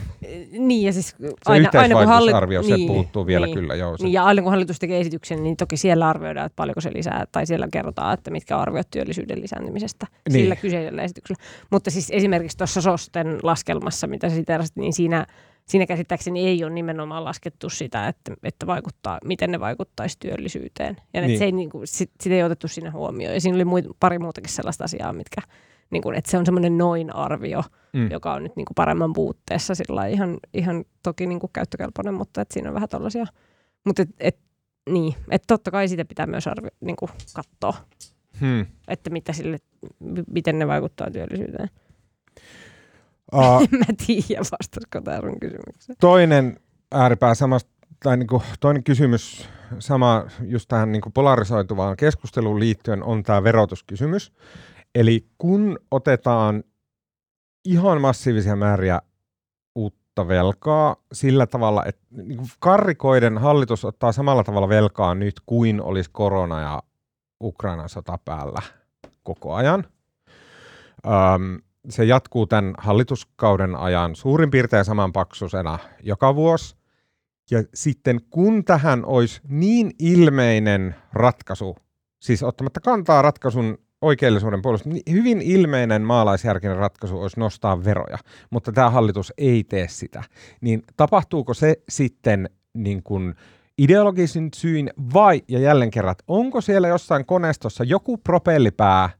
Niin 0.58 0.86
ja 0.86 0.92
siis 0.92 1.16
aina, 1.46 1.68
se 1.72 1.78
aina 1.78 1.94
kun 1.94 2.06
halli- 2.06 2.64
se 2.66 2.76
niin, 2.76 2.86
puuttuu 2.86 3.26
vielä 3.26 3.46
niin, 3.46 3.58
kyllä. 3.58 3.74
Joo, 3.74 3.96
se. 3.96 4.04
Niin, 4.04 4.12
ja 4.12 4.24
aina 4.24 4.42
kun 4.42 4.50
hallitus 4.50 4.78
tekee 4.78 5.00
esityksen, 5.00 5.42
niin 5.42 5.56
toki 5.56 5.76
siellä 5.76 6.08
arvioidaan, 6.08 6.46
että 6.46 6.56
paljonko 6.56 6.80
se 6.80 6.90
lisää, 6.94 7.24
tai 7.32 7.46
siellä 7.46 7.68
kerrotaan, 7.72 8.14
että 8.14 8.30
mitkä 8.30 8.58
arviot 8.58 8.90
työllisyyden 8.90 9.42
lisääntymisestä 9.42 10.06
niin. 10.28 10.32
sillä 10.42 10.56
kyseisellä 10.56 11.02
esityksellä. 11.02 11.42
Mutta 11.70 11.90
siis 11.90 12.08
esimerkiksi 12.10 12.56
tuossa 12.56 12.80
SOSTen 12.80 13.38
laskelmassa, 13.42 14.06
mitä 14.06 14.28
sä 14.28 14.34
siterasit, 14.34 14.76
niin 14.76 14.92
siinä, 14.92 15.26
siinä 15.66 15.86
käsittääkseni 15.86 16.46
ei 16.46 16.64
ole 16.64 16.72
nimenomaan 16.72 17.24
laskettu 17.24 17.70
sitä, 17.70 18.08
että, 18.08 18.34
että 18.42 18.66
vaikuttaa, 18.66 19.18
miten 19.24 19.50
ne 19.50 19.60
vaikuttaisi 19.60 20.16
työllisyyteen. 20.20 20.96
Ja 21.14 21.20
niin. 21.20 21.38
se 21.38 21.44
ei, 21.44 21.52
niin 21.52 21.70
kuin, 21.70 21.86
sit, 21.86 22.10
sitä 22.20 22.34
ei 22.34 22.42
otettu 22.42 22.68
sinne 22.68 22.90
huomioon. 22.90 23.34
Ja 23.34 23.40
siinä 23.40 23.56
oli 23.56 23.64
muut, 23.64 23.84
pari 24.00 24.18
muutakin 24.18 24.50
sellaista 24.50 24.84
asiaa, 24.84 25.12
mitkä 25.12 25.42
niin 25.90 26.02
kuin, 26.02 26.16
että 26.16 26.30
se 26.30 26.38
on 26.38 26.46
semmoinen 26.46 26.78
noin 26.78 27.14
arvio, 27.14 27.62
mm. 27.92 28.10
joka 28.10 28.32
on 28.32 28.42
nyt 28.42 28.56
niin 28.56 28.66
kuin 28.66 28.74
paremman 28.74 29.12
puutteessa 29.12 29.74
sillä 29.74 30.06
ihan, 30.06 30.38
ihan 30.54 30.84
toki 31.02 31.26
niin 31.26 31.40
kuin 31.40 31.50
käyttökelpoinen, 31.52 32.14
mutta 32.14 32.40
että 32.40 32.54
siinä 32.54 32.68
on 32.68 32.74
vähän 32.74 32.88
tällaisia. 32.88 33.26
Mutta 33.84 34.02
et, 34.02 34.08
et, 34.20 34.38
niin, 34.90 35.14
että 35.30 35.46
totta 35.46 35.70
kai 35.70 35.88
sitä 35.88 36.04
pitää 36.04 36.26
myös 36.26 36.46
arvio, 36.46 36.70
niin 36.80 36.96
kuin 36.96 37.10
katsoa, 37.34 37.74
hmm. 38.40 38.66
että 38.88 39.10
mitä 39.10 39.32
sille, 39.32 39.58
miten 40.30 40.58
ne 40.58 40.66
vaikuttaa 40.66 41.10
työllisyyteen. 41.10 41.70
Uh, 43.32 43.62
en 43.72 43.78
mä 43.78 43.84
tiedä, 44.06 44.40
vastasko 44.40 45.00
tämä 45.00 45.20
kysymykseen. 45.40 45.96
Toinen 46.00 46.56
ääripää 46.92 47.34
samasta, 47.34 47.70
tai 48.02 48.16
niin 48.16 48.26
kuin 48.26 48.42
toinen 48.60 48.84
kysymys 48.84 49.48
sama 49.78 50.24
just 50.40 50.68
tähän 50.68 50.92
niin 50.92 51.02
kuin 51.02 51.12
polarisoituvaan 51.12 51.96
keskusteluun 51.96 52.60
liittyen 52.60 53.02
on 53.02 53.22
tämä 53.22 53.44
verotuskysymys. 53.44 54.32
Eli 54.94 55.26
kun 55.38 55.78
otetaan 55.90 56.64
ihan 57.64 58.00
massiivisia 58.00 58.56
määriä 58.56 59.00
uutta 59.74 60.28
velkaa 60.28 60.96
sillä 61.12 61.46
tavalla, 61.46 61.84
että 61.84 62.06
niin 62.10 62.36
kuin 62.36 62.48
karrikoiden 62.58 63.38
hallitus 63.38 63.84
ottaa 63.84 64.12
samalla 64.12 64.44
tavalla 64.44 64.68
velkaa 64.68 65.14
nyt 65.14 65.34
kuin 65.46 65.82
olisi 65.82 66.10
korona 66.12 66.60
ja 66.60 66.82
Ukrainan 67.42 67.88
sota 67.88 68.18
päällä 68.24 68.62
koko 69.22 69.54
ajan. 69.54 69.84
Öm, 71.06 71.58
se 71.88 72.04
jatkuu 72.04 72.46
tämän 72.46 72.74
hallituskauden 72.78 73.76
ajan 73.76 74.16
suurin 74.16 74.50
piirtein 74.50 74.84
saman 74.84 75.12
paksusena 75.12 75.78
joka 76.02 76.34
vuosi. 76.34 76.76
Ja 77.50 77.64
sitten 77.74 78.20
kun 78.30 78.64
tähän 78.64 79.04
olisi 79.04 79.40
niin 79.48 79.90
ilmeinen 79.98 80.94
ratkaisu, 81.12 81.76
siis 82.20 82.42
ottamatta 82.42 82.80
kantaa 82.80 83.22
ratkaisun 83.22 83.78
oikeellisuuden 84.04 84.62
puolesta 84.62 84.88
niin 84.88 85.02
hyvin 85.10 85.42
ilmeinen 85.42 86.02
maalaisjärkinen 86.02 86.76
ratkaisu 86.76 87.20
olisi 87.20 87.40
nostaa 87.40 87.84
veroja, 87.84 88.18
mutta 88.50 88.72
tämä 88.72 88.90
hallitus 88.90 89.32
ei 89.38 89.64
tee 89.64 89.88
sitä. 89.88 90.22
Niin 90.60 90.82
tapahtuuko 90.96 91.54
se 91.54 91.76
sitten 91.88 92.50
niin 92.74 93.02
kuin 93.02 93.34
ideologisin 93.78 94.48
syin 94.54 94.90
vai, 95.14 95.42
ja 95.48 95.58
jälleen 95.58 95.90
kerran, 95.90 96.14
onko 96.28 96.60
siellä 96.60 96.88
jossain 96.88 97.26
koneistossa 97.26 97.84
joku 97.84 98.18
propellipää, 98.18 99.10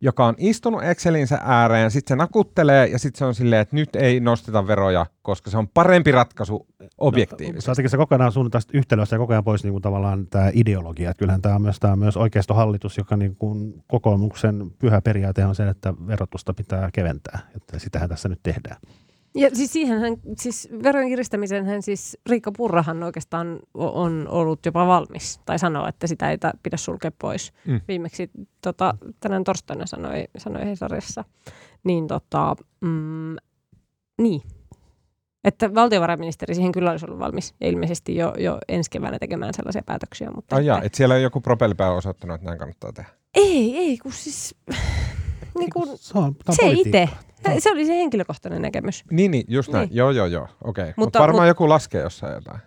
joka 0.00 0.26
on 0.26 0.34
istunut 0.38 0.82
Excelinsä 0.82 1.38
ääreen, 1.42 1.90
sitten 1.90 2.14
se 2.14 2.16
nakuttelee 2.16 2.86
ja 2.86 2.98
sitten 2.98 3.18
se 3.18 3.24
on 3.24 3.34
silleen, 3.34 3.62
että 3.62 3.76
nyt 3.76 3.96
ei 3.96 4.20
nosteta 4.20 4.66
veroja, 4.66 5.06
koska 5.22 5.50
se 5.50 5.58
on 5.58 5.68
parempi 5.68 6.12
ratkaisu 6.12 6.66
objektiivisesti. 6.98 7.82
No, 7.82 7.88
se 7.88 7.96
kokonaan 7.96 8.32
sun 8.32 8.50
tästä 8.50 8.78
yhtälöstä 8.78 9.14
ja 9.14 9.18
koko 9.18 9.32
ajan 9.32 9.44
pois 9.44 9.64
niin 9.64 9.72
kuin 9.72 9.82
tavallaan 9.82 10.26
tämä 10.26 10.50
ideologia. 10.54 11.10
Että 11.10 11.18
kyllähän 11.18 11.42
tämä 11.42 11.54
on 11.54 11.62
myös, 11.62 11.80
tämä 11.80 11.92
on 11.92 11.98
myös 11.98 12.16
oikeistohallitus, 12.16 12.98
joka 12.98 13.16
niin 13.16 13.36
kuin 13.36 13.82
kokoomuksen 13.86 14.70
pyhä 14.78 15.00
periaate 15.00 15.44
on 15.44 15.54
se, 15.54 15.68
että 15.68 15.94
verotusta 16.06 16.54
pitää 16.54 16.90
keventää. 16.92 17.38
Että 17.56 17.78
sitähän 17.78 18.08
tässä 18.08 18.28
nyt 18.28 18.40
tehdään. 18.42 18.76
Ja 19.34 19.50
siis 19.52 19.72
siihenhän, 19.72 20.16
siis 20.36 20.68
verojen 20.82 21.08
kiristämisen 21.08 21.82
siis 21.82 22.18
Riikka 22.28 22.52
Purrahan 22.52 23.02
oikeastaan 23.02 23.60
on 23.74 24.28
ollut 24.28 24.66
jopa 24.66 24.86
valmis, 24.86 25.40
tai 25.46 25.58
sanoo, 25.58 25.86
että 25.88 26.06
sitä 26.06 26.30
ei 26.30 26.38
pidä 26.62 26.76
sulkea 26.76 27.10
pois. 27.18 27.52
Mm. 27.66 27.80
Viimeksi 27.88 28.30
tota, 28.62 28.94
tänään 29.20 29.44
torstaina 29.44 29.86
sanoi, 29.86 30.24
sanoi 30.38 30.64
Hesarissa. 30.66 31.24
Niin 31.84 32.06
tota, 32.08 32.56
mm, 32.80 33.36
Niin. 34.22 34.42
Että 35.44 35.74
valtiovarainministeri 35.74 36.54
siihen 36.54 36.72
kyllä 36.72 36.90
olisi 36.90 37.06
ollut 37.06 37.18
valmis 37.18 37.54
ja 37.60 37.68
ilmeisesti 37.68 38.16
jo, 38.16 38.34
jo 38.38 38.58
ensi 38.68 38.90
keväänä 38.90 39.18
tekemään 39.18 39.54
sellaisia 39.54 39.82
päätöksiä. 39.86 40.30
Mutta 40.34 40.56
Ai 40.56 40.66
jaa, 40.66 40.76
että- 40.76 40.86
että 40.86 40.96
siellä 40.96 41.14
on 41.14 41.22
joku 41.22 41.40
propellipää 41.40 41.92
osoittanut, 41.92 42.34
että 42.34 42.46
näin 42.46 42.58
kannattaa 42.58 42.92
tehdä. 42.92 43.10
Ei, 43.34 43.76
ei, 43.76 43.98
kun 43.98 44.12
siis... 44.12 44.54
niin 45.58 45.70
kun, 45.72 45.88
Se, 45.98 46.18
on, 46.18 46.34
se 46.50 46.70
itse. 46.70 47.08
Se 47.58 47.70
oli 47.70 47.86
se 47.86 47.92
henkilökohtainen 47.92 48.62
näkemys. 48.62 49.04
Niin, 49.10 49.30
niin 49.30 49.44
just 49.48 49.72
näin. 49.72 49.88
Niin. 49.88 49.96
Joo, 49.96 50.10
joo, 50.10 50.26
joo. 50.26 50.48
Okei. 50.64 50.84
Mutta 50.86 51.00
Mutta- 51.00 51.18
Mut 51.18 51.22
varmaan 51.22 51.44
mut- 51.46 51.50
joku 51.50 51.68
laskee 51.68 52.02
jossain 52.02 52.34
jotain. 52.34 52.60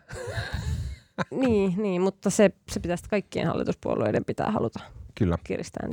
niin, 1.41 1.73
niin, 1.77 2.01
mutta 2.01 2.29
se, 2.29 2.51
se 2.71 2.79
pitäisi 2.79 3.03
kaikkien 3.09 3.47
hallituspuolueiden 3.47 4.25
pitää 4.25 4.51
haluta 4.51 4.79
Kyllä. 5.15 5.37
kiristää. 5.43 5.87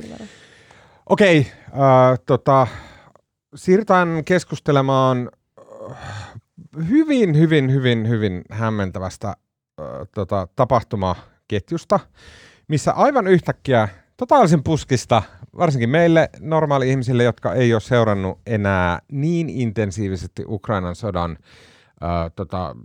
Okei, 1.09 1.47
äh, 1.67 2.19
tota, 2.25 2.67
siirrytään 3.55 4.21
keskustelemaan 4.25 5.29
äh, 5.91 5.97
hyvin, 6.89 7.37
hyvin, 7.37 7.71
hyvin, 7.71 8.09
hyvin 8.09 8.41
hämmentävästä 8.51 9.27
äh, 9.27 9.35
tota, 10.15 10.47
tapahtumaketjusta, 10.55 11.99
missä 12.67 12.91
aivan 12.91 13.27
yhtäkkiä 13.27 13.89
totaalisen 14.21 14.63
puskista, 14.63 15.23
varsinkin 15.57 15.89
meille 15.89 16.29
normaali-ihmisille, 16.39 17.23
jotka 17.23 17.53
ei 17.53 17.73
ole 17.73 17.81
seurannut 17.81 18.39
enää 18.45 18.99
niin 19.11 19.49
intensiivisesti 19.49 20.43
Ukrainan 20.47 20.95
sodan 20.95 21.31
äh, 22.03 22.31
tota, 22.35 22.75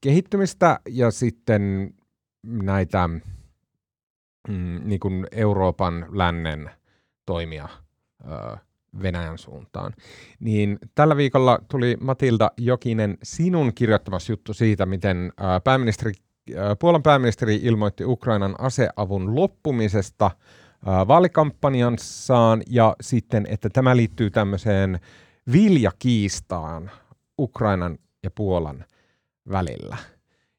kehittymistä 0.00 0.80
ja 0.88 1.10
sitten 1.10 1.94
näitä 2.42 3.08
mm, 4.48 4.80
niin 4.84 5.00
kuin 5.00 5.26
Euroopan 5.32 6.06
lännen 6.10 6.70
toimia 7.26 7.68
ö, 8.20 8.56
Venäjän 9.02 9.38
suuntaan. 9.38 9.92
Niin 10.40 10.78
tällä 10.94 11.16
viikolla 11.16 11.58
tuli 11.70 11.96
Matilda 12.00 12.50
Jokinen 12.56 13.18
sinun 13.22 13.74
kirjoittamassa 13.74 14.32
juttu 14.32 14.54
siitä, 14.54 14.86
miten 14.86 15.32
ö, 15.40 15.44
pääministeri, 15.64 16.12
Puolan 16.78 17.02
pääministeri 17.02 17.56
ilmoitti 17.62 18.04
Ukrainan 18.04 18.54
aseavun 18.58 19.34
loppumisesta 19.34 20.30
ö, 20.34 21.08
vaalikampanjassaan 21.08 22.62
ja 22.66 22.96
sitten, 23.00 23.46
että 23.50 23.68
tämä 23.70 23.96
liittyy 23.96 24.30
tämmöiseen 24.30 25.00
viljakiistaan 25.52 26.90
Ukrainan 27.38 27.98
ja 28.22 28.30
Puolan 28.30 28.84
välillä. 29.50 29.96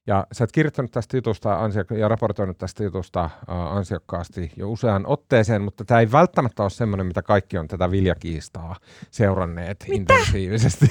Ja 0.08 0.28
sä 0.32 0.44
oot 0.44 0.52
kirjoittanut 0.52 0.92
tästä 0.92 1.18
jutusta 1.18 1.60
ansio- 1.60 1.98
ja 1.98 2.08
raportoinut 2.08 2.58
tästä 2.58 2.84
jutusta 2.84 3.24
äh, 3.24 3.32
ansiokkaasti 3.50 4.52
jo 4.56 4.72
useaan 4.72 5.06
otteeseen, 5.06 5.62
mutta 5.62 5.86
tämä 5.86 6.00
ei 6.00 6.12
välttämättä 6.12 6.64
ole 6.64 6.70
semmoinen, 6.70 7.08
mitä 7.08 7.22
kaikki 7.22 7.58
on 7.58 7.68
tätä 7.68 7.92
viljakiistaa 7.92 8.76
seuranneet 9.12 9.86
mitä? 9.90 10.14
intensiivisesti 10.14 10.86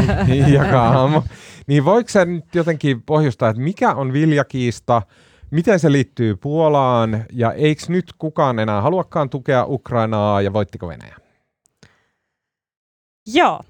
joka 0.58 0.82
aamu. 0.82 1.22
Niin 1.66 1.84
voiko 1.84 2.08
sä 2.08 2.24
nyt 2.24 2.54
jotenkin 2.54 3.02
pohjustaa, 3.02 3.48
että 3.48 3.62
mikä 3.62 3.94
on 3.94 4.12
viljakiista, 4.12 5.02
miten 5.50 5.78
se 5.78 5.92
liittyy 5.92 6.36
Puolaan 6.36 7.24
ja 7.32 7.52
eikö 7.52 7.82
nyt 7.88 8.12
kukaan 8.18 8.58
enää 8.58 8.80
haluakaan 8.80 9.30
tukea 9.30 9.64
Ukrainaa 9.68 10.40
ja 10.40 10.52
voittiko 10.52 10.88
Venäjä? 10.88 11.16
Joo. 13.26 13.60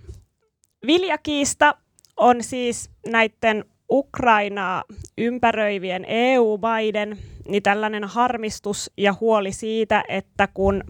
Viljakiista 0.87 1.75
on 2.17 2.43
siis 2.43 2.91
näiden 3.07 3.65
Ukrainaa 3.93 4.85
ympäröivien 5.19 6.05
EU-maiden 6.09 7.19
niin 7.49 7.63
tällainen 7.63 8.05
harmistus 8.05 8.91
ja 8.97 9.15
huoli 9.21 9.53
siitä, 9.53 10.05
että 10.09 10.49
kun 10.55 10.85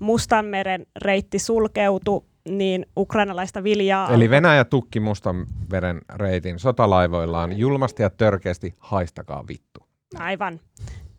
Mustanmeren 0.00 0.86
reitti 0.96 1.38
sulkeutui, 1.38 2.22
niin 2.48 2.86
ukrainalaista 2.96 3.62
viljaa... 3.62 4.14
Eli 4.14 4.30
Venäjä 4.30 4.64
tukki 4.64 5.00
Mustanveren 5.00 6.00
reitin 6.14 6.58
sotalaivoillaan 6.58 7.58
julmasti 7.58 8.02
ja 8.02 8.10
törkeästi, 8.10 8.74
haistakaa 8.78 9.44
vittu. 9.48 9.80
Aivan. 10.18 10.60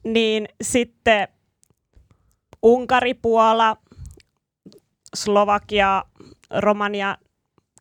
Niin 0.03 0.47
sitten 0.61 1.27
Unkari, 2.63 3.13
Puola, 3.13 3.77
Slovakia, 5.15 6.03
Romania, 6.59 7.17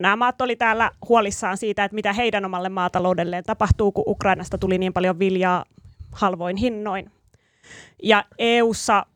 nämä 0.01 0.17
maat 0.17 0.41
oli 0.41 0.57
täällä 0.57 0.91
huolissaan 1.09 1.57
siitä, 1.57 1.85
että 1.85 1.95
mitä 1.95 2.13
heidän 2.13 2.45
omalle 2.45 2.69
maataloudelleen 2.69 3.45
tapahtuu, 3.45 3.93
kun 3.93 4.05
Ukrainasta 4.07 4.59
tuli 4.59 4.79
niin 4.79 4.93
paljon 4.93 5.19
viljaa 5.19 5.65
halvoin 6.13 6.57
hinnoin. 6.57 7.11
Ja 8.03 8.25
EU:ssa 8.39 9.07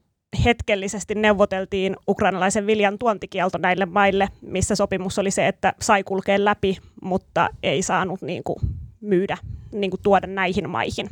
hetkellisesti 0.44 1.14
neuvoteltiin 1.14 1.96
ukrainalaisen 2.08 2.66
viljan 2.66 2.98
tuontikielto 2.98 3.58
näille 3.58 3.86
maille, 3.86 4.28
missä 4.40 4.74
sopimus 4.74 5.18
oli 5.18 5.30
se, 5.30 5.48
että 5.48 5.72
sai 5.80 6.02
kulkea 6.02 6.44
läpi, 6.44 6.78
mutta 7.02 7.48
ei 7.62 7.82
saanut 7.82 8.22
niin 8.22 8.44
kuin, 8.44 8.56
myydä, 9.00 9.38
niin 9.72 9.90
kuin, 9.90 10.00
tuoda 10.02 10.26
näihin 10.26 10.70
maihin. 10.70 11.08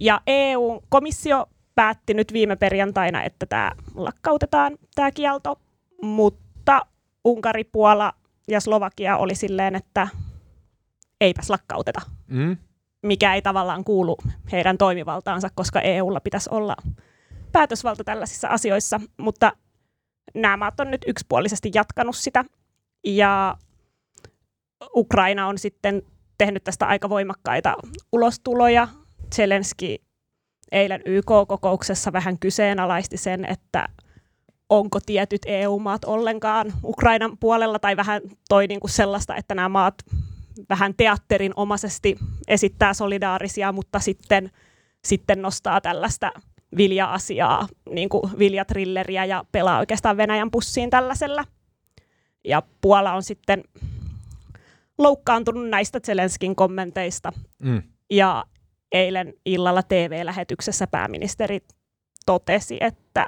Ja 0.00 0.20
EU-komissio 0.26 1.46
päätti 1.74 2.14
nyt 2.14 2.32
viime 2.32 2.56
perjantaina, 2.56 3.22
että 3.22 3.46
tämä 3.46 3.72
lakkautetaan, 3.94 4.78
tämä 4.94 5.10
kielto, 5.10 5.58
mutta 6.02 6.86
Unkari, 7.24 7.64
Puola 7.64 8.12
ja 8.48 8.60
Slovakia 8.60 9.16
oli 9.16 9.34
silleen, 9.34 9.74
että 9.74 10.08
eipäs 11.20 11.50
lakkauteta, 11.50 12.00
Mm? 12.28 12.56
mikä 13.02 13.34
ei 13.34 13.42
tavallaan 13.42 13.84
kuulu 13.84 14.16
heidän 14.52 14.78
toimivaltaansa, 14.78 15.48
koska 15.54 15.80
EUlla 15.80 16.20
pitäisi 16.20 16.48
olla 16.52 16.76
päätösvalta 17.52 18.04
tällaisissa 18.04 18.48
asioissa, 18.48 19.00
mutta 19.16 19.52
nämä 20.34 20.56
maat 20.56 20.80
on 20.80 20.90
nyt 20.90 21.04
yksipuolisesti 21.06 21.70
jatkanut 21.74 22.16
sitä, 22.16 22.44
ja 23.06 23.56
Ukraina 24.96 25.46
on 25.46 25.58
sitten 25.58 26.02
tehnyt 26.38 26.64
tästä 26.64 26.86
aika 26.86 27.08
voimakkaita 27.08 27.76
ulostuloja. 28.12 28.88
Zelenski 29.34 30.02
eilen 30.72 31.02
YK-kokouksessa 31.04 32.12
vähän 32.12 32.38
kyseenalaisti 32.38 33.16
sen, 33.16 33.44
että 33.44 33.88
onko 34.68 34.98
tietyt 35.06 35.42
EU-maat 35.46 36.04
ollenkaan 36.04 36.72
Ukrainan 36.84 37.38
puolella, 37.38 37.78
tai 37.78 37.96
vähän 37.96 38.22
toi 38.48 38.66
niinku 38.66 38.88
sellaista, 38.88 39.36
että 39.36 39.54
nämä 39.54 39.68
maat 39.68 39.94
vähän 40.68 40.94
teatterinomaisesti 40.96 42.18
esittää 42.48 42.94
solidaarisia, 42.94 43.72
mutta 43.72 44.00
sitten, 44.00 44.50
sitten 45.04 45.42
nostaa 45.42 45.80
tällaista 45.80 46.32
vilja-asiaa, 46.76 47.68
niin 47.90 48.08
kuin 48.08 48.38
viljatrilleriä 48.38 49.24
ja 49.24 49.44
pelaa 49.52 49.78
oikeastaan 49.78 50.16
Venäjän 50.16 50.50
pussiin 50.50 50.90
tällaisella. 50.90 51.44
Ja 52.44 52.62
Puola 52.80 53.12
on 53.12 53.22
sitten 53.22 53.64
loukkaantunut 54.98 55.68
näistä 55.68 56.00
Zelenskin 56.00 56.56
kommenteista. 56.56 57.32
Mm. 57.62 57.82
Ja 58.10 58.44
eilen 58.92 59.34
illalla 59.46 59.82
TV-lähetyksessä 59.82 60.86
pääministeri 60.86 61.60
totesi, 62.26 62.76
että 62.80 63.26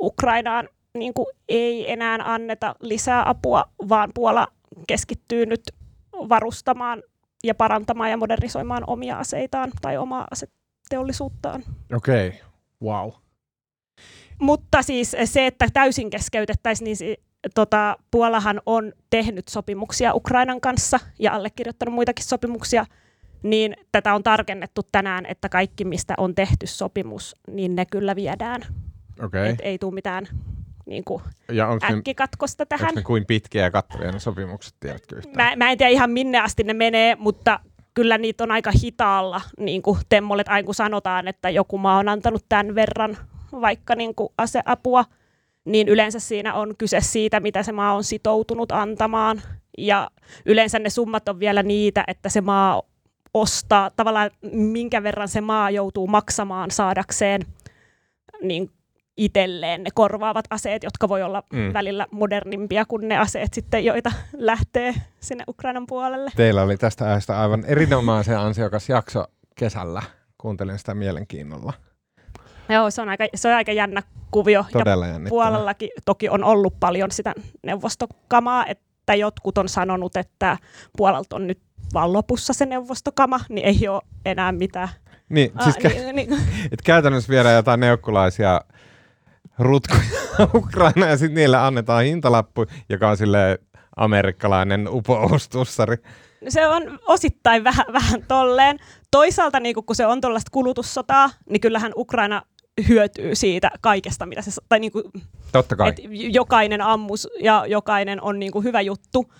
Ukrainaan 0.00 0.68
niin 0.94 1.14
kuin 1.14 1.26
ei 1.48 1.92
enää 1.92 2.18
anneta 2.24 2.74
lisää 2.80 3.28
apua, 3.28 3.64
vaan 3.88 4.10
Puola 4.14 4.46
keskittyy 4.86 5.46
nyt 5.46 5.62
varustamaan 6.12 7.02
ja 7.44 7.54
parantamaan 7.54 8.10
ja 8.10 8.16
modernisoimaan 8.16 8.84
omia 8.86 9.18
aseitaan 9.18 9.70
tai 9.82 9.96
omaa 9.96 10.26
aseteollisuuttaan. 10.30 11.64
Okei, 11.96 12.28
okay. 12.28 12.40
wow. 12.82 13.10
Mutta 14.40 14.82
siis 14.82 15.16
se, 15.24 15.46
että 15.46 15.68
täysin 15.72 16.10
keskeytettäisiin, 16.10 16.84
niin 16.84 17.16
tota, 17.54 17.96
Puolahan 18.10 18.60
on 18.66 18.92
tehnyt 19.10 19.48
sopimuksia 19.48 20.14
Ukrainan 20.14 20.60
kanssa 20.60 21.00
ja 21.18 21.32
allekirjoittanut 21.32 21.94
muitakin 21.94 22.24
sopimuksia, 22.24 22.86
niin 23.42 23.76
tätä 23.92 24.14
on 24.14 24.22
tarkennettu 24.22 24.82
tänään, 24.92 25.26
että 25.26 25.48
kaikki, 25.48 25.84
mistä 25.84 26.14
on 26.18 26.34
tehty 26.34 26.66
sopimus, 26.66 27.36
niin 27.50 27.76
ne 27.76 27.86
kyllä 27.86 28.16
viedään. 28.16 28.62
Okei. 29.22 29.48
Et 29.48 29.58
ei 29.62 29.78
tule 29.78 29.94
mitään 29.94 30.28
niin 30.86 31.04
kuin, 31.04 31.22
Ja 31.52 31.68
onko 31.68 31.86
ne, 31.88 31.96
äkkikatkosta 31.98 32.62
onks 32.62 32.68
tähän. 32.68 32.94
ne 32.94 33.02
kuin 33.02 33.26
pitkiä 33.26 33.62
ja 33.62 33.70
kattavia 33.70 34.12
ne 34.12 34.18
sopimukset, 34.18 34.74
tiedätkö 34.80 35.16
yhtään? 35.16 35.36
Mä, 35.36 35.64
mä 35.64 35.70
en 35.70 35.78
tiedä 35.78 35.90
ihan 35.90 36.10
minne 36.10 36.38
asti 36.38 36.64
ne 36.64 36.74
menee, 36.74 37.16
mutta 37.18 37.60
kyllä 37.94 38.18
niitä 38.18 38.44
on 38.44 38.50
aika 38.50 38.70
hitaalla, 38.82 39.40
niin 39.58 39.82
kuin 39.82 39.98
Temmolet 40.08 40.48
aina 40.48 40.66
kun 40.66 40.74
sanotaan, 40.74 41.28
että 41.28 41.50
joku 41.50 41.78
maa 41.78 41.98
on 41.98 42.08
antanut 42.08 42.44
tämän 42.48 42.74
verran 42.74 43.16
vaikka 43.52 43.94
niin 43.94 44.14
kuin 44.14 44.28
aseapua, 44.38 45.04
niin 45.64 45.88
yleensä 45.88 46.18
siinä 46.18 46.54
on 46.54 46.76
kyse 46.76 47.00
siitä, 47.00 47.40
mitä 47.40 47.62
se 47.62 47.72
maa 47.72 47.94
on 47.94 48.04
sitoutunut 48.04 48.72
antamaan. 48.72 49.42
Ja 49.78 50.10
yleensä 50.46 50.78
ne 50.78 50.90
summat 50.90 51.28
on 51.28 51.40
vielä 51.40 51.62
niitä, 51.62 52.04
että 52.06 52.28
se 52.28 52.40
maa 52.40 52.82
ostaa, 53.34 53.90
tavallaan 53.90 54.30
minkä 54.52 55.02
verran 55.02 55.28
se 55.28 55.40
maa 55.40 55.70
joutuu 55.70 56.06
maksamaan 56.06 56.70
saadakseen 56.70 57.42
niin 58.42 58.70
itselleen 59.18 59.82
ne 59.82 59.90
korvaavat 59.94 60.44
aseet, 60.50 60.82
jotka 60.82 61.08
voi 61.08 61.22
olla 61.22 61.42
Mm. 61.52 61.72
välillä 61.72 62.06
modernimpia 62.10 62.84
kuin 62.84 63.08
ne 63.08 63.18
aseet 63.18 63.54
sitten, 63.54 63.84
joita 63.84 64.12
lähtee 64.36 64.94
sinne 65.20 65.44
Ukrainan 65.48 65.86
puolelle. 65.86 66.30
Teillä 66.36 66.62
oli 66.62 66.76
tästä 66.76 67.04
aiheesta 67.04 67.40
aivan 67.42 67.64
erinomaisen 67.66 68.38
ansiokas 68.38 68.88
jakso 68.88 69.24
kesällä. 69.54 70.02
Kuuntelin 70.38 70.78
sitä 70.78 70.94
mielenkiinnolla. 70.94 71.72
Joo, 72.68 72.90
se 72.90 73.02
on 73.02 73.08
aika, 73.08 73.26
se 73.34 73.48
on 73.48 73.54
aika 73.54 73.72
jännä 73.72 74.02
kuvio. 74.30 74.64
Ja 74.74 74.78
Todella 74.80 75.06
jännittävää. 75.06 75.28
puolellakin 75.30 75.90
toki 76.04 76.28
on 76.28 76.44
ollut 76.44 76.74
paljon 76.80 77.10
sitä 77.10 77.34
neuvostokamaa, 77.66 78.66
että 78.66 79.14
jotkut 79.14 79.58
on 79.58 79.68
sanonut, 79.68 80.16
että 80.16 80.56
Puolalta 80.96 81.36
on 81.36 81.46
nyt 81.46 81.58
vaan 81.94 82.12
lopussa 82.12 82.52
se 82.52 82.66
neuvostokama, 82.66 83.40
niin 83.48 83.66
ei 83.66 83.88
ole 83.88 84.02
enää 84.24 84.52
mitään. 84.52 84.88
Niin, 85.28 85.52
Ah, 85.54 85.64
siis 85.64 85.76
kä- 85.76 85.94
niin, 85.98 86.16
niin, 86.16 86.32
et 86.72 86.82
käytännössä 86.84 87.30
viedään 87.30 87.54
jotain 87.54 87.80
neukkulaisia 87.80 88.60
rutkuja 89.58 90.02
Ukraina 90.54 91.06
ja 91.06 91.16
sitten 91.16 91.34
niille 91.34 91.56
annetaan 91.56 92.04
hintalappu, 92.04 92.66
joka 92.88 93.08
on 93.08 93.16
sille 93.16 93.58
amerikkalainen 93.96 94.88
upoustussari. 94.90 95.96
se 96.48 96.66
on 96.66 96.98
osittain 97.06 97.64
vähän, 97.64 97.86
vähän 97.92 98.22
tolleen. 98.28 98.78
Toisaalta 99.10 99.60
niin 99.60 99.74
kun 99.86 99.96
se 99.96 100.06
on 100.06 100.20
tuollaista 100.20 100.50
kulutussotaa, 100.52 101.30
niin 101.50 101.60
kyllähän 101.60 101.92
Ukraina 101.96 102.42
hyötyy 102.88 103.34
siitä 103.34 103.70
kaikesta, 103.80 104.26
mitä 104.26 104.42
se, 104.42 104.50
tai 104.68 104.80
niin 104.80 104.92
kuin, 104.92 105.04
Totta 105.52 105.76
kai. 105.76 105.88
et 105.88 105.96
jokainen 106.12 106.80
ammus 106.80 107.28
ja 107.40 107.64
jokainen 107.66 108.22
on 108.22 108.38
niin 108.38 108.52
kuin 108.52 108.64
hyvä 108.64 108.80
juttu. 108.80 109.32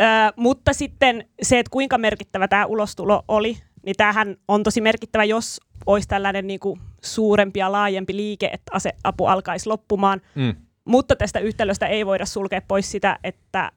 Ö, 0.00 0.04
mutta 0.36 0.72
sitten 0.72 1.28
se, 1.42 1.58
että 1.58 1.70
kuinka 1.70 1.98
merkittävä 1.98 2.48
tämä 2.48 2.66
ulostulo 2.66 3.24
oli, 3.28 3.56
niin 3.84 3.96
tämähän 3.96 4.36
on 4.48 4.62
tosi 4.62 4.80
merkittävä, 4.80 5.24
jos 5.24 5.60
olisi 5.86 6.08
tällainen 6.08 6.46
niin 6.46 6.60
kuin 6.60 6.80
suurempi 7.02 7.58
ja 7.58 7.72
laajempi 7.72 8.16
liike, 8.16 8.46
että 8.46 8.72
aseapu 8.72 9.26
alkaisi 9.26 9.68
loppumaan. 9.68 10.20
Mm. 10.34 10.54
Mutta 10.84 11.16
tästä 11.16 11.38
yhtälöstä 11.38 11.86
ei 11.86 12.06
voida 12.06 12.26
sulkea 12.26 12.62
pois 12.68 12.90
sitä, 12.90 13.18
että 13.24 13.72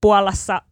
Puolassa 0.00 0.62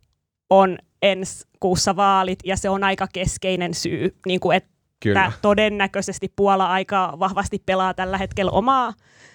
on 0.51 0.79
ensi 1.03 1.49
kuussa 1.61 1.97
vaalit 1.97 2.39
ja 2.45 2.57
se 2.57 2.69
on 2.69 2.85
aika 2.85 3.07
keskeinen 3.13 3.75
syy, 3.75 4.17
niin 4.27 4.41
kuin 4.41 4.57
että 4.57 4.71
Kyllä. 5.03 5.33
todennäköisesti 5.43 6.33
Puola 6.37 6.67
aika 6.67 7.17
vahvasti 7.19 7.63
pelaa 7.67 7.95
tällä 7.95 8.19
hetkellä 8.19 8.51
omaa 8.51 8.93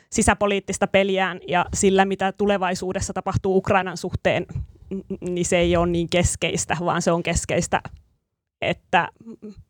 sisäpoliittista 0.09 0.87
peliään 0.87 1.39
ja 1.47 1.65
sillä, 1.73 2.05
mitä 2.05 2.31
tulevaisuudessa 2.31 3.13
tapahtuu 3.13 3.57
Ukrainan 3.57 3.97
suhteen, 3.97 4.45
niin 5.21 5.45
se 5.45 5.57
ei 5.57 5.77
ole 5.77 5.87
niin 5.87 6.09
keskeistä, 6.09 6.77
vaan 6.79 7.01
se 7.01 7.11
on 7.11 7.23
keskeistä, 7.23 7.81
että 8.69 9.09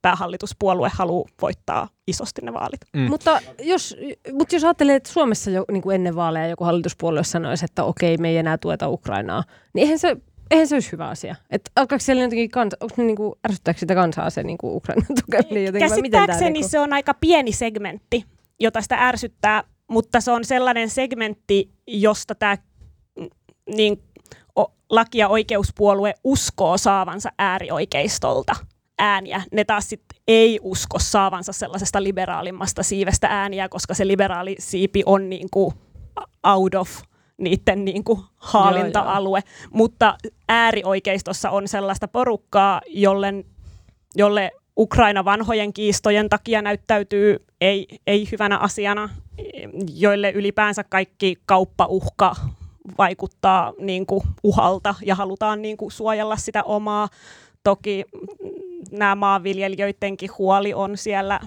päähallituspuolue 0.01 0.91
haluaa 0.93 1.29
voittaa 1.41 1.87
isosti 2.07 2.41
ne 2.41 2.53
vaalit. 2.53 2.81
Mm. 2.93 3.09
Mutta 3.09 3.39
jos, 3.61 3.97
mutta 4.33 4.55
jos 4.55 4.63
ajattelee, 4.63 4.95
että 4.95 5.11
Suomessa 5.11 5.51
jo, 5.51 5.65
niin 5.71 5.81
kuin 5.81 5.95
ennen 5.95 6.15
vaaleja 6.15 6.47
joku 6.47 6.63
hallituspuolue 6.63 7.23
sanoisi, 7.23 7.65
että 7.65 7.83
okei, 7.83 8.17
me 8.17 8.29
ei 8.29 8.37
enää 8.37 8.57
tueta 8.57 8.89
Ukrainaa, 8.89 9.43
niin 9.73 9.81
eihän 9.81 9.99
se, 9.99 10.17
eihän 10.51 10.67
se 10.67 10.75
olisi 10.75 10.91
hyvä 10.91 11.07
asia. 11.07 11.35
Että 11.49 11.71
alkaako 11.75 12.01
siellä 12.01 12.23
jotenkin, 12.23 12.51
kans, 12.51 12.75
onko 12.79 12.95
ne 12.97 13.03
niin 13.03 13.15
kuin, 13.15 13.33
ärsyttääkö 13.47 13.79
sitä 13.79 13.95
kansaa 13.95 14.29
se 14.29 14.43
niin 14.43 14.57
kuin 14.57 14.75
Ukrainan 14.75 15.07
tukeminen 15.25 15.65
jotenkin? 15.65 15.89
vai 15.89 16.01
miten 16.01 16.11
tää 16.11 16.27
Käsittääkseni 16.27 16.51
niinku- 16.51 16.69
se 16.69 16.79
on 16.79 16.93
aika 16.93 17.13
pieni 17.13 17.51
segmentti, 17.51 18.25
jota 18.59 18.81
sitä 18.81 19.07
ärsyttää, 19.07 19.63
mutta 19.87 20.21
se 20.21 20.31
on 20.31 20.45
sellainen 20.45 20.89
segmentti, 20.89 21.71
josta 21.87 22.35
tämä 22.35 22.57
niin, 23.75 24.03
o, 24.59 24.65
laki- 24.89 25.17
ja 25.17 25.27
oikeuspuolue 25.27 26.13
uskoo 26.23 26.77
saavansa 26.77 27.29
äärioikeistolta 27.39 28.55
ääniä. 28.99 29.41
Ne 29.51 29.63
taas 29.63 29.89
sit 29.89 30.03
ei 30.27 30.59
usko 30.61 30.99
saavansa 30.99 31.53
sellaisesta 31.53 32.03
liberaalimmasta 32.03 32.83
siivestä 32.83 33.27
ääniä, 33.27 33.69
koska 33.69 33.93
se 33.93 34.07
liberaali 34.07 34.55
siipi 34.59 35.03
on 35.05 35.29
niin 35.29 35.47
kuin 35.51 35.73
out 36.43 36.75
of 36.75 36.89
niiden 37.37 37.85
niin 37.85 38.03
kuin 38.03 38.19
haalinta-alue. 38.37 39.41
Mutta 39.71 40.17
äärioikeistossa 40.49 41.49
on 41.49 41.67
sellaista 41.67 42.07
porukkaa, 42.07 42.81
jolle, 42.87 43.33
jolle 44.15 44.51
Ukraina 44.77 45.25
vanhojen 45.25 45.73
kiistojen 45.73 46.29
takia 46.29 46.61
näyttäytyy 46.61 47.45
ei, 47.61 47.87
ei 48.07 48.27
hyvänä 48.31 48.57
asiana, 48.57 49.09
joille 49.95 50.31
ylipäänsä 50.31 50.83
kaikki 50.83 51.35
kauppauhka 51.45 52.35
vaikuttaa 52.97 53.73
niin 53.79 54.05
kuin 54.05 54.23
uhalta 54.43 54.95
ja 55.05 55.15
halutaan 55.15 55.61
niin 55.61 55.77
kuin 55.77 55.91
suojella 55.91 56.37
sitä 56.37 56.63
omaa. 56.63 57.09
Toki 57.63 58.05
nämä 58.93 59.15
maanviljelijöidenkin 59.15 60.29
huoli 60.37 60.73
on 60.73 60.97
siellä, 60.97 61.39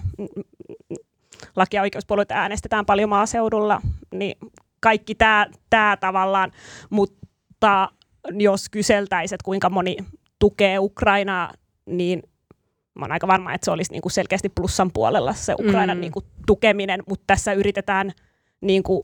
laki- 1.55 1.75
ja 1.75 1.81
oikeuspuolueet 1.81 2.31
äänestetään 2.31 2.85
paljon 2.85 3.09
maaseudulla, 3.09 3.81
niin 4.13 4.37
kaikki 4.79 5.15
tämä, 5.15 5.47
tämä 5.69 5.97
tavallaan, 5.99 6.51
mutta 6.89 7.89
jos 8.39 8.69
kyseltäisiin, 8.69 9.35
että 9.35 9.45
kuinka 9.45 9.69
moni 9.69 9.97
tukee 10.39 10.79
Ukrainaa, 10.79 11.51
niin 11.85 12.23
mä 12.95 13.05
olen 13.05 13.11
aika 13.11 13.27
varma, 13.27 13.53
että 13.53 13.65
se 13.65 13.71
olisi 13.71 13.91
niin 13.91 14.01
kuin 14.01 14.11
selkeästi 14.11 14.49
plussan 14.49 14.91
puolella 14.93 15.33
se 15.33 15.53
Ukrainan 15.59 15.97
Mm. 15.97 16.01
niin 16.01 16.11
kuin 16.11 16.25
tukeminen, 16.47 17.03
mutta 17.09 17.23
tässä 17.27 17.53
yritetään 17.53 18.11
niin 18.61 18.83
kuin 18.83 19.03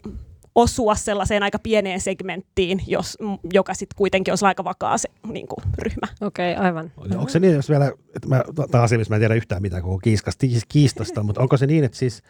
osua 0.55 0.95
sellaiseen 0.95 1.43
aika 1.43 1.59
pieneen 1.59 2.01
segmenttiin, 2.01 2.81
jos, 2.87 3.17
joka 3.53 3.73
sitten 3.73 3.95
kuitenkin 3.97 4.31
olisi 4.31 4.45
aika 4.45 4.63
vakaa 4.63 4.97
se 4.97 5.09
niin 5.27 5.47
kuin, 5.47 5.65
ryhmä. 5.77 6.07
Okei, 6.21 6.53
okay, 6.53 6.65
aivan. 6.65 6.91
Onko 6.97 7.29
se 7.29 7.39
niin, 7.39 7.53
jos 7.53 7.69
vielä, 7.69 7.91
että 8.15 8.27
mä, 8.27 8.43
tämä 8.71 8.83
asia, 8.83 8.97
missä 8.97 9.11
mä 9.11 9.15
en 9.15 9.21
tiedä 9.21 9.33
yhtään 9.33 9.61
mitään 9.61 9.83
koko 9.83 9.97
kiiskasta, 9.97 10.45
kiistasta, 10.69 11.23
mutta 11.23 11.41
onko 11.41 11.57
se 11.57 11.67
niin, 11.67 11.83
että 11.83 11.97
siis, 11.97 12.21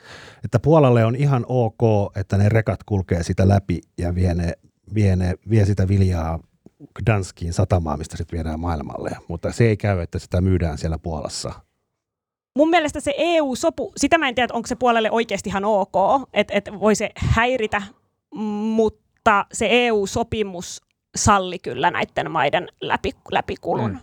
että 0.43 0.59
Puolalle 0.59 1.05
on 1.05 1.15
ihan 1.15 1.45
ok, 1.47 2.11
että 2.15 2.37
ne 2.37 2.49
rekat 2.49 2.83
kulkee 2.85 3.23
sitä 3.23 3.47
läpi 3.47 3.81
ja 3.97 4.15
vie, 4.15 4.33
ne, 4.33 4.53
vie, 4.95 5.15
ne, 5.15 5.33
vie 5.49 5.65
sitä 5.65 5.87
viljaa 5.87 6.39
Gdanskiin 6.95 7.53
satamaan, 7.53 7.99
mistä 7.99 8.17
sitten 8.17 8.37
viedään 8.37 8.59
maailmalle, 8.59 9.11
mutta 9.27 9.51
se 9.51 9.63
ei 9.63 9.77
käy, 9.77 9.99
että 9.99 10.19
sitä 10.19 10.41
myydään 10.41 10.77
siellä 10.77 10.97
Puolassa. 10.97 11.53
Mun 12.57 12.69
mielestä 12.69 12.99
se 12.99 13.13
EU-sopu, 13.17 13.93
sitä 13.97 14.17
mä 14.17 14.27
en 14.27 14.35
tiedä, 14.35 14.53
onko 14.53 14.67
se 14.67 14.75
puolelle 14.75 15.11
oikeasti 15.11 15.49
ihan 15.49 15.65
ok, 15.65 15.93
että 16.33 16.53
et 16.53 16.69
voi 16.79 16.95
se 16.95 17.09
häiritä, 17.15 17.81
mutta 18.35 19.45
se 19.51 19.67
EU-sopimus 19.69 20.81
salli 21.15 21.59
kyllä 21.59 21.91
näiden 21.91 22.31
maiden 22.31 22.67
läpi, 22.81 23.11
läpikulun. 23.31 23.91
Mm. 23.91 23.97
Mm. 23.97 24.01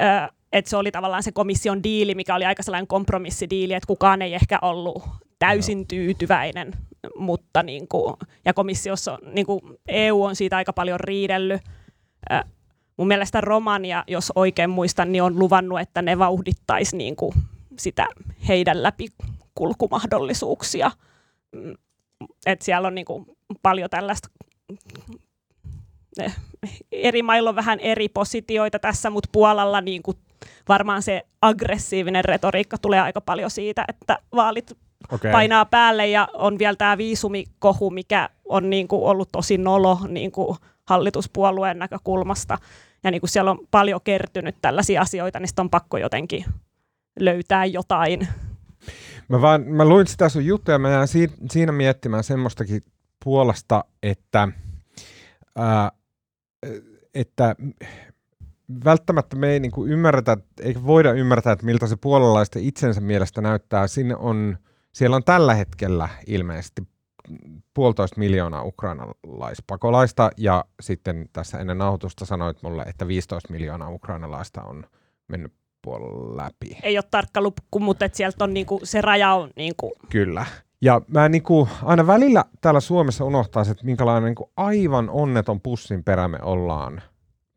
Ö, 0.00 0.28
et 0.52 0.66
se 0.66 0.76
oli 0.76 0.90
tavallaan 0.90 1.22
se 1.22 1.32
komission 1.32 1.82
diili, 1.82 2.14
mikä 2.14 2.34
oli 2.34 2.44
aika 2.44 2.62
sellainen 2.62 2.86
kompromissidiili, 2.86 3.74
että 3.74 3.86
kukaan 3.86 4.22
ei 4.22 4.34
ehkä 4.34 4.58
ollut 4.62 5.02
täysin 5.38 5.86
tyytyväinen, 5.86 6.72
mutta 7.18 7.62
niin 7.62 7.88
kuin, 7.88 8.16
ja 8.44 8.54
komissiossa 8.54 9.18
niin 9.32 9.46
kuin 9.46 9.60
EU 9.88 10.22
on 10.22 10.36
siitä 10.36 10.56
aika 10.56 10.72
paljon 10.72 11.00
riidellyt. 11.00 11.62
Ö, 12.30 12.44
mun 12.96 13.08
mielestä 13.08 13.40
Romania, 13.40 14.04
jos 14.06 14.32
oikein 14.34 14.70
muistan, 14.70 15.12
niin 15.12 15.22
on 15.22 15.38
luvannut, 15.38 15.80
että 15.80 16.02
ne 16.02 16.18
vauhdittaisi 16.18 16.96
niin 16.96 17.16
kuin 17.16 17.34
sitä 17.78 18.06
heidän 18.48 18.82
läpikulkumahdollisuuksia. 18.82 20.90
Mm, 22.20 22.26
Et 22.46 22.62
siellä 22.62 22.88
on 22.88 22.94
niin 22.94 23.04
kuin 23.04 23.26
paljon 23.62 23.90
tällaista 23.90 24.28
eh, 26.20 26.36
eri 26.92 27.22
mailla 27.22 27.50
on 27.50 27.56
vähän 27.56 27.80
eri 27.80 28.08
positioita 28.08 28.78
tässä, 28.78 29.10
mutta 29.10 29.28
Puolalla 29.32 29.80
niin 29.80 30.02
kuin 30.02 30.16
varmaan 30.68 31.02
se 31.02 31.22
aggressiivinen 31.42 32.24
retoriikka 32.24 32.78
tulee 32.78 33.00
aika 33.00 33.20
paljon 33.20 33.50
siitä, 33.50 33.84
että 33.88 34.18
vaalit 34.34 34.72
Okay. 35.12 35.32
painaa 35.32 35.64
päälle 35.64 36.06
ja 36.06 36.28
on 36.32 36.58
vielä 36.58 36.76
tämä 36.76 36.98
viisumikohu, 36.98 37.90
mikä 37.90 38.28
on 38.44 38.70
niin 38.70 38.88
kuin 38.88 39.02
ollut 39.02 39.28
tosi 39.32 39.58
nolo 39.58 39.98
niin 40.08 40.32
kuin 40.32 40.58
hallituspuolueen 40.86 41.78
näkökulmasta. 41.78 42.58
Ja 43.04 43.10
niin 43.10 43.20
kuin 43.20 43.30
siellä 43.30 43.50
on 43.50 43.58
paljon 43.70 44.00
kertynyt 44.04 44.56
tällaisia 44.62 45.00
asioita, 45.00 45.40
niin 45.40 45.48
on 45.58 45.70
pakko 45.70 45.98
jotenkin 45.98 46.44
löytää 47.20 47.64
jotain. 47.64 48.28
Mä, 49.28 49.40
vaan, 49.40 49.62
mä 49.66 49.84
luin 49.84 50.06
sitä 50.06 50.28
sun 50.28 50.46
juttuja 50.46 50.74
ja 50.74 50.78
mä 50.78 50.90
jään 50.90 51.08
si- 51.08 51.32
siinä 51.50 51.72
miettimään 51.72 52.24
semmoistakin 52.24 52.82
puolesta, 53.24 53.84
että, 54.02 54.48
ää, 55.56 55.92
että 57.14 57.56
välttämättä 58.84 59.36
me 59.36 59.48
ei 59.48 59.60
niinku 59.60 59.86
ymmärretä, 59.86 60.36
eikä 60.60 60.84
voida 60.84 61.12
ymmärtää, 61.12 61.52
että 61.52 61.66
miltä 61.66 61.86
se 61.86 61.96
puolalaisten 61.96 62.64
itsensä 62.64 63.00
mielestä 63.00 63.40
näyttää. 63.40 63.86
Sinne 63.86 64.16
on, 64.16 64.58
siellä 64.92 65.16
on 65.16 65.24
tällä 65.24 65.54
hetkellä 65.54 66.08
ilmeisesti 66.26 66.82
puolitoista 67.74 68.18
miljoonaa 68.18 68.62
ukrainalaispakolaista 68.62 70.30
ja 70.36 70.64
sitten 70.80 71.28
tässä 71.32 71.58
ennen 71.58 71.78
nauhoitusta 71.78 72.24
sanoit 72.24 72.62
mulle, 72.62 72.82
että 72.82 73.08
15 73.08 73.52
miljoonaa 73.52 73.90
ukrainalaista 73.90 74.62
on 74.62 74.86
mennyt 75.28 75.52
puolella 75.86 76.44
läpi. 76.44 76.78
Ei 76.82 76.98
ole 76.98 77.04
tarkka 77.10 77.40
luku, 77.40 77.80
mutta 77.80 78.04
et 78.04 78.14
sieltä 78.14 78.44
on 78.44 78.54
niin 78.54 78.66
kuin, 78.66 78.80
se 78.86 79.00
raja 79.00 79.32
on 79.32 79.50
niin 79.56 79.74
kuin, 79.76 79.92
Kyllä. 80.10 80.46
Ja 80.80 81.00
mä 81.08 81.28
niinku, 81.28 81.68
aina 81.82 82.06
välillä 82.06 82.44
täällä 82.60 82.80
Suomessa 82.80 83.24
unohtaa 83.24 83.64
se, 83.64 83.70
että 83.70 83.84
minkälainen 83.84 84.24
niinku 84.24 84.50
aivan 84.56 85.10
onneton 85.10 85.60
pussin 85.60 86.04
perä 86.04 86.28
me 86.28 86.38
ollaan 86.42 87.02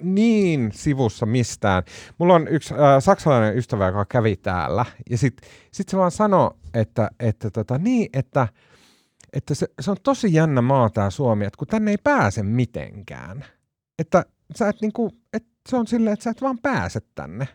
niin 0.03 0.71
sivussa 0.73 1.25
mistään. 1.25 1.83
Mulla 2.17 2.33
on 2.33 2.47
yksi 2.47 2.73
äh, 2.73 2.79
saksalainen 2.99 3.57
ystävä, 3.57 3.87
joka 3.87 4.05
kävi 4.05 4.35
täällä, 4.35 4.85
ja 5.09 5.17
sitten 5.17 5.49
sit 5.71 5.89
se 5.89 5.97
vaan 5.97 6.11
sanoi, 6.11 6.51
että, 6.73 7.09
että 7.19 7.49
tota, 7.49 7.77
niin, 7.77 8.09
että, 8.13 8.47
että 9.33 9.55
se, 9.55 9.67
se 9.81 9.91
on 9.91 9.97
tosi 10.03 10.33
jännä 10.33 10.61
maa 10.61 10.89
tämä 10.89 11.09
Suomi, 11.09 11.45
että 11.45 11.57
kun 11.57 11.67
tänne 11.67 11.91
ei 11.91 11.97
pääse 12.03 12.43
mitenkään. 12.43 13.45
Että 13.99 14.25
sä 14.55 14.69
et 14.69 14.81
niinku, 14.81 15.11
et 15.33 15.45
se 15.69 15.75
on 15.75 15.87
silleen, 15.87 16.13
että 16.13 16.23
sä 16.23 16.29
et 16.29 16.41
vaan 16.41 16.59
pääse 16.59 16.99
tänne. 17.15 17.47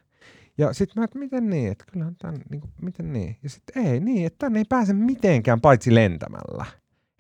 Ja 0.59 0.73
sitten 0.73 1.01
mä, 1.01 1.05
että 1.05 1.19
miten 1.19 1.51
niin, 1.51 1.73
että 1.73 1.85
kyllähän 1.93 2.17
tän, 2.17 2.35
niin 2.51 2.61
kuin, 2.61 2.71
miten 2.83 3.13
niin. 3.13 3.37
Ja 3.43 3.51
sitten 3.51 3.87
ei 3.87 4.01
niin, 4.01 4.27
että 4.27 4.39
tänne 4.39 4.59
ei 4.59 4.65
pääse 4.69 4.93
mitenkään 4.93 5.61
paitsi 5.61 5.95
lentämällä. 5.95 6.65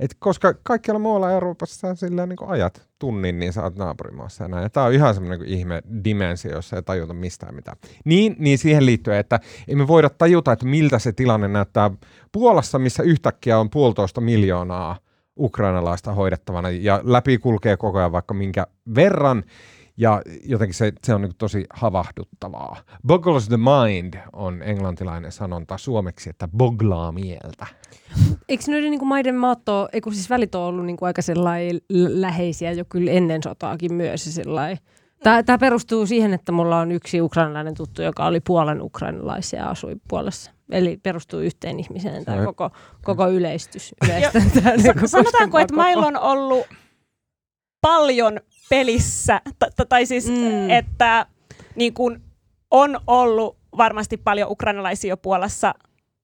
Et 0.00 0.16
koska 0.18 0.54
kaikkialla 0.62 0.98
muualla 0.98 1.30
Euroopassa 1.30 1.94
sillä 1.94 2.26
niin 2.26 2.38
ajat 2.46 2.88
tunnin, 2.98 3.38
niin 3.38 3.52
oot 3.62 3.76
naapurimaassa 3.76 4.44
ja 4.44 4.48
näin. 4.48 4.70
Tää 4.70 4.84
on 4.84 4.92
ihan 4.92 5.14
semmoinen 5.14 5.40
niin 5.40 5.58
ihme 5.58 5.82
dimensio, 6.04 6.52
jossa 6.52 6.76
ei 6.76 6.82
tajuta 6.82 7.14
mistään 7.14 7.54
mitään. 7.54 7.76
Niin, 8.04 8.36
niin 8.38 8.58
siihen 8.58 8.86
liittyen, 8.86 9.18
että 9.18 9.40
emme 9.68 9.88
voida 9.88 10.10
tajuta, 10.10 10.52
että 10.52 10.66
miltä 10.66 10.98
se 10.98 11.12
tilanne 11.12 11.48
näyttää 11.48 11.90
Puolassa, 12.32 12.78
missä 12.78 13.02
yhtäkkiä 13.02 13.58
on 13.58 13.70
puolitoista 13.70 14.20
miljoonaa 14.20 14.98
ukrainalaista 15.38 16.12
hoidettavana 16.12 16.70
ja 16.70 17.00
läpi 17.04 17.38
kulkee 17.38 17.76
koko 17.76 17.98
ajan 17.98 18.12
vaikka 18.12 18.34
minkä 18.34 18.66
verran. 18.94 19.44
Ja 19.96 20.22
jotenkin 20.44 20.74
se, 20.74 20.92
se 21.02 21.14
on 21.14 21.20
niin 21.20 21.32
tosi 21.38 21.64
havahduttavaa. 21.70 22.76
Boggles 23.06 23.48
the 23.48 23.56
mind 23.56 24.14
on 24.32 24.62
englantilainen 24.62 25.32
sanonta 25.32 25.78
suomeksi, 25.78 26.30
että 26.30 26.48
boglaa 26.48 27.12
mieltä. 27.12 27.66
Eikö 28.48 28.64
noiden 28.68 28.90
niin 28.90 28.98
kuin 28.98 29.08
maiden 29.08 29.34
maat 29.34 29.68
ole, 29.68 29.88
eikö 29.92 30.10
siis 30.12 30.30
välit 30.30 30.54
on 30.54 30.62
ollut 30.62 30.86
niin 30.86 30.96
kuin 30.96 31.06
aika 31.06 31.22
läheisiä 32.08 32.72
jo 32.72 32.84
kyllä 32.88 33.10
ennen 33.10 33.42
sotaakin 33.42 33.94
myös. 33.94 34.40
Tämä, 35.22 35.42
tämä 35.42 35.58
perustuu 35.58 36.06
siihen, 36.06 36.34
että 36.34 36.52
mulla 36.52 36.78
on 36.78 36.92
yksi 36.92 37.20
ukrainalainen 37.20 37.74
tuttu, 37.74 38.02
joka 38.02 38.26
oli 38.26 38.40
puolen 38.40 38.82
ukrainalaisia 38.82 39.60
ja 39.60 39.70
asui 39.70 39.96
puolessa. 40.08 40.50
Eli 40.70 40.96
perustuu 41.02 41.40
yhteen 41.40 41.80
ihmiseen 41.80 42.24
tämä 42.24 42.44
koko, 42.44 42.70
koko 43.02 43.28
yleistys. 43.28 43.94
Yleistön, 44.04 44.50
tämä, 44.50 44.76
niin 44.76 45.08
Sanotaanko, 45.08 45.58
että 45.58 45.76
meillä 45.76 46.06
on 46.06 46.16
ollut 46.16 46.66
paljon 47.84 48.40
pelissä, 48.70 49.40
t- 49.58 49.88
tai 49.88 50.06
siis, 50.06 50.28
mm. 50.28 50.70
että 50.70 51.26
niin 51.74 51.94
kun 51.94 52.20
on 52.70 53.00
ollut 53.06 53.56
varmasti 53.76 54.16
paljon 54.16 54.50
ukrainalaisia 54.50 55.08
jo 55.08 55.16
Puolassa 55.16 55.74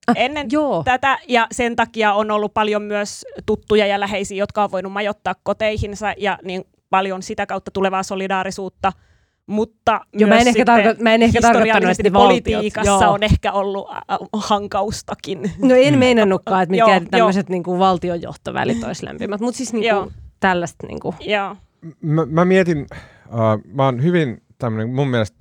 ah, 0.06 0.14
ennen 0.18 0.46
joo. 0.52 0.82
tätä, 0.84 1.18
ja 1.28 1.46
sen 1.52 1.76
takia 1.76 2.12
on 2.12 2.30
ollut 2.30 2.54
paljon 2.54 2.82
myös 2.82 3.24
tuttuja 3.46 3.86
ja 3.86 4.00
läheisiä, 4.00 4.38
jotka 4.38 4.64
on 4.64 4.72
voinut 4.72 4.92
majoittaa 4.92 5.34
koteihinsa, 5.42 6.14
ja 6.16 6.38
niin 6.42 6.64
paljon 6.90 7.22
sitä 7.22 7.46
kautta 7.46 7.70
tulevaa 7.70 8.02
solidaarisuutta– 8.02 8.92
mutta 9.46 10.00
Joo, 10.12 10.28
mä 10.28 10.38
en 10.38 10.48
ehkä, 10.48 10.64
tarko- 10.64 11.02
mä 11.02 11.14
en 11.14 11.22
ehkä 11.22 11.40
tarkoittanut, 11.40 11.90
että 11.90 12.10
politiikassa 12.10 12.92
valtiot, 12.92 13.14
on 13.14 13.22
ehkä 13.22 13.52
ollut 13.52 13.88
hankaustakin. 14.32 15.52
No 15.58 15.74
en 15.74 15.98
meinannutkaan, 15.98 16.62
että 16.62 16.70
mitkä 16.70 17.00
tämmöiset 17.10 17.48
niinku 17.48 17.78
valtionjohtovälit 17.78 18.84
olisi 18.84 19.06
lämpimät, 19.06 19.40
mutta 19.40 19.56
siis 19.56 19.72
niinku 19.72 20.12
tällaista. 20.40 20.86
Niinku. 20.86 21.14
Joo. 21.20 21.56
Mä, 22.02 22.26
mä 22.26 22.44
mietin, 22.44 22.86
uh, 23.26 23.74
mä 23.74 23.84
oon 23.84 24.02
hyvin 24.02 24.42
tämmöinen, 24.58 24.94
mun 24.94 25.08
mielestä 25.08 25.38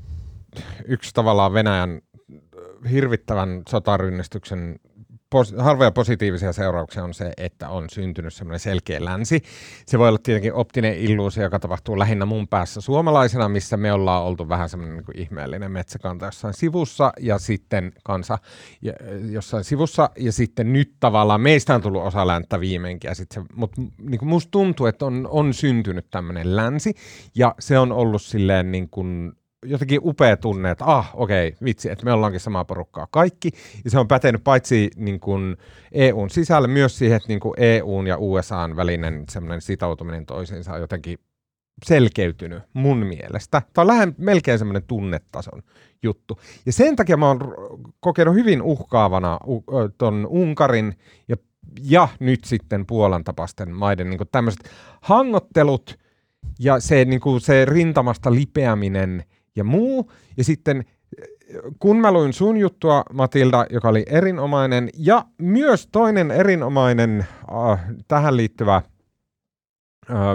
yksi 0.86 1.14
tavallaan 1.14 1.54
Venäjän 1.54 2.02
hirvittävän 2.92 3.62
sotarynnistyksen 3.70 4.80
pos, 5.30 5.56
harvoja 5.58 5.92
positiivisia 5.92 6.54
seurauksia 6.54 7.04
on 7.04 7.14
se, 7.14 7.32
että 7.38 7.70
on 7.70 7.90
syntynyt 7.90 8.34
semmoinen 8.34 8.60
selkeä 8.60 9.06
länsi. 9.06 9.42
Se 9.86 10.00
voi 10.00 10.08
olla 10.08 10.20
tietenkin 10.24 10.54
optinen 10.54 10.98
illuusio, 10.98 11.44
joka 11.44 11.60
tapahtuu 11.60 12.00
lähinnä 12.00 12.26
mun 12.26 12.48
päässä 12.48 12.82
suomalaisena, 12.82 13.50
missä 13.50 13.78
me 13.78 13.94
ollaan 13.94 14.24
oltu 14.24 14.50
vähän 14.50 14.70
semmoinen 14.70 14.98
niin 14.98 15.22
ihmeellinen 15.22 15.72
metsäkanta 15.72 16.26
jossain 16.26 16.54
sivussa 16.54 17.14
ja 17.20 17.40
sitten 17.40 17.92
kansa 18.04 18.38
jossain 19.30 19.64
sivussa 19.64 20.10
ja 20.18 20.32
sitten 20.32 20.74
nyt 20.74 20.94
tavallaan 21.00 21.42
meistä 21.42 21.76
on 21.76 21.82
tullut 21.82 22.04
osa 22.04 22.28
länttä 22.28 22.60
viimeinkin. 22.60 23.12
Mutta 23.56 23.82
niin 24.02 24.28
musta 24.28 24.52
tuntuu, 24.52 24.86
että 24.86 25.06
on, 25.06 25.28
on 25.32 25.54
syntynyt 25.54 26.06
tämmöinen 26.12 26.56
länsi 26.56 26.94
ja 27.36 27.56
se 27.60 27.80
on 27.80 27.92
ollut 27.92 28.22
silleen 28.22 28.72
niin 28.72 28.90
kuin 28.90 29.39
jotenkin 29.66 30.00
upea 30.04 30.38
tunne, 30.38 30.72
että 30.72 30.86
ah, 30.86 31.12
okei, 31.14 31.48
okay, 31.48 31.66
vitsi, 31.66 31.90
että 31.90 32.06
me 32.06 32.14
ollaankin 32.14 32.40
samaa 32.40 32.66
porukkaa 32.66 33.08
kaikki. 33.12 33.52
Ja 33.84 33.92
se 33.92 34.00
on 34.00 34.08
pätenyt 34.08 34.44
paitsi 34.44 34.90
niin 34.96 35.20
kuin 35.20 35.58
EUn 35.92 36.30
sisällä 36.30 36.68
myös 36.68 36.98
siihen, 36.98 37.18
että 37.18 37.28
niin 37.28 37.40
kuin 37.40 37.54
EUn 37.58 38.08
ja 38.08 38.18
USAn 38.18 38.76
välinen 38.76 39.24
semmoinen 39.30 39.62
sitoutuminen 39.62 40.26
toisiinsa 40.26 40.74
on 40.74 40.82
jotenkin 40.82 41.20
selkeytynyt 41.86 42.64
mun 42.74 42.98
mielestä. 42.98 43.62
Tämä 43.74 43.84
on 43.84 43.88
lähen, 43.88 44.16
melkein 44.18 44.60
semmoinen 44.60 44.84
tunnetason 44.84 45.64
juttu. 46.04 46.40
Ja 46.66 46.74
sen 46.74 46.96
takia 46.96 47.18
mä 47.18 47.28
oon 47.28 47.40
kokenut 48.00 48.36
hyvin 48.36 48.62
uhkaavana 48.62 49.40
ton 49.98 50.28
Unkarin 50.30 50.96
ja, 51.28 51.36
ja 51.82 52.08
nyt 52.20 52.44
sitten 52.44 52.86
Puolan 52.86 53.24
tapaisten 53.24 53.76
maiden 53.76 54.10
niin 54.10 54.20
tämmöiset 54.32 54.70
hangottelut 55.02 56.00
ja 56.60 56.80
se, 56.80 57.06
niin 57.06 57.20
kuin 57.20 57.42
se 57.42 57.66
rintamasta 57.66 58.34
lipeäminen– 58.34 59.24
ja 59.60 59.64
muu. 59.64 60.12
Ja 60.38 60.44
sitten 60.44 60.86
kun 61.80 61.98
mä 61.98 62.12
luin 62.12 62.34
sun 62.34 62.58
juttua, 62.58 63.04
Matilda, 63.14 63.66
joka 63.70 63.90
oli 63.90 64.04
erinomainen, 64.08 64.90
ja 64.98 65.26
myös 65.38 65.88
toinen 65.92 66.32
erinomainen 66.32 67.26
äh, 67.72 67.80
tähän 68.08 68.38
liittyvä 68.38 68.82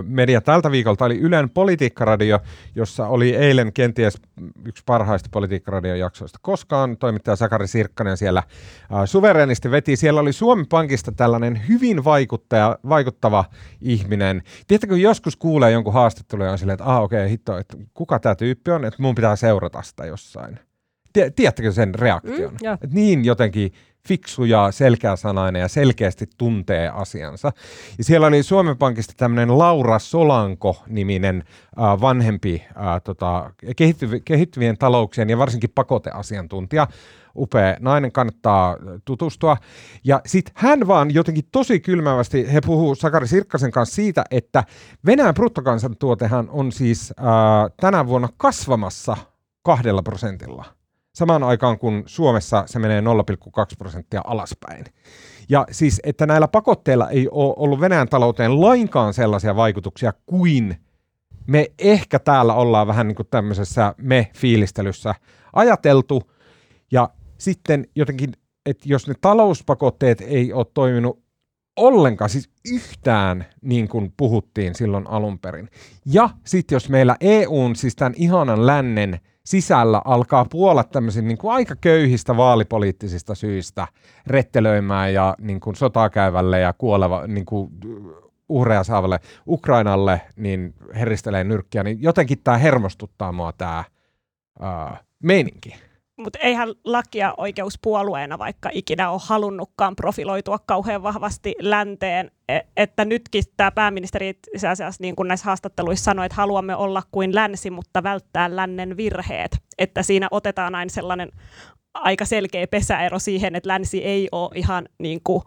media 0.07 0.41
tältä 0.41 0.70
viikolta 0.70 1.05
oli 1.05 1.18
Ylen 1.18 1.51
politiikkaradio, 1.51 2.39
jossa 2.75 3.07
oli 3.07 3.37
eilen 3.37 3.72
kenties 3.72 4.20
yksi 4.66 4.83
parhaista 4.87 5.29
politiikkaradiojaksoista 5.33 6.39
koskaan. 6.43 6.97
Toimittaja 6.97 7.37
Sakari 7.37 7.66
Sirkkanen 7.66 8.16
siellä 8.16 8.43
suverenisti 9.05 9.70
veti. 9.70 9.97
Siellä 9.97 10.20
oli 10.20 10.33
Suomen 10.33 10.66
Pankista 10.66 11.12
tällainen 11.12 11.68
hyvin 11.68 12.05
vaikuttaja, 12.05 12.79
vaikuttava 12.89 13.45
ihminen. 13.81 14.43
Tiedättekö, 14.66 14.97
joskus 14.97 15.37
kuulee 15.37 15.70
jonkun 15.70 15.93
haastattelun 15.93 16.47
ja 16.47 16.53
on 16.53 16.59
silleen, 16.59 16.75
että 16.75 16.85
ah, 16.85 17.03
okei, 17.03 17.18
okay, 17.18 17.31
hitto, 17.31 17.59
että 17.59 17.77
kuka 17.95 18.18
tämä 18.18 18.35
tyyppi 18.35 18.70
on, 18.70 18.85
että 18.85 19.03
mun 19.03 19.14
pitää 19.14 19.37
seurata 19.37 19.83
sitä 19.83 20.07
jossain. 20.07 20.59
Tiedättekö 21.37 21.72
sen 21.72 21.95
reaktion? 21.95 22.53
Mm, 22.53 22.59
yeah. 22.62 22.79
niin 22.93 23.25
jotenkin 23.25 23.72
fiksu 24.09 24.44
ja 24.44 24.72
selkeäsanainen 24.72 25.61
ja 25.61 25.68
selkeästi 25.68 26.26
tuntee 26.38 26.88
asiansa. 26.88 27.52
Ja 27.98 28.05
siellä 28.05 28.26
oli 28.26 28.42
Suomen 28.42 28.76
Pankista 28.76 29.14
tämmöinen 29.16 29.59
Laura 29.59 29.98
Solanko-niminen 29.98 31.44
äh, 31.46 32.00
vanhempi 32.00 32.62
äh, 32.68 33.02
tota, 33.05 33.50
kehittyv- 33.82 34.22
kehittyvien 34.24 34.78
talouksien 34.78 35.30
ja 35.30 35.38
varsinkin 35.38 35.70
pakoteasiantuntija, 35.74 36.88
upea 37.36 37.76
nainen, 37.80 38.12
kannattaa 38.12 38.76
tutustua. 39.05 39.57
Ja 40.05 40.20
sitten 40.26 40.55
hän 40.57 40.86
vaan 40.86 41.14
jotenkin 41.14 41.44
tosi 41.52 41.80
kylmävästi, 41.80 42.52
he 42.52 42.61
puhuu 42.61 42.94
Sakari 42.94 43.28
Sirkkasen 43.28 43.70
kanssa 43.70 43.94
siitä, 43.94 44.24
että 44.30 44.64
Venäjän 45.07 45.34
bruttokansantuotehan 45.34 46.48
on 46.50 46.72
siis 46.72 47.12
äh, 47.18 47.24
tänä 47.80 48.07
vuonna 48.07 48.28
kasvamassa 48.36 49.16
kahdella 49.62 50.02
prosentilla 50.02 50.64
samaan 51.15 51.43
aikaan 51.43 51.79
kun 51.79 52.03
Suomessa 52.07 52.65
se 52.67 52.79
menee 52.79 53.01
0,2 53.01 53.07
prosenttia 53.79 54.21
alaspäin. 54.25 54.85
Ja 55.49 55.67
siis, 55.71 56.01
että 56.05 56.27
näillä 56.27 56.49
pakotteilla 56.49 57.11
ei 57.11 57.29
ole 57.31 57.55
ollut 57.57 57.81
Venäjän 57.81 58.09
talouteen 58.09 58.61
lainkaan 58.61 59.15
sellaisia 59.15 59.57
vaikutuksia 59.57 60.12
kuin 60.27 60.77
me 61.47 61.67
ehkä 61.79 62.19
täällä 62.19 62.55
ollaan 62.55 62.87
vähän 62.87 63.09
niin 63.09 63.17
kuin 63.17 63.29
tämmöisessä 63.31 63.95
me-fiilistelyssä 63.99 65.15
ajateltu. 65.53 66.31
Ja 66.93 67.11
sitten 67.39 67.87
jotenkin, 67.95 68.33
että 68.67 68.85
jos 68.89 69.09
ne 69.09 69.15
talouspakotteet 69.21 70.21
ei 70.21 70.53
ole 70.53 70.67
toiminut 70.75 71.25
ollenkaan, 71.77 72.31
siis 72.31 72.51
yhtään 72.73 73.47
niin 73.62 73.89
kuin 73.89 74.12
puhuttiin 74.17 74.75
silloin 74.75 75.07
alun 75.07 75.39
perin. 75.39 75.69
Ja 76.07 76.31
sitten 76.45 76.77
jos 76.77 76.89
meillä 76.89 77.17
EUn, 77.21 77.77
siis 77.77 77.97
tämän 77.97 78.15
ihanan 78.17 78.67
lännen– 78.67 79.19
sisällä 79.47 80.03
alkaa 80.05 80.45
puolet 80.51 80.90
tämmöisiä 80.90 81.22
niin 81.22 81.38
kuin 81.38 81.53
aika 81.55 81.74
köyhistä 81.80 82.36
vaalipoliittisista 82.36 83.34
syistä 83.34 83.86
rettelöimään 84.26 85.14
ja 85.14 85.34
niin 85.38 85.61
kuin 85.61 85.76
sotaa 85.76 86.11
käyvälle 86.11 86.61
ja 86.61 86.72
kuoleva, 86.72 87.26
niin 87.26 87.45
kuin 87.47 87.70
uhreja 88.49 88.84
saavalle 88.84 89.20
Ukrainalle, 89.49 90.20
niin 90.36 90.74
heristelee 90.95 91.45
nyrkkiä, 91.45 91.82
niin 91.82 92.03
jotenkin 92.03 92.38
tämä 92.45 92.59
hermostuttaa 92.59 93.32
mua 93.32 93.53
tämä 93.53 93.84
ää, 94.61 95.05
meininki 95.22 95.74
mutta 96.17 96.39
eihän 96.39 96.69
lakia 96.85 97.35
oikeuspuolueena 97.37 98.39
vaikka 98.39 98.71
ikinä 98.73 99.11
ole 99.11 99.21
halunnutkaan 99.25 99.97
profiloitua 99.97 100.59
kauhean 100.59 101.03
vahvasti 101.03 101.55
länteen, 101.61 102.31
e, 102.49 102.61
että 102.77 103.05
nytkin 103.05 103.45
tämä 103.57 103.71
pääministeri 103.71 104.29
itse 104.29 104.69
asiassa 104.69 105.03
niin 105.03 105.17
kuin 105.17 105.29
näissä 105.29 105.47
haastatteluissa 105.47 106.05
sanoi, 106.05 106.27
että 106.27 106.37
haluamme 106.37 106.77
olla 106.77 107.03
kuin 107.11 107.35
länsi, 107.35 107.71
mutta 107.71 108.03
välttää 108.03 108.57
lännen 108.57 108.97
virheet, 108.97 109.59
että 109.79 110.03
siinä 110.03 110.29
otetaan 110.31 110.75
aina 110.75 110.91
sellainen 110.91 111.33
aika 111.95 112.25
selkeä 112.25 112.67
pesäero 112.67 113.19
siihen, 113.19 113.57
että 113.57 113.69
länsi 113.69 114.05
ei 114.05 114.29
ole 114.33 114.51
ihan 114.55 114.89
niin 114.99 115.21
kuin 115.25 115.43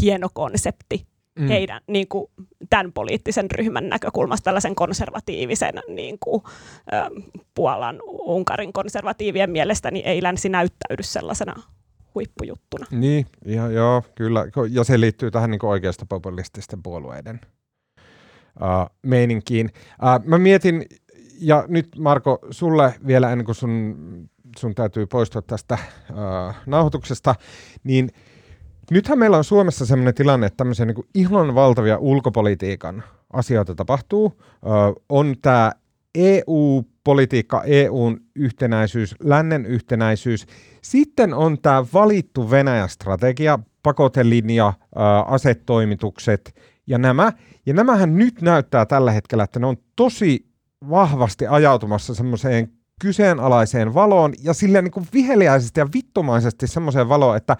hieno 0.00 0.28
konsepti, 0.34 1.06
mm. 1.38 1.48
heidän 1.48 1.80
niin 1.86 2.08
kuin, 2.08 2.26
tämän 2.70 2.92
poliittisen 2.92 3.50
ryhmän 3.50 3.88
näkökulmasta 3.88 4.44
tällaisen 4.44 4.74
konservatiivisen 4.74 5.74
niin 5.88 6.18
kuin, 6.20 6.42
Puolan, 7.54 8.00
Unkarin 8.06 8.72
konservatiivien 8.72 9.50
mielestä 9.50 9.90
niin 9.90 10.06
ei 10.06 10.22
länsi 10.22 10.48
näyttäydy 10.48 11.02
sellaisena 11.02 11.62
huippujuttuna. 12.14 12.86
Niin, 12.90 13.26
ja, 13.44 13.68
joo, 13.68 14.02
kyllä. 14.14 14.46
Ja 14.70 14.84
se 14.84 15.00
liittyy 15.00 15.30
tähän 15.30 15.50
niin 15.50 15.64
oikeasta 15.64 16.06
populististen 16.08 16.82
puolueiden 16.82 17.40
uh, 18.60 18.96
meininkiin. 19.02 19.70
Uh, 20.02 20.24
mä 20.24 20.38
mietin, 20.38 20.86
ja 21.40 21.64
nyt 21.68 21.88
Marko, 21.98 22.38
sulle 22.50 22.94
vielä 23.06 23.32
ennen 23.32 23.44
kuin 23.44 23.54
sun, 23.54 23.96
sun 24.58 24.74
täytyy 24.74 25.06
poistua 25.06 25.42
tästä 25.42 25.78
uh, 26.10 26.54
nauhoituksesta, 26.66 27.34
niin 27.84 28.10
nythän 28.90 29.18
meillä 29.18 29.36
on 29.36 29.44
Suomessa 29.44 29.86
sellainen 29.86 30.14
tilanne, 30.14 30.46
että 30.46 30.56
tämmöisiä 30.56 30.86
niin 30.86 31.04
ihan 31.14 31.54
valtavia 31.54 31.98
ulkopolitiikan 31.98 33.02
asioita 33.32 33.74
tapahtuu. 33.74 34.42
Ö, 34.42 35.00
on 35.08 35.34
tämä 35.42 35.72
EU-politiikka, 36.14 37.62
EUn 37.64 38.20
yhtenäisyys, 38.34 39.14
lännen 39.22 39.66
yhtenäisyys. 39.66 40.46
Sitten 40.82 41.34
on 41.34 41.58
tämä 41.62 41.84
valittu 41.92 42.50
Venäjä-strategia, 42.50 43.58
pakotelinja, 43.82 44.66
ö, 44.68 45.00
asetoimitukset 45.26 46.54
ja 46.86 46.98
nämä. 46.98 47.32
Ja 47.66 47.74
nämähän 47.74 48.16
nyt 48.16 48.42
näyttää 48.42 48.86
tällä 48.86 49.12
hetkellä, 49.12 49.44
että 49.44 49.60
ne 49.60 49.66
on 49.66 49.76
tosi 49.96 50.46
vahvasti 50.90 51.46
ajautumassa 51.46 52.14
semmoiseen 52.14 52.72
kyseenalaiseen 53.00 53.94
valoon 53.94 54.32
ja 54.42 54.54
sille 54.54 54.82
niin 54.82 54.92
kuin 54.92 55.06
viheliäisesti 55.12 55.80
ja 55.80 55.88
vittumaisesti 55.94 56.66
semmoiseen 56.66 57.08
valoon, 57.08 57.36
että 57.36 57.56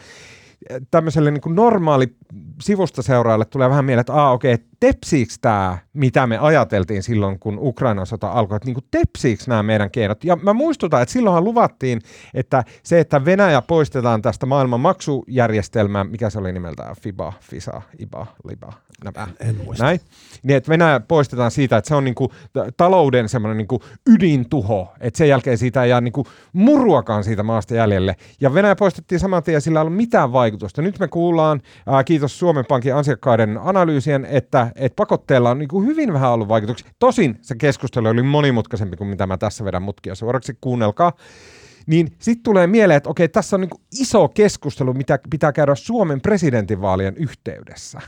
tämmöiselle 0.91 1.31
niin 1.31 1.43
normaali 1.47 2.17
sivusta 2.63 3.03
seuraajalle 3.03 3.45
tulee 3.45 3.71
vähän 3.71 3.85
mieleen, 3.85 4.01
että 4.01 4.13
Aa, 4.13 4.33
okei, 4.33 4.55
okay, 4.55 4.67
tepsiikö 4.81 5.33
tämä, 5.41 5.79
mitä 5.93 6.27
me 6.27 6.39
ajateltiin 6.39 7.03
silloin, 7.03 7.39
kun 7.39 7.59
Ukrainan 7.61 8.07
sota 8.07 8.29
alkoi, 8.29 8.57
että 8.57 8.67
niin 8.67 8.75
kuin 8.75 8.85
tepsiikö 8.91 9.45
nämä 9.47 9.63
meidän 9.63 9.91
keinot. 9.91 10.25
Ja 10.25 10.37
mä 10.37 10.53
muistutan, 10.53 11.03
että 11.03 11.13
silloinhan 11.13 11.45
luvattiin, 11.45 12.01
että 12.35 12.65
se, 12.83 13.01
että 13.01 13.25
Venäjä 13.25 13.63
poistetaan 13.63 14.23
tästä 14.23 14.47
maailman 14.47 14.81
maksujärjestelmää, 14.81 16.05
mikä 16.05 16.31
se 16.31 16.39
oli 16.39 16.53
nimeltään, 16.53 16.97
FIBA, 17.01 17.33
FISA, 17.41 17.83
IBA, 17.99 18.27
LIBA, 18.49 18.73
nämä, 19.05 19.29
En 19.41 19.57
muista. 19.65 19.85
näin, 19.85 20.01
niin 20.43 20.57
että 20.57 20.69
Venäjä 20.69 21.01
poistetaan 21.01 21.51
siitä, 21.51 21.77
että 21.77 21.89
se 21.89 21.95
on 21.95 22.05
niin 22.05 22.15
kuin 22.15 22.31
talouden 22.77 23.29
semmoinen 23.29 23.57
niin 23.57 23.69
kuin 23.69 23.83
ydintuho, 24.07 24.95
että 25.01 25.19
sen 25.19 25.29
jälkeen 25.29 25.59
siitä 25.59 25.83
ei 25.83 25.91
jää 25.91 26.01
niin 26.01 26.13
kuin 26.13 26.27
muruakaan 26.53 27.25
siitä 27.25 27.43
maasta 27.43 27.75
jäljelle. 27.75 28.17
Ja 28.41 28.55
Venäjä 28.55 28.77
poistettiin 28.77 29.19
saman 29.21 29.43
tien 29.43 29.55
ja 29.55 29.61
sillä 29.61 29.79
ei 29.79 29.83
ollut 29.83 29.97
mitään 29.97 30.33
vaikutusta. 30.33 30.46
Nyt 30.83 30.99
me 30.99 31.09
kuullaan, 31.09 31.61
ää, 31.87 32.05
kiitos 32.05 32.39
Suomen 32.39 32.65
Pankin 32.69 32.95
asiakkaiden 32.95 33.59
analyysien, 33.63 34.25
että, 34.25 34.73
että 34.75 34.97
pakotteella 34.97 35.51
on 35.51 35.59
niin 35.59 35.87
hyvin 35.87 36.13
vähän 36.13 36.33
ollut 36.33 36.49
vaikutuksia. 36.49 36.91
Tosin 36.99 37.39
se 37.43 37.55
keskustelu 37.57 38.09
oli 38.09 38.23
monimutkaisempi 38.23 38.97
kuin 38.97 39.09
mitä 39.09 39.27
mä 39.27 39.37
tässä 39.37 39.65
vedän 39.65 39.83
mutkia 39.83 40.15
suoraksi, 40.15 40.59
kuunnelkaa. 40.61 41.13
Niin 41.87 42.13
sitten 42.19 42.43
tulee 42.43 42.67
mieleen, 42.67 42.97
että 42.97 43.11
okei, 43.11 43.29
tässä 43.29 43.57
on 43.57 43.61
niin 43.61 43.71
iso 44.01 44.29
keskustelu, 44.29 44.95
mitä 44.95 45.19
pitää 45.31 45.53
käydä 45.53 45.75
Suomen 45.75 46.21
presidentinvaalien 46.21 47.17
yhteydessä. 47.17 48.01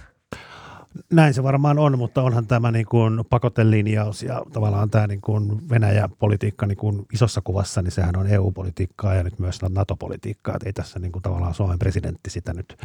Näin 1.13 1.35
se 1.35 1.43
varmaan 1.43 1.79
on, 1.79 1.99
mutta 1.99 2.23
onhan 2.23 2.47
tämä 2.47 2.71
niin 2.71 2.87
kuin 2.87 3.25
pakotelinjaus 3.31 4.23
ja 4.23 4.43
tavallaan 4.53 4.91
tämä 4.91 5.07
niin 5.07 5.21
kuin 5.21 5.71
Venäjä-politiikka 5.71 6.67
niin 6.67 6.79
kuin 6.79 7.07
isossa 7.13 7.41
kuvassa, 7.41 7.83
niin 7.83 7.93
sehän 7.93 8.17
on 8.17 8.27
EU-politiikkaa 8.27 9.15
ja 9.15 9.23
nyt 9.23 9.39
myös 9.39 9.63
NATO-politiikkaa. 9.63 10.55
Että 10.57 10.69
ei 10.69 10.73
tässä 10.73 10.99
niin 10.99 11.13
kuin 11.13 11.23
tavallaan 11.23 11.55
Suomen 11.55 11.79
presidentti 11.79 12.31
sitä 12.31 12.55
nyt 12.55 12.77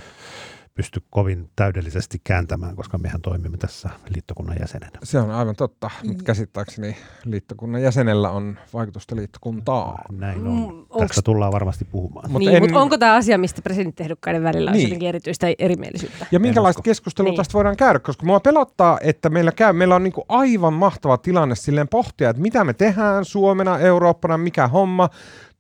pysty 0.76 1.02
kovin 1.10 1.50
täydellisesti 1.56 2.22
kääntämään, 2.24 2.76
koska 2.76 2.98
mehän 2.98 3.22
toimimme 3.22 3.58
tässä 3.58 3.90
liittokunnan 4.16 4.58
jäsenenä. 4.60 5.00
Se 5.04 5.20
on 5.20 5.32
aivan 5.32 5.56
totta, 5.56 5.90
mutta 6.08 6.24
käsittääkseni 6.24 6.98
liittokunnan 7.26 7.82
jäsenellä 7.82 8.30
on 8.30 8.60
vaikutusta 8.74 9.16
liittokuntaan. 9.16 10.04
Näin 10.12 10.48
on. 10.48 10.54
Mm, 10.54 10.74
Mm, 10.74 10.86
onks- 10.90 11.08
Tästä 11.08 11.22
tullaan 11.22 11.52
varmasti 11.52 11.86
puhumaan. 11.86 12.26
Mut 12.26 12.32
Mut 12.32 12.40
niin, 12.40 12.56
en- 12.56 12.64
mutta 12.64 12.80
onko 12.80 12.98
tämä 12.98 13.16
asia, 13.16 13.38
mistä 13.38 13.62
presidenttiehdokkaiden 13.62 14.44
välillä 14.44 14.70
on 14.72 14.78
Niin. 14.78 14.84
jotenkin 14.88 15.10
erityistä 15.10 15.48
erimielisyyttä? 15.60 16.26
Ja 16.32 16.40
minkälaista 16.40 16.82
keskustelua 16.82 17.30
Niin. 17.30 17.38
tästä 17.38 17.54
voidaan 17.54 17.78
käydä, 17.78 18.00
koska 18.00 18.26
mua 18.26 18.40
pelottaa, 18.40 18.98
että 19.02 19.30
meillä, 19.30 19.52
käy, 19.52 19.74
meillä 19.74 19.96
on 19.96 20.04
niinku 20.04 20.26
aivan 20.30 20.74
mahtava 20.74 21.18
tilanne 21.18 21.56
silleen 21.56 21.88
pohtia, 21.88 22.30
että 22.30 22.42
mitä 22.42 22.64
me 22.64 22.74
tehdään 22.74 23.26
Suomena, 23.26 23.80
Eurooppana, 23.80 24.38
mikä 24.38 24.68
homma, 24.68 25.10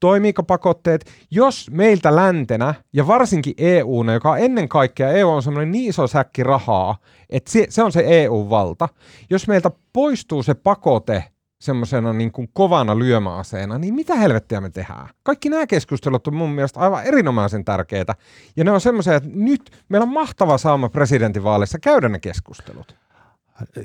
toimiiko 0.03 0.43
pakotteet, 0.43 1.05
jos 1.31 1.71
meiltä 1.71 2.15
läntenä 2.15 2.73
ja 2.93 3.07
varsinkin 3.07 3.53
EUna, 3.57 4.13
joka 4.13 4.31
on 4.31 4.39
ennen 4.39 4.69
kaikkea 4.69 5.09
EU 5.09 5.29
on 5.29 5.43
semmoinen 5.43 5.71
niin 5.71 5.89
iso 5.89 6.07
säkki 6.07 6.43
rahaa, 6.43 6.97
että 7.29 7.51
se, 7.51 7.65
se 7.69 7.83
on 7.83 7.91
se 7.91 8.03
EU-valta, 8.07 8.89
jos 9.29 9.47
meiltä 9.47 9.71
poistuu 9.93 10.43
se 10.43 10.53
pakote 10.53 11.23
semmoisena 11.61 12.13
niin 12.13 12.31
kuin 12.31 12.49
kovana 12.53 12.99
lyömäaseena, 12.99 13.77
niin 13.77 13.93
mitä 13.93 14.15
helvettiä 14.15 14.61
me 14.61 14.69
tehdään? 14.69 15.09
Kaikki 15.23 15.49
nämä 15.49 15.67
keskustelut 15.67 16.27
on 16.27 16.35
mun 16.35 16.51
mielestä 16.51 16.79
aivan 16.79 17.03
erinomaisen 17.03 17.65
tärkeitä. 17.65 18.15
Ja 18.55 18.63
ne 18.63 18.71
on 18.71 18.81
semmoisia, 18.81 19.15
että 19.15 19.29
nyt 19.33 19.71
meillä 19.89 20.03
on 20.03 20.13
mahtava 20.13 20.57
sauma 20.57 20.89
presidentinvaaleissa 20.89 21.79
käydä 21.79 22.09
ne 22.09 22.19
keskustelut. 22.19 22.95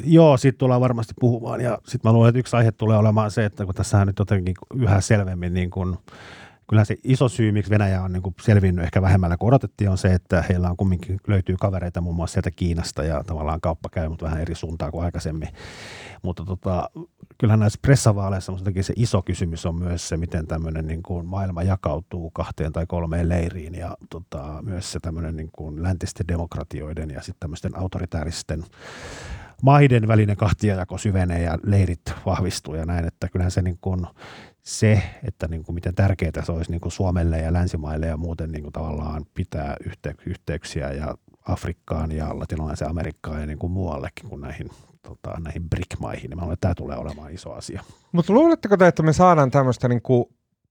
Joo, 0.04 0.36
siitä 0.36 0.58
tullaan 0.58 0.80
varmasti 0.80 1.14
puhumaan 1.20 1.60
ja 1.60 1.78
sitten 1.86 2.08
mä 2.08 2.12
luulen, 2.12 2.28
että 2.28 2.38
yksi 2.38 2.56
aihe 2.56 2.72
tulee 2.72 2.98
olemaan 2.98 3.30
se, 3.30 3.44
että 3.44 3.64
kun 3.64 3.74
tässähän 3.74 4.06
nyt 4.06 4.18
jotenkin 4.18 4.54
yhä 4.74 5.00
selvemmin 5.00 5.54
niin 5.54 5.70
kuin, 5.70 5.96
kyllähän 6.68 6.86
se 6.86 6.96
iso 7.04 7.28
syy, 7.28 7.52
miksi 7.52 7.70
Venäjä 7.70 8.02
on 8.02 8.12
niin 8.12 8.22
selvinnyt 8.40 8.84
ehkä 8.84 9.02
vähemmällä 9.02 9.36
kuin 9.36 9.48
odotettiin, 9.48 9.90
on 9.90 9.98
se, 9.98 10.14
että 10.14 10.44
heillä 10.48 10.70
on 10.70 10.76
kumminkin 10.76 11.20
löytyy 11.26 11.56
kavereita 11.60 12.00
muun 12.00 12.16
muassa 12.16 12.32
sieltä 12.32 12.50
Kiinasta 12.50 13.04
ja 13.04 13.24
tavallaan 13.24 13.60
kauppa 13.60 13.88
käy, 13.88 14.08
mutta 14.08 14.24
vähän 14.24 14.40
eri 14.40 14.54
suuntaan 14.54 14.92
kuin 14.92 15.04
aikaisemmin. 15.04 15.48
Mutta 16.22 16.44
tota, 16.44 16.90
kyllähän 17.38 17.60
näissä 17.60 17.78
pressavaaleissa 17.82 18.52
jotenkin 18.52 18.84
se 18.84 18.92
iso 18.96 19.22
kysymys 19.22 19.66
on 19.66 19.74
myös 19.74 20.08
se, 20.08 20.16
miten 20.16 20.46
tämmöinen 20.46 20.86
niin 20.86 21.02
kuin 21.02 21.26
maailma 21.26 21.62
jakautuu 21.62 22.30
kahteen 22.30 22.72
tai 22.72 22.86
kolmeen 22.86 23.28
leiriin 23.28 23.74
ja 23.74 23.96
tota, 24.10 24.62
myös 24.62 24.92
se 24.92 25.00
tämmöinen 25.00 25.36
niin 25.36 25.50
kuin 25.52 25.82
läntisten 25.82 26.28
demokratioiden 26.28 27.10
ja 27.10 27.22
sitten 27.22 27.40
tämmöisten 27.40 27.78
autoritääristen 27.78 28.64
maiden 29.62 30.08
välinen 30.08 30.36
kahtiajako 30.36 30.98
syvenee 30.98 31.42
ja 31.42 31.58
leirit 31.62 32.00
vahvistuu 32.26 32.74
ja 32.74 32.86
näin, 32.86 33.04
että 33.04 33.28
kyllähän 33.28 33.50
se, 33.50 33.62
niin 33.62 33.78
kuin, 33.80 34.06
se 34.62 35.02
että 35.24 35.48
niin 35.48 35.64
kuin 35.64 35.74
miten 35.74 35.94
tärkeää 35.94 36.44
se 36.44 36.52
olisi 36.52 36.70
niin 36.70 36.80
kuin 36.80 36.92
Suomelle 36.92 37.38
ja 37.38 37.52
länsimaille 37.52 38.06
ja 38.06 38.16
muuten 38.16 38.52
niin 38.52 38.62
kuin 38.62 38.72
tavallaan 38.72 39.26
pitää 39.34 39.76
yhtey- 39.84 40.22
yhteyksiä 40.26 40.92
ja 40.92 41.14
Afrikkaan 41.48 42.12
ja 42.12 42.38
latinalaiseen 42.38 42.90
Amerikkaan 42.90 43.40
ja 43.40 43.46
niin 43.46 43.58
kuin 43.58 43.72
muuallekin 43.72 44.28
kuin 44.28 44.40
näihin, 44.40 44.70
tota, 45.02 45.40
näihin 45.40 45.70
BRIC-maihin, 45.70 46.30
niin 46.30 46.36
mä 46.36 46.42
luulen, 46.42 46.54
että 46.54 46.68
tämä 46.68 46.74
tulee 46.74 46.96
olemaan 46.96 47.32
iso 47.32 47.52
asia. 47.52 47.82
Mutta 48.12 48.32
luuletteko 48.32 48.76
te, 48.76 48.86
että 48.86 49.02
me 49.02 49.12
saadaan 49.12 49.50
tämmöistä 49.50 49.88
niin 49.88 50.02
kuin 50.02 50.24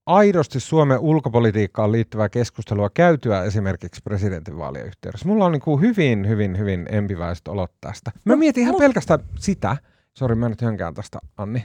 aidosti 0.08 0.60
Suomen 0.60 0.99
ulkopolitiikkaan 0.99 1.91
liittyvää 1.91 2.30
keskustelua 2.30 2.89
käytyä 2.93 3.43
esimerkiksi 3.43 4.01
presidentinvaalien 4.03 4.86
yhteydessä? 4.86 5.28
Mulla 5.28 5.45
on 5.45 5.51
niin 5.51 5.62
kuin 5.62 5.82
hyvin, 5.82 6.28
hyvin, 6.28 6.58
hyvin 6.58 6.86
empiväiset 6.91 7.47
olot 7.47 7.72
tästä. 7.82 8.12
Mä 8.26 8.34
Mut- 8.34 8.39
mietin 8.39 8.64
ihan 8.64 8.76
pelkästään 8.76 9.20
sitä, 9.39 9.78
sori 10.14 10.36
mä 10.36 10.49
nyt 10.49 10.62
hönkään 10.62 10.93
tästä 10.93 11.20
Anni, 11.38 11.64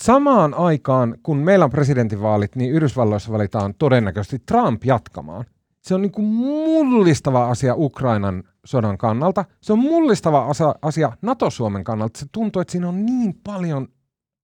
samaan 0.00 0.54
aikaan, 0.54 1.14
kun 1.22 1.36
meillä 1.36 1.64
on 1.64 1.70
presidentinvaalit, 1.70 2.56
niin 2.56 2.72
Yhdysvalloissa 2.72 3.32
valitaan 3.32 3.74
todennäköisesti 3.74 4.38
Trump 4.46 4.84
jatkamaan. 4.84 5.44
Se 5.80 5.94
on 5.94 6.02
niin 6.02 6.12
kuin 6.12 6.26
mullistava 6.26 7.50
asia 7.50 7.74
Ukrainan 7.74 8.42
sodan 8.64 8.98
kannalta. 8.98 9.44
Se 9.60 9.72
on 9.72 9.78
mullistava 9.78 10.52
asia 10.82 11.12
NATO-Suomen 11.22 11.84
kannalta. 11.84 12.18
Se 12.18 12.26
tuntuu, 12.32 12.62
että 12.62 12.72
siinä 12.72 12.88
on 12.88 13.06
niin 13.06 13.34
paljon 13.44 13.88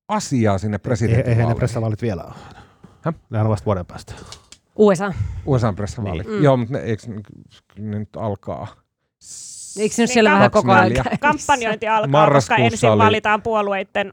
asiaa 0.08 0.58
sinne 0.58 0.78
Eihän 1.26 1.48
ne 1.48 1.54
pressavaalit 1.54 2.02
vielä 2.02 2.24
ole. 2.24 2.65
Häh? 3.06 3.14
Nehän 3.30 3.46
on 3.46 3.50
vasta 3.50 3.64
vuoden 3.66 3.86
päästä. 3.86 4.14
USA. 4.76 5.12
USA 5.46 5.72
pressavaalit. 5.72 6.26
Niin. 6.26 6.38
Mm. 6.38 6.44
Joo, 6.44 6.56
mutta 6.56 6.72
ne, 6.74 6.80
eikö 6.80 7.02
ne, 7.08 7.20
ne 7.78 7.98
nyt 7.98 8.16
alkaa? 8.16 8.66
Eikö 9.78 9.94
se 9.94 10.02
nyt 10.02 10.08
Niin, 10.08 10.08
siellä 10.08 10.30
vähän 10.30 10.50
koko 10.50 10.72
ajan 10.72 10.92
24. 10.92 11.02
käynnissä? 11.20 11.46
Kampanjointi 11.46 11.88
alkaa, 11.88 12.08
Marraskuussa 12.10 12.52
koska 12.54 12.64
ensin 12.74 12.90
oli- 12.90 12.98
valitaan 12.98 13.42
puolueiden 13.42 14.12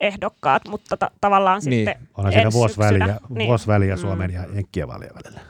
ehdokkaat, 0.00 0.62
mutta 0.68 0.96
ta- 0.96 1.10
tavallaan 1.20 1.62
Niin. 1.64 1.86
sitten 1.88 2.08
Onhan 2.16 2.32
siinä 2.32 2.52
vuosi 2.52 2.78
väliä. 2.78 3.20
Niin. 3.28 3.48
vuosi 3.48 3.66
väliä 3.66 3.94
Mm. 3.94 4.00
Suomen 4.00 4.30
ja 4.32 4.44
Jenkkien 4.54 4.88
vaalien 4.88 5.10
välillä. 5.24 5.40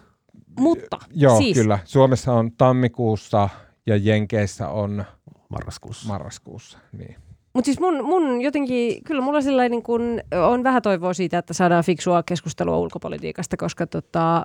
Mutta 0.58 0.98
Joo, 1.14 1.38
siis, 1.38 1.58
kyllä. 1.58 1.78
Suomessa 1.84 2.32
on 2.32 2.52
tammikuussa 2.52 3.48
ja 3.86 3.96
Jenkeissä 3.96 4.68
on 4.68 5.04
Marraskuussa. 5.48 6.08
marraskuussa. 6.08 6.78
Niin. 6.92 7.16
Mutta 7.54 7.66
siis 7.66 7.80
mun, 7.80 8.04
mun 8.04 8.40
jotenkin, 8.40 9.04
kyllä 9.04 9.20
mulla 9.20 9.40
sillä 9.40 9.68
niin 9.68 9.82
kun, 9.82 10.20
on 10.48 10.64
vähän 10.64 10.82
toivoa 10.82 11.12
siitä, 11.12 11.38
että 11.38 11.54
saadaan 11.54 11.84
fiksua 11.84 12.22
keskustelua 12.22 12.78
ulkopolitiikasta, 12.78 13.56
koska 13.56 13.86
tota, 13.86 14.44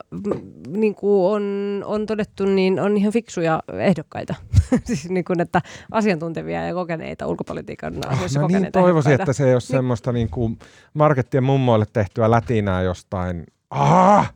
niin 0.67 0.95
kuin 0.95 1.33
on, 1.33 1.43
on 1.85 2.05
todettu, 2.05 2.45
niin 2.45 2.79
on 2.79 2.97
ihan 2.97 3.13
fiksuja 3.13 3.63
ehdokkaita. 3.73 4.35
siis 4.87 5.09
niin 5.09 5.25
kun, 5.25 5.41
että 5.41 5.61
asiantuntevia 5.91 6.67
ja 6.67 6.73
kokeneita 6.73 7.27
ulkopolitiikan 7.27 7.93
asioissa 8.07 8.39
Mä 8.39 8.47
niin 8.47 8.53
kokeneita 8.53 8.79
toivoisin, 8.79 9.13
että 9.13 9.33
se 9.33 9.47
ei 9.47 9.53
ole 9.53 9.61
semmoista 9.61 10.11
niin 10.11 10.29
kuin 10.29 10.59
markettien 10.93 11.43
mummoille 11.43 11.85
tehtyä 11.93 12.31
lätinää 12.31 12.81
jostain. 12.81 13.45
Ah! 13.69 14.33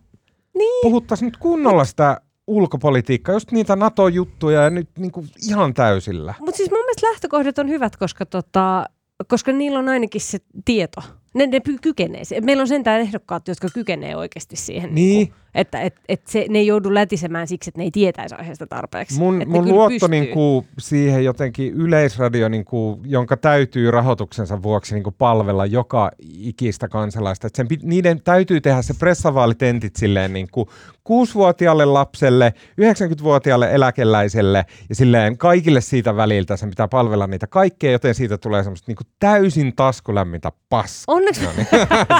Niin. 0.58 0.82
Puhuttaisiin 0.82 1.26
nyt 1.26 1.38
kunnolla 1.38 1.86
sitä 1.86 2.22
ulkopolitiikkaa, 2.48 3.36
just 3.36 3.52
niitä 3.52 3.76
NATO-juttuja 3.76 4.62
ja 4.64 4.70
nyt 4.70 4.90
niin 4.98 5.12
kuin 5.12 5.30
ihan 5.48 5.74
täysillä. 5.74 6.34
Mutta 6.40 6.58
siis 6.58 6.72
mun 6.72 6.80
mielestä 6.80 7.08
lähtökohdat 7.08 7.58
on 7.58 7.70
hyvät, 7.70 7.98
koska, 7.98 8.26
tota, 8.26 8.86
koska 9.28 9.52
niillä 9.52 9.80
on 9.80 9.90
ainakin 9.90 10.22
se 10.22 10.40
tieto. 10.66 11.02
Ne, 11.34 11.48
ne 11.48 11.62
kykenee. 11.82 12.22
Meillä 12.42 12.62
on 12.62 12.68
sentään 12.68 13.02
ehdokkaat, 13.02 13.48
jotka 13.48 13.68
kykenee 13.74 14.16
oikeasti 14.16 14.56
siihen. 14.56 14.96
Niin. 14.96 15.28
kuin, 15.28 15.38
että 15.56 15.82
et, 15.82 15.96
et 16.10 16.28
se, 16.28 16.46
ne 16.50 16.60
ei 16.60 16.68
joudu 16.68 16.94
lätisemään 16.94 17.48
siksi, 17.48 17.70
että 17.70 17.80
ne 17.80 17.84
ei 17.84 17.92
tietäisi 17.92 18.36
aiheesta 18.36 18.68
tarpeeksi. 18.68 19.20
Mun, 19.20 19.42
Et 19.42 19.48
ne 19.48 19.52
mun 19.52 19.70
luotto 19.70 19.90
pystyy. 19.90 20.10
niin 20.10 20.28
kuin, 20.28 20.68
siihen 20.80 21.26
jotenkin 21.26 21.74
yleisradio, 21.74 22.50
niin 22.50 22.66
kuin, 22.66 23.00
jonka 23.06 23.38
täytyy 23.38 23.92
rahoituksensa 23.92 24.64
vuoksi 24.64 24.94
niin 24.94 25.04
kuin, 25.04 25.16
palvella 25.18 25.66
joka 25.66 26.12
ikistä 26.20 26.88
kansalaista. 26.88 27.48
Et 27.48 27.56
sen, 27.56 27.68
niiden 27.84 28.22
täytyy 28.22 28.62
tehdä 28.62 28.82
se 28.82 28.94
pressavaalitentit 28.94 29.96
silleen 29.96 30.34
niin 30.34 30.48
kuin, 30.52 30.68
kuusivuotiaalle 31.04 31.86
lapselle, 31.86 32.54
90-vuotiaalle 32.82 33.74
eläkeläiselle 33.74 34.66
ja 34.90 34.96
silleen 34.96 35.38
kaikille 35.38 35.82
siitä 35.82 36.16
väliltä 36.16 36.58
sen 36.58 36.70
pitää 36.70 36.88
palvella 36.88 37.28
niitä 37.28 37.48
kaikkea, 37.48 37.92
joten 37.92 38.16
siitä 38.16 38.38
tulee 38.38 38.64
semmoista 38.64 38.86
niin 38.90 38.98
kuin, 38.98 39.08
täysin 39.20 39.76
taskulämmintä 39.76 40.52
paskaa. 40.70 41.16
Onneksi, 41.24 41.46
No 41.46 41.52
niin. 41.58 41.68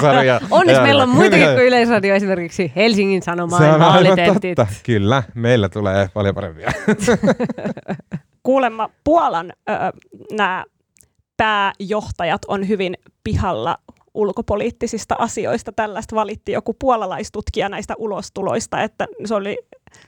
Sori, 0.00 0.26
ja- 0.26 0.40
onneksi 0.50 0.78
ja- 0.80 0.82
meillä 0.82 1.02
on 1.02 1.08
muitakin 1.08 1.46
kuin 1.54 1.64
Yleisradio, 1.66 2.14
esimerkiksi 2.14 2.72
Helsingin 2.76 3.22
Sanomaan 3.22 3.80
vaalitentit. 3.80 4.54
totta. 4.56 4.74
Kyllä, 4.86 5.22
meillä 5.34 5.68
tulee 5.68 6.08
paljon 6.14 6.34
parempia. 6.34 6.70
kuulemma 8.42 8.90
Puolan 9.04 9.52
nämä 10.32 10.64
pääjohtajat 11.36 12.42
on 12.48 12.68
hyvin 12.68 12.94
pihalla 13.24 13.78
ulkopoliittisista 14.14 15.14
asioista. 15.18 15.72
Tällaista 15.72 16.16
valitti 16.16 16.52
joku 16.52 16.74
puolalaistutkija 16.78 17.68
näistä 17.68 17.94
ulostuloista, 17.98 18.82
että 18.82 19.06
se, 19.24 19.34
oli, 19.34 19.58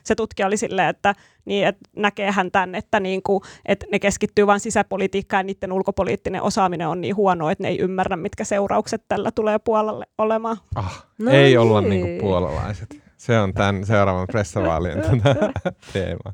se 0.03 0.15
tutkija 0.15 0.47
oli 0.47 0.57
silleen, 0.57 0.89
että, 0.89 1.15
niin, 1.45 1.67
että 1.67 1.89
näkee 1.95 2.31
hän 2.31 2.51
tämän, 2.51 2.75
että, 2.75 2.99
niin 2.99 3.23
kuin, 3.23 3.41
että 3.65 3.85
ne 3.91 3.99
keskittyy 3.99 4.47
vain 4.47 4.59
sisäpolitiikkaan 4.59 5.39
ja 5.39 5.43
niiden 5.43 5.71
ulkopoliittinen 5.71 6.41
osaaminen 6.41 6.87
on 6.87 7.01
niin 7.01 7.15
huono, 7.15 7.49
että 7.49 7.63
ne 7.63 7.69
ei 7.69 7.79
ymmärrä, 7.79 8.15
mitkä 8.15 8.43
seuraukset 8.43 9.03
tällä 9.07 9.31
tulee 9.31 9.59
Puolalle 9.59 10.05
olemaan. 10.17 10.57
Ah, 10.75 11.07
No 11.19 11.31
ei 11.31 11.43
niin. 11.43 11.59
olla 11.59 11.81
niinku 11.81 12.07
puolalaiset. 12.19 13.01
Se 13.17 13.39
on 13.39 13.53
tämän 13.53 13.85
seuraavan 13.85 14.27
pressavaalien 14.27 15.03
teema. 15.93 16.33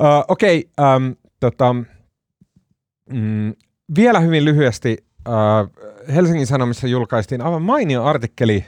Uh, 0.00 0.24
Okei, 0.28 0.70
okay, 0.78 0.96
um, 0.96 1.16
tota, 1.40 1.74
mm, 3.12 3.54
vielä 3.96 4.20
hyvin 4.20 4.44
lyhyesti. 4.44 4.96
Uh, 5.28 5.91
Helsingin 6.14 6.46
Sanomissa 6.46 6.86
julkaistiin 6.86 7.40
aivan 7.40 7.62
mainio 7.62 8.04
artikkeli 8.04 8.64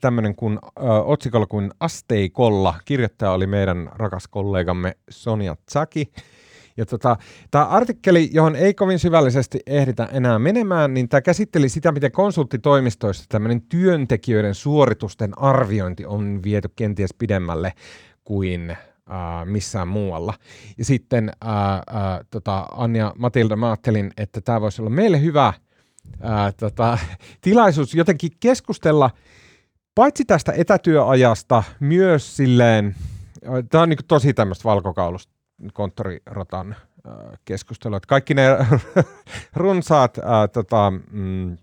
tämmöinen 0.00 0.34
kuin 0.34 0.58
uh, 0.58 1.10
otsikolla 1.10 1.46
kuin 1.46 1.70
Asteikolla. 1.80 2.74
Kirjoittaja 2.84 3.32
oli 3.32 3.46
meidän 3.46 3.90
rakas 3.94 4.28
kollegamme 4.28 4.96
Sonja 5.10 5.56
Tsaki. 5.66 6.12
Ja 6.76 6.86
tota, 6.86 7.16
tämä 7.50 7.64
artikkeli, 7.64 8.30
johon 8.32 8.56
ei 8.56 8.74
kovin 8.74 8.98
syvällisesti 8.98 9.60
ehditä 9.66 10.08
enää 10.12 10.38
menemään, 10.38 10.94
niin 10.94 11.08
tämä 11.08 11.20
käsitteli 11.20 11.68
sitä, 11.68 11.92
miten 11.92 12.12
konsulttitoimistoissa 12.12 13.24
tämmöinen 13.28 13.62
työntekijöiden 13.62 14.54
suoritusten 14.54 15.38
arviointi 15.38 16.06
on 16.06 16.40
viety 16.42 16.70
kenties 16.76 17.14
pidemmälle 17.14 17.72
kuin 18.24 18.70
äh, 18.70 18.76
missään 19.44 19.88
muualla. 19.88 20.34
Ja 20.78 20.84
sitten 20.84 21.32
äh, 21.44 21.74
äh, 21.74 22.20
tota, 22.30 22.66
Anja 22.70 23.12
Matilda, 23.18 23.56
mä 23.56 23.66
ajattelin, 23.66 24.10
että 24.16 24.40
tämä 24.40 24.60
voisi 24.60 24.82
olla 24.82 24.90
meille 24.90 25.20
hyvä 25.20 25.52
äh, 26.24 26.54
tota, 26.54 26.98
tilaisuus 27.40 27.94
jotenkin 27.94 28.30
keskustella 28.40 29.10
paitsi 29.94 30.24
tästä 30.24 30.52
etätyöajasta 30.52 31.62
myös 31.80 32.36
silleen, 32.36 32.94
tämä 33.70 33.82
on 33.82 33.88
niin 33.88 33.98
tosi 34.08 34.34
tämmöistä 34.34 34.64
valkokaulusta 34.64 35.32
konttorirotan 35.72 36.72
äh, 36.72 37.14
keskustelua. 37.44 37.96
Että 37.96 38.06
kaikki 38.06 38.34
ne 38.34 38.46
runsaat 39.56 40.18
äh, 40.18 40.24
tota, 40.52 40.92
mm, 41.10 41.52
äh, 41.52 41.58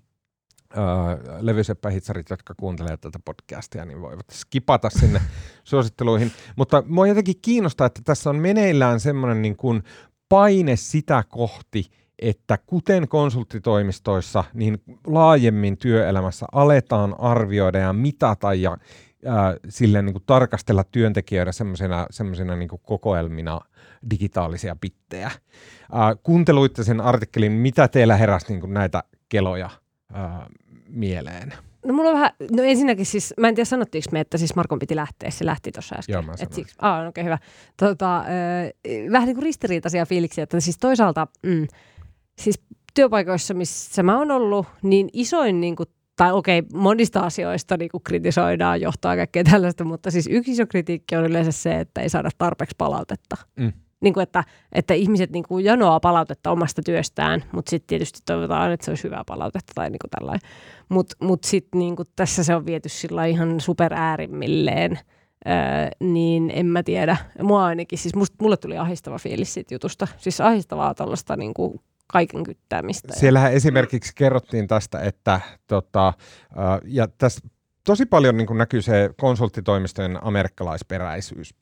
levyseppähitsarit, 1.40 2.30
jotka 2.30 2.54
kuuntelee 2.60 2.98
tätä 2.98 3.20
podcastia, 3.26 3.86
niin 3.86 4.02
voivat 4.02 4.26
skipata 4.32 4.90
sinne 4.90 5.22
suositteluihin. 5.64 6.32
Mutta 6.56 6.84
mua 6.88 7.08
jotenkin 7.08 7.42
kiinnostaa, 7.42 7.88
että 7.88 8.02
tässä 8.06 8.30
on 8.30 8.36
meneillään 8.36 9.00
semmoinen 9.00 9.42
niin 9.42 9.58
kuin 9.58 9.84
paine 10.30 10.76
sitä 10.76 11.24
kohti, 11.30 11.86
että 12.20 12.58
kuten 12.66 13.08
konsulttitoimistoissa, 13.08 14.44
niin 14.54 14.82
laajemmin 15.08 15.78
työelämässä 15.78 16.46
aletaan 16.52 17.16
arvioida 17.20 17.80
ja 17.80 17.94
mitata 17.94 18.54
ja 18.54 18.78
ää, 19.26 19.56
silleen 19.70 20.06
niin 20.06 20.14
kuin 20.14 20.24
tarkastella 20.26 20.84
työntekijöitä 20.84 21.52
semmoisena, 21.52 22.08
semmoisena 22.12 22.56
niin 22.56 22.70
kokoelmina 22.82 23.60
digitaalisia 24.10 24.76
pittejä. 24.82 25.32
Ää, 25.92 26.16
kuunteluitte 26.24 26.84
sen 26.84 27.02
artikkelin, 27.02 27.52
mitä 27.52 27.88
teillä 27.88 28.16
heräsi 28.16 28.48
niin 28.50 28.60
kuin 28.62 28.74
näitä 28.74 29.04
keloja 29.30 29.70
ää, 30.14 30.48
mieleen? 30.88 31.54
No 31.86 31.94
mulla 31.94 32.10
on 32.10 32.16
vähän, 32.16 32.32
no 32.52 32.64
ensinnäkin 32.64 33.06
siis, 33.06 33.34
mä 33.38 33.48
en 33.48 33.56
tiedä 33.56 33.66
sanottiinko 33.66 34.10
me, 34.12 34.20
että 34.20 34.38
siis 34.38 34.56
Markon 34.56 34.80
piti 34.80 34.96
lähteä, 34.96 35.30
se 35.30 35.46
lähti 35.46 35.72
tuossa 35.72 35.96
äsken. 36.00 36.14
Joo, 36.14 36.22
mä 36.22 36.34
Et 36.40 36.54
siksi, 36.54 36.76
aa, 36.80 37.00
okei, 37.00 37.10
okay, 37.10 37.24
hyvä. 37.24 37.38
Tota, 37.78 38.18
äh, 38.18 38.26
vähän 39.12 39.26
niin 39.28 39.36
kuin 39.36 39.44
ristiriitaisia 39.44 40.06
fiiliksiä, 40.06 40.44
että 40.44 40.60
siis 40.60 40.78
toisaalta, 40.78 41.28
mm, 41.44 41.68
siis 42.40 42.62
työpaikoissa, 42.94 43.54
missä 43.54 44.04
mä 44.04 44.18
oon 44.18 44.32
ollut, 44.32 44.66
niin 44.84 45.10
isoin 45.14 45.62
niin 45.62 45.76
kuin, 45.76 45.90
tai 46.16 46.32
okei, 46.32 46.60
okay, 46.60 46.80
monista 46.80 47.20
asioista 47.20 47.78
niin 47.78 47.90
kuin 47.90 48.04
kritisoidaan 48.04 48.82
johtoa 48.82 49.12
ja 49.12 49.18
kaikkea 49.18 49.44
tällaista, 49.44 49.84
mutta 49.84 50.12
siis 50.12 50.28
yksi 50.32 50.52
iso 50.52 50.66
kritiikki 50.66 51.16
on 51.16 51.26
yleensä 51.26 51.52
se, 51.52 51.80
että 51.80 52.02
ei 52.02 52.10
saada 52.10 52.30
tarpeeksi 52.38 52.76
palautetta. 52.78 53.36
Mm. 53.56 53.74
Niin 54.02 54.14
kuin, 54.14 54.24
että, 54.24 54.44
että 54.72 54.94
ihmiset 54.94 55.32
niin 55.32 55.46
kuin 55.48 55.66
janoaa 55.66 56.00
palautetta 56.00 56.52
omasta 56.52 56.82
työstään, 56.86 57.44
mutta 57.52 57.70
sitten 57.70 57.88
tietysti 57.88 58.20
toivotaan, 58.26 58.72
että 58.72 58.86
se 58.86 58.92
olisi 58.92 59.04
hyvää 59.04 59.24
palautetta 59.28 59.72
tai 59.76 59.90
niin 59.90 60.00
kuin 60.00 60.10
tällainen. 60.20 60.50
Mutta 60.90 61.16
mut 61.22 61.44
sitten 61.44 61.80
niin 61.80 61.96
kuin 61.96 62.08
tässä 62.16 62.44
se 62.44 62.56
on 62.56 62.66
viety 62.66 62.90
sillä 62.90 63.26
ihan 63.26 63.60
superäärimmilleen, 63.60 65.00
öö, 65.48 65.54
niin 66.00 66.52
en 66.56 66.66
mä 66.66 66.84
tiedä. 66.84 67.18
Mua 67.42 67.66
ainakin, 67.66 68.00
siis 68.00 68.16
must, 68.16 68.34
mulle 68.42 68.58
tuli 68.58 68.78
ahistava 68.78 69.18
fiilis 69.18 69.54
siitä 69.54 69.74
jutusta. 69.74 70.08
Siis 70.18 70.42
ahistavaa 70.42 70.94
tuollaista 70.94 71.36
niin 71.36 71.54
kuin 71.54 71.80
kaiken 72.08 72.44
kyttäämistä. 72.44 73.14
Siellähän 73.14 73.54
esimerkiksi 73.54 74.12
kerrottiin 74.16 74.68
tästä, 74.68 75.00
että 75.00 75.42
tota, 75.68 76.14
ja 76.86 77.08
tässä 77.18 77.42
tosi 77.84 78.06
paljon 78.06 78.38
niin 78.38 78.58
näkyy 78.58 78.82
se 78.82 79.10
konsulttitoimistojen 79.20 80.20
amerikkalaisperäisyys. 80.24 81.56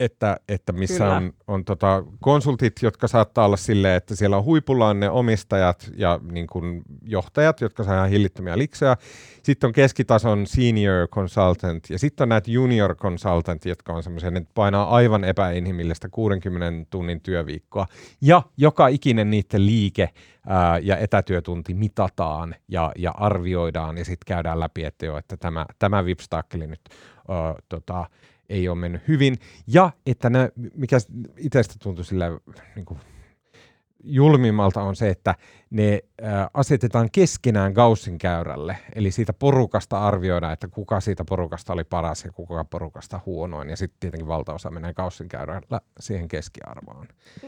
Että, 0.00 0.36
että 0.48 0.72
missä 0.72 1.04
Kyllä. 1.04 1.16
on, 1.16 1.32
on 1.46 1.64
tota 1.64 2.04
konsultit, 2.20 2.72
jotka 2.82 3.08
saattaa 3.08 3.46
olla 3.46 3.56
silleen, 3.56 3.96
että 3.96 4.16
siellä 4.16 4.36
on 4.36 4.44
huipullaan 4.44 5.00
ne 5.00 5.10
omistajat 5.10 5.90
ja 5.96 6.20
niin 6.32 6.46
kuin 6.46 6.82
johtajat, 7.04 7.60
jotka 7.60 7.84
saa 7.84 7.94
ihan 7.94 8.10
hillittömiä 8.10 8.58
liksejä. 8.58 8.96
Sitten 9.42 9.68
on 9.68 9.72
keskitason 9.72 10.46
senior 10.46 11.08
consultant 11.08 11.90
ja 11.90 11.98
sitten 11.98 12.24
on 12.24 12.28
näitä 12.28 12.50
junior 12.50 12.96
consultant, 12.96 13.64
jotka 13.64 13.92
on 13.92 14.02
semmoisia, 14.02 14.30
ne 14.30 14.46
painaa 14.54 14.96
aivan 14.96 15.24
epäinhimillistä 15.24 16.08
60 16.08 16.90
tunnin 16.90 17.20
työviikkoa. 17.20 17.86
Ja 18.20 18.42
joka 18.56 18.88
ikinen 18.88 19.30
niiden 19.30 19.66
liike 19.66 20.08
ää, 20.46 20.78
ja 20.78 20.96
etätyötunti 20.96 21.74
mitataan 21.74 22.54
ja, 22.68 22.92
ja 22.96 23.10
arvioidaan 23.10 23.98
ja 23.98 24.04
sitten 24.04 24.26
käydään 24.26 24.60
läpi, 24.60 24.84
että 24.84 25.06
joo, 25.06 25.18
että 25.18 25.36
tämä, 25.36 25.66
tämä 25.78 26.04
vipstaakkeli 26.04 26.66
nyt 26.66 26.80
ää, 27.28 27.54
tota, 27.68 28.06
ei 28.50 28.68
ole 28.68 28.78
mennyt 28.78 29.08
hyvin. 29.08 29.38
Ja 29.66 29.90
että 30.06 30.30
ne, 30.30 30.52
mikä 30.74 30.96
itsestä 31.36 31.74
tuntui 31.82 32.04
sillä 32.04 32.26
niin 32.76 32.84
kuin 32.86 33.00
julmimmalta 34.04 34.82
on 34.82 34.96
se, 34.96 35.08
että 35.08 35.34
ne 35.70 36.00
asetetaan 36.54 37.08
keskenään 37.12 37.72
Gaussin 37.72 38.18
käyrälle. 38.18 38.76
Eli 38.94 39.10
siitä 39.10 39.32
porukasta 39.32 40.06
arvioidaan, 40.06 40.52
että 40.52 40.68
kuka 40.68 41.00
siitä 41.00 41.24
porukasta 41.24 41.72
oli 41.72 41.84
paras 41.84 42.24
ja 42.24 42.32
kuka 42.32 42.64
porukasta 42.64 43.20
huonoin. 43.26 43.70
Ja 43.70 43.76
sitten 43.76 44.00
tietenkin 44.00 44.28
valtaosa 44.28 44.70
menee 44.70 44.94
Gaussin 44.94 45.28
käyrällä 45.28 45.80
siihen 46.00 46.28
keskiarvoon. 46.28 47.06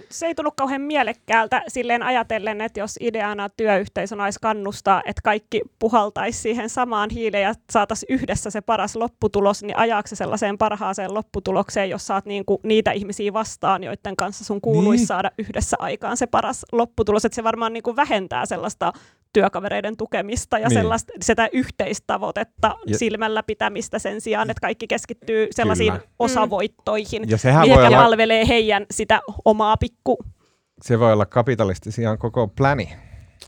se 0.09 0.27
ei 0.27 0.35
tullut 0.35 0.55
kauhean 0.57 0.81
mielekkäältä 0.81 1.63
silleen 1.69 2.03
ajatellen, 2.03 2.61
että 2.61 2.81
jos 2.81 2.97
ideana 3.01 3.49
työyhteisön 3.49 4.21
olisi 4.21 4.39
kannustaa, 4.43 5.03
että 5.07 5.23
kaikki 5.25 5.63
puhaltaisi 5.79 6.41
siihen 6.41 6.69
samaan 6.69 7.11
hiileen 7.11 7.43
ja 7.43 7.55
saataisiin 7.71 8.15
yhdessä 8.15 8.51
se 8.51 8.61
paras 8.61 8.97
lopputulos, 8.97 9.63
niin 9.63 9.77
ajaako 9.77 10.09
se 10.09 10.17
sellaiseen 10.17 10.59
parhaaseen 10.59 11.15
lopputulokseen, 11.15 11.91
jos 11.91 12.07
saat 12.07 12.27
niinku 12.27 12.61
niitä 12.63 12.93
ihmisiä 12.93 13.33
vastaan, 13.33 13.85
joiden 13.85 14.17
kanssa 14.17 14.45
sun 14.45 14.61
kuuluisi 14.61 15.01
niin. 15.01 15.07
saada 15.07 15.31
yhdessä 15.39 15.77
aikaan 15.81 16.17
se 16.17 16.27
paras 16.27 16.67
lopputulos, 16.73 17.25
että 17.25 17.37
se 17.37 17.45
varmaan 17.45 17.73
niinku 17.73 17.97
vähentää 17.97 18.12
sellaista 18.45 18.93
työkavereiden 19.33 19.97
tukemista 19.97 20.59
ja 20.59 20.69
Niin. 20.69 20.79
sellaista, 20.79 21.13
sitä 21.23 21.49
yhteistavoitetta 21.53 22.75
Ja- 22.87 22.99
silmällä 22.99 23.43
pitämistä 23.43 23.99
sen 23.99 24.21
sijaan, 24.21 24.51
että 24.51 24.61
kaikki 24.61 24.87
keskittyy 24.87 25.49
sellaisiin 25.51 25.93
Kyllä. 25.93 26.07
osavoittoihin, 26.19 27.31
Ja 27.31 27.39
sehän 27.39 27.69
voi 27.69 27.77
mikä 27.77 27.87
olla, 27.89 27.97
palvelee 27.97 28.49
heidän 28.49 28.87
sitä 28.91 29.21
omaa 29.45 29.77
pikku 29.77 30.19
se 30.83 30.99
voi 30.99 31.13
olla 31.13 31.27
kapitalistisiaan 31.27 32.19
koko 32.19 32.49
pläni. 32.49 32.93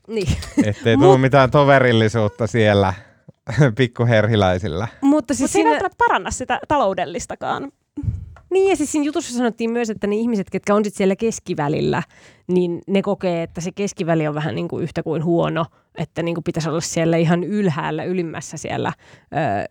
Niin. 0.08 0.28
Ettei 0.66 0.96
tule 0.96 1.18
mitään 1.18 1.50
toverillisuutta 1.50 2.46
siellä 2.46 2.94
pikkuherhiläisillä. 3.78 4.88
Mutta 5.00 5.34
Siis 5.34 5.40
Mutta 5.40 5.52
se 5.52 5.58
ei 5.58 5.62
siinä, 5.62 5.70
välttämättä 5.70 5.96
paranna 5.98 6.30
sitä 6.30 6.60
taloudellistakaan. 6.68 7.72
Niin 8.54 8.70
ja 8.70 8.76
siis 8.76 8.92
siinä 8.92 9.04
jutussa 9.04 9.34
sanottiin 9.34 9.70
myös, 9.70 9.90
että 9.90 10.06
ne 10.06 10.16
ihmiset, 10.16 10.50
ketkä 10.50 10.74
on 10.74 10.84
sitten 10.84 10.96
siellä 10.98 11.16
keskivälillä, 11.16 12.02
niin 12.46 12.80
ne 12.86 13.02
kokee, 13.02 13.42
että 13.42 13.60
se 13.60 13.70
keskiväli 13.74 14.28
on 14.28 14.34
vähän 14.34 14.54
niin 14.54 14.68
kuin 14.68 14.82
yhtä 14.82 15.02
kuin 15.02 15.24
huono, 15.24 15.66
että 15.98 16.22
niin 16.22 16.34
kuin 16.34 16.44
pitäisi 16.44 16.68
olla 16.68 16.80
siellä 16.80 17.16
ihan 17.16 17.44
ylhäällä, 17.44 18.04
ylimmässä 18.04 18.56
siellä 18.56 18.92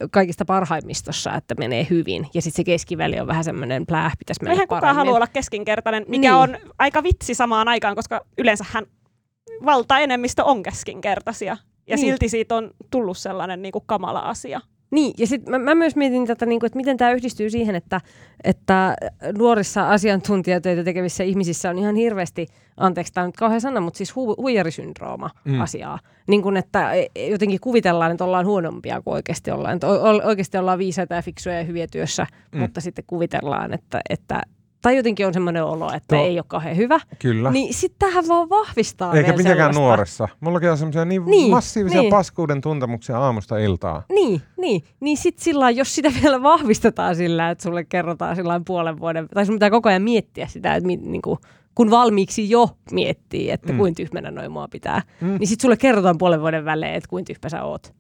ö, 0.02 0.08
kaikista 0.12 0.46
parhaimmistossa, 0.46 1.36
että 1.36 1.56
menee 1.60 1.88
hyvin. 1.90 2.28
Ja 2.34 2.42
sitten 2.42 2.58
se 2.58 2.64
keskiväli 2.64 3.20
on 3.20 3.28
vähän 3.28 3.44
semmoinen 3.44 3.86
pläh, 3.86 4.14
pitäisi 4.20 4.44
mennä 4.44 4.54
Eihän 4.54 4.68
kukaan 4.68 4.82
paremmin. 4.82 4.98
halua 5.00 5.16
olla 5.16 5.28
keskinkertainen, 5.28 6.06
mikä 6.08 6.22
Niin. 6.32 6.34
on 6.34 6.58
aika 6.80 7.04
vitsi 7.04 7.34
samaan 7.36 7.68
aikaan, 7.68 7.96
koska 7.96 8.26
yleensähän 8.38 8.86
valtaenemmistö 9.66 10.44
on 10.44 10.64
keskinkertaisia. 10.64 11.58
Ja 11.88 11.96
Niin. 11.96 12.00
silti 12.08 12.30
siitä 12.30 12.56
on 12.56 12.72
tullut 12.92 13.18
sellainen 13.18 13.62
niin 13.62 13.72
kuin 13.72 13.84
kamala 13.86 14.20
asia. 14.20 14.62
Niin, 14.94 15.14
ja 15.18 15.28
sitten 15.28 15.52
mä, 15.52 15.60
mä 15.60 15.76
myös 15.76 15.96
mietin 15.96 16.28
tätä, 16.28 16.46
niin 16.46 16.60
kuin, 16.60 16.68
että 16.68 16.78
miten 16.78 16.98
tämä 16.98 17.12
yhdistyy 17.12 17.50
siihen, 17.50 17.76
että, 17.76 18.02
että 18.44 18.96
nuorissa 19.38 19.90
asiantuntijatöitä 19.90 20.84
tekevissä 20.84 21.24
ihmisissä 21.24 21.70
on 21.70 21.78
ihan 21.78 21.96
hirveästi, 21.96 22.48
anteeksi 22.78 23.14
tämä 23.14 23.24
on 23.24 23.28
nyt 23.28 23.38
kauhean 23.38 23.62
sana, 23.62 23.82
mutta 23.82 23.98
siis 23.98 24.16
hu, 24.16 24.36
huijarisyndrooma 24.38 25.30
Mm. 25.46 25.62
asiaa. 25.62 26.00
Niin 26.28 26.42
kuin, 26.42 26.58
että 26.58 26.92
jotenkin 27.30 27.60
kuvitellaan, 27.60 28.12
että 28.12 28.24
ollaan 28.24 28.46
huonompia 28.46 29.02
kuin 29.02 29.14
oikeasti 29.14 29.52
ollaan. 29.52 29.74
Että 29.76 29.88
o- 29.88 30.28
oikeasti 30.28 30.58
ollaan 30.58 30.80
viisaita 30.80 31.16
ja 31.16 31.22
fiksuja 31.22 31.58
ja 31.58 31.64
hyviä 31.64 31.88
työssä, 31.92 32.28
mm. 32.52 32.60
mutta 32.60 32.82
sitten 32.82 33.04
kuvitellaan, 33.08 33.74
että, 33.74 34.02
että 34.10 34.42
tai 34.84 34.98
jotenkin 34.98 35.28
on 35.28 35.34
semmoinen 35.34 35.64
olo, 35.66 35.92
että 35.94 36.16
Tuo- 36.16 36.26
ei 36.26 36.38
ole 36.38 36.46
kauhean 36.48 36.78
hyvä. 36.78 37.00
Kyllä. 37.20 37.52
Niin 37.52 37.74
sitten 37.74 38.00
tähän 38.10 38.28
vaan 38.28 38.50
vahvistaa 38.50 39.14
Eikä 39.14 39.26
vielä 39.26 39.38
mitenkään 39.38 39.58
sellaista. 39.74 39.82
nuoressa. 39.82 40.28
Mullakin 40.40 40.72
on 40.72 40.78
semmoisia 40.78 41.06
niin, 41.06 41.26
Niin, 41.26 41.52
massiivisia 41.52 42.02
niin. 42.02 42.10
paskuuden 42.12 42.62
tuntemuksia 42.62 43.20
aamusta 43.20 43.58
iltaa. 43.58 44.04
Niin, 44.10 44.42
niin. 44.58 44.82
Niin 45.00 45.18
sit 45.18 45.40
sillä 45.40 45.70
jos 45.70 45.96
sitä 45.96 46.12
vielä 46.22 46.44
vahvistetaan 46.44 47.16
sillä, 47.16 47.50
että 47.50 47.64
sulle 47.64 47.84
kerrotaan 47.84 48.36
sillä 48.36 48.62
puolen 48.66 49.00
vuoden, 49.00 49.28
tai 49.28 49.46
sun 49.46 49.56
pitää 49.56 49.70
koko 49.70 49.90
ajan 49.90 50.02
miettiä 50.02 50.48
sitä, 50.48 50.76
että 50.76 50.88
mi, 50.88 50.96
niin 50.98 51.22
kuin, 51.22 51.38
kun 51.76 51.90
valmiiksi 51.92 52.50
jo 52.50 52.70
miettii, 52.92 53.52
että 53.52 53.72
Mm. 53.74 53.78
kuin 53.78 53.96
tyhmänä 53.96 54.32
noin 54.32 54.52
mua 54.52 54.68
pitää, 54.68 55.02
Mm. 55.22 55.38
niin 55.40 55.48
sit 55.48 55.62
sulle 55.62 55.78
kerrotaan 55.78 56.18
puolen 56.18 56.42
vuoden 56.42 56.66
välein, 56.66 56.94
että 56.96 57.10
kuin 57.10 57.26
tyhmä 57.26 57.50
sä 57.50 57.64
oot. 57.64 57.94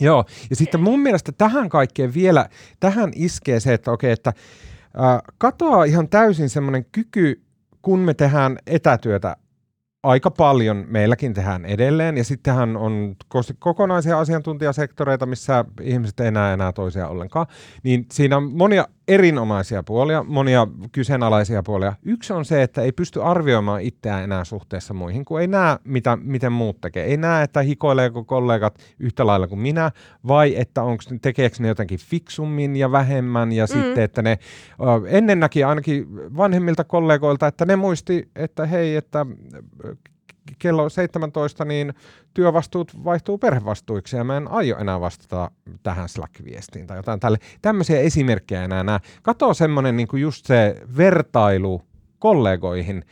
Joo, 0.00 0.24
ja 0.50 0.56
sitten 0.56 0.80
mun 0.80 1.00
mielestä 1.00 1.32
tähän 1.32 1.68
kaikkeen 1.68 2.14
vielä, 2.14 2.48
tähän 2.80 3.12
iskee 3.16 3.60
se, 3.60 3.74
että 3.74 3.90
okei, 3.92 4.10
että 4.10 4.32
katoaa 5.38 5.84
ihan 5.84 6.08
täysin 6.08 6.48
semmoinen 6.48 6.84
kyky, 6.92 7.42
kun 7.82 7.98
me 7.98 8.14
tehdään 8.14 8.58
etätyötä 8.66 9.36
aika 10.02 10.30
paljon, 10.30 10.84
meilläkin 10.88 11.34
tehdään 11.34 11.64
edelleen, 11.64 12.16
ja 12.16 12.24
sittenhän 12.24 12.76
on 12.76 13.16
kokonaisia 13.58 14.18
asiantuntijasektoreita, 14.18 15.26
missä 15.26 15.64
ihmiset 15.82 16.20
ei 16.20 16.30
näe 16.30 16.52
enää 16.52 16.72
toisia 16.72 17.08
ollenkaan, 17.08 17.46
niin 17.82 18.06
siinä 18.12 18.36
on 18.36 18.52
monia 18.52 18.88
erinomaisia 19.08 19.82
puolia, 19.82 20.22
monia 20.22 20.66
kyseenalaisia 20.92 21.62
puolia. 21.62 21.92
Yksi 22.02 22.32
on 22.32 22.44
se, 22.44 22.62
että 22.62 22.82
ei 22.82 22.92
pysty 22.92 23.22
arvioimaan 23.22 23.80
itseään 23.80 24.24
enää 24.24 24.44
suhteessa 24.44 24.94
muihin, 24.94 25.24
kun 25.24 25.40
ei 25.40 25.46
näe, 25.46 25.76
mitä, 25.84 26.16
miten 26.16 26.52
muut 26.52 26.80
tekee. 26.80 27.04
Ei 27.04 27.16
näe, 27.16 27.44
että 27.44 27.60
hikoileeko 27.60 28.24
kollegat 28.24 28.78
yhtä 28.98 29.26
lailla 29.26 29.46
kuin 29.46 29.60
minä, 29.60 29.90
vai 30.28 30.56
että 30.56 30.82
onko, 30.82 31.02
tekeekö 31.22 31.56
ne 31.60 31.68
jotenkin 31.68 31.98
fiksummin 31.98 32.76
ja 32.76 32.92
vähemmän, 32.92 33.52
ja 33.52 33.64
mm. 33.64 33.68
sitten, 33.68 34.04
että 34.04 34.22
ne 34.22 34.38
ennen 35.08 35.40
näki 35.40 35.64
ainakin 35.64 36.06
vanhemmilta 36.36 36.84
kollegoilta, 36.84 37.46
että 37.46 37.66
ne 37.66 37.76
muisti, 37.76 38.28
että 38.36 38.66
hei, 38.66 38.96
että 38.96 39.26
kello 40.58 40.88
17, 40.88 41.64
niin 41.64 41.94
työvastuut 42.34 43.04
vaihtuu 43.04 43.38
perhevastuiksi 43.38 44.16
ja 44.16 44.24
mä 44.24 44.36
en 44.36 44.48
aio 44.50 44.78
enää 44.78 45.00
vastata 45.00 45.50
tähän 45.82 46.08
Slack-viestiin 46.08 46.86
tai 46.86 46.96
jotain 46.96 47.20
tälle. 47.20 47.38
Tämmöisiä 47.62 48.00
esimerkkejä 48.00 48.64
enää 48.64 48.84
näe. 48.84 48.98
Semmoinen 49.52 49.96
niin 49.96 50.08
just 50.20 50.46
se 50.46 50.76
vertailu 50.96 51.82
kollegoihin, 52.18 53.04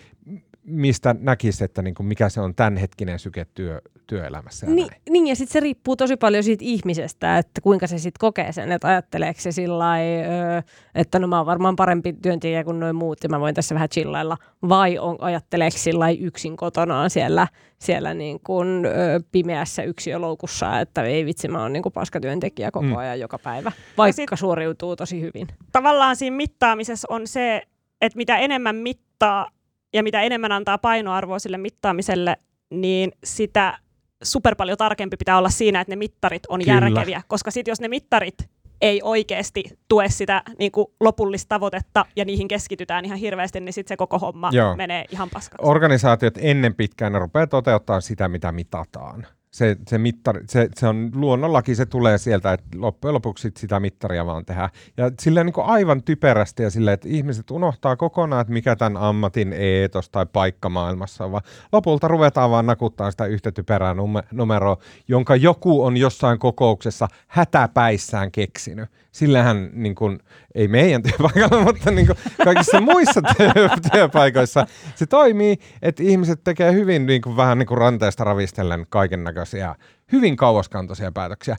mistä 0.65 1.15
näkisi, 1.21 1.65
että 1.65 1.83
niin 1.83 1.95
kuin 1.95 2.07
mikä 2.07 2.29
se 2.29 2.41
on 2.41 2.55
tämänhetkinen 2.55 3.19
syke 3.19 3.47
työ, 3.55 3.81
työelämässä. 4.07 4.67
Ja 4.67 4.73
Niin, 4.73 4.87
näin. 4.89 5.03
niin, 5.11 5.27
ja 5.27 5.37
sitten 5.37 5.53
se 5.53 5.61
riippuu 5.61 5.97
tosi 5.97 6.17
paljon 6.17 6.45
siitä 6.45 6.65
ihmisestä, 6.65 7.39
että 7.39 7.61
kuinka 7.61 7.87
se 7.87 7.99
sitten 7.99 8.19
kokee 8.21 8.53
sen, 8.53 8.73
että 8.73 8.89
ajatteleeko 8.89 9.41
se 9.41 9.53
sillä 9.53 9.79
lailla, 9.79 10.63
että 10.95 11.19
no 11.19 11.27
mä 11.27 11.37
oon 11.37 11.47
varmaan 11.47 11.77
parempi 11.77 12.13
työntekijä 12.23 12.65
kuin 12.65 12.81
noin 12.81 12.97
muut 12.97 13.19
ja 13.23 13.29
mä 13.29 13.41
voin 13.41 13.55
tässä 13.55 13.75
vähän 13.75 13.89
chillailla, 13.89 14.37
vai 14.69 14.99
on, 14.99 15.17
ajatteleeko 15.21 15.79
sillä 15.79 16.11
yksin 16.11 16.57
kotonaan 16.57 17.11
siellä, 17.11 17.49
siellä 17.79 18.15
niin 18.15 18.41
kuin, 18.41 18.87
ö, 18.87 19.21
pimeässä 19.33 19.83
yksiöloukussa, 19.83 20.81
että 20.81 21.03
ei 21.03 21.25
vitsi, 21.25 21.49
mä 21.49 21.63
oon 21.63 21.73
niin 21.73 21.83
kuin 21.83 21.93
paskatyöntekijä 21.93 22.71
koko 22.71 22.87
Mm. 22.87 22.97
ajan 22.97 23.21
joka 23.21 23.39
päivä, 23.39 23.73
vaikka 23.99 24.17
sit- 24.17 24.39
suoriutuu 24.39 24.97
tosi 24.97 25.21
hyvin. 25.21 25.47
Tavallaan 25.73 26.17
siinä 26.17 26.37
mittaamisessa 26.37 27.09
on 27.11 27.27
se, 27.27 27.63
että 28.01 28.17
mitä 28.17 28.37
enemmän 28.39 28.77
mittaa 28.77 29.49
ja 29.93 30.03
mitä 30.03 30.22
enemmän 30.22 30.53
antaa 30.53 30.78
painoarvoa 30.78 31.38
sille 31.38 31.59
mittaamiselle, 31.59 32.36
niin 32.70 33.12
sitä 33.24 33.78
super 34.22 34.55
paljon 34.57 34.78
tarkempi 34.78 35.16
pitää 35.16 35.38
olla 35.38 35.51
siinä, 35.51 35.80
että 35.80 35.93
ne 35.93 35.97
mittarit 35.97 36.47
on 36.49 36.61
Kyllä. 36.61 36.72
järkeviä. 36.72 37.22
Koska 37.28 37.51
sitten 37.51 37.72
jos 37.72 37.80
ne 37.80 37.88
mittarit 37.88 38.34
ei 38.80 39.01
oikeasti 39.05 39.64
tue 39.88 40.09
sitä 40.09 40.43
niin 40.59 40.72
kuin 40.72 40.86
lopullista 41.01 41.49
tavoitetta 41.49 42.07
ja 42.16 42.24
niihin 42.24 42.49
keskitytään 42.49 43.05
ihan 43.05 43.18
hirveästi, 43.18 43.61
niin 43.61 43.72
sitten 43.72 43.88
se 43.88 43.97
koko 43.97 44.18
homma 44.18 44.51
Joo. 44.53 44.76
menee 44.76 45.05
ihan 45.11 45.30
paskaksi. 45.30 45.66
Organisaatiot 45.68 46.34
ennen 46.38 46.74
pitkään 46.74 47.12
ne 47.12 47.18
rupeaa 47.18 47.47
toteuttaa 47.47 48.01
sitä, 48.01 48.28
mitä 48.28 48.53
mitataan. 48.53 49.26
Se, 49.53 49.76
se, 49.88 49.98
mittari, 49.98 50.40
se, 50.48 50.68
se 50.74 50.86
on 50.86 51.11
luonnollakin, 51.14 51.76
se 51.76 51.86
tulee 51.86 52.18
sieltä, 52.18 52.53
että 52.53 52.66
loppujen 52.76 53.14
lopuksi 53.14 53.42
sit 53.42 53.57
sitä 53.57 53.80
mittaria 53.80 54.26
vaan 54.26 54.44
tehdään. 54.44 54.70
Ja 54.96 55.11
silleen 55.20 55.46
niin 55.46 55.64
aivan 55.64 56.03
typerästi 56.03 56.62
ja 56.62 56.70
silleen, 56.70 56.94
että 56.94 57.09
ihmiset 57.09 57.50
unohtaa 57.50 57.96
kokonaan, 57.96 58.40
että 58.40 58.53
mikä 58.53 58.76
tämän 58.76 59.03
ammatin 59.03 59.53
eetos 59.53 60.11
tai 60.11 60.26
paikka 60.32 60.68
maailmassa 60.68 61.24
on, 61.24 61.32
vaan 61.32 61.42
lopulta 61.72 62.09
ruvetaan 62.09 62.50
vaan 62.50 62.66
nakuttaa 62.66 63.11
sitä 63.11 63.26
yhtä 63.26 63.53
typerää 63.53 63.94
nume- 63.94 64.26
numeroa, 64.32 64.76
jonka 65.09 65.36
joku 65.36 65.84
on 65.84 65.96
jossain 65.96 66.38
kokouksessa 66.38 67.09
hätäpäissään 67.26 68.32
keksinyt. 68.32 68.88
Sillähän 69.13 69.71
niin 69.73 69.95
kuin, 69.95 70.19
ei 70.55 70.69
meidän 70.69 71.03
työpaikalla, 71.03 71.65
mutta 71.73 71.91
niin 71.91 72.07
kuin 72.07 72.19
kaikissa 72.45 72.81
muissa 72.81 73.23
työ, 73.23 73.69
työpaikoissa 73.93 74.67
se 74.95 75.07
toimii, 75.07 75.57
että 75.83 76.03
ihmiset 76.03 76.41
tekee 76.45 76.73
hyvin 76.73 77.07
niin 77.07 77.23
kuin, 77.23 77.37
vähän 77.37 77.59
niin 77.59 77.67
kuin 77.67 77.79
ranteesta 77.79 78.25
ravistellen 78.25 78.87
kaiken 78.89 79.25
näköisiä, 79.25 79.75
hyvin 80.13 80.37
kauaskantoisia 80.37 81.13
päätöksiä. 81.13 81.57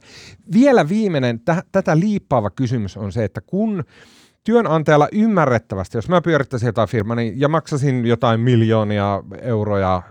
Vielä 0.52 0.88
viimeinen, 0.88 1.40
tä- 1.40 1.62
tätä 1.72 1.98
liippaava 1.98 2.50
kysymys 2.50 2.96
on 2.96 3.12
se, 3.12 3.24
että 3.24 3.40
kun 3.40 3.84
työnantajalla 4.44 5.08
ymmärrettävästi, 5.12 5.98
jos 5.98 6.08
mä 6.08 6.20
pyörittäisin 6.20 6.66
jotain 6.66 6.88
firmaa 6.88 7.16
niin, 7.16 7.40
ja 7.40 7.48
maksasin 7.48 8.06
jotain 8.06 8.40
miljoonia 8.40 9.22
euroja 9.40 10.02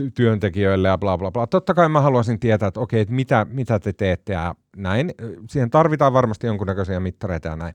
ty- 0.00 0.10
työntekijöille 0.14 0.88
ja 0.88 0.98
bla 0.98 1.18
bla 1.18 1.30
bla, 1.30 1.46
totta 1.46 1.74
kai 1.74 1.88
mä 1.88 2.00
haluaisin 2.00 2.40
tietää, 2.40 2.66
että 2.66 2.80
okei, 2.80 3.00
että 3.00 3.14
mitä, 3.14 3.46
mitä 3.50 3.78
te 3.78 3.92
teette 3.92 4.32
ja 4.32 4.54
näin. 4.76 5.14
Siihen 5.50 5.70
tarvitaan 5.70 6.12
varmasti 6.12 6.46
jonkunnäköisiä 6.46 7.00
mittareita 7.00 7.48
ja 7.48 7.56
näin. 7.56 7.74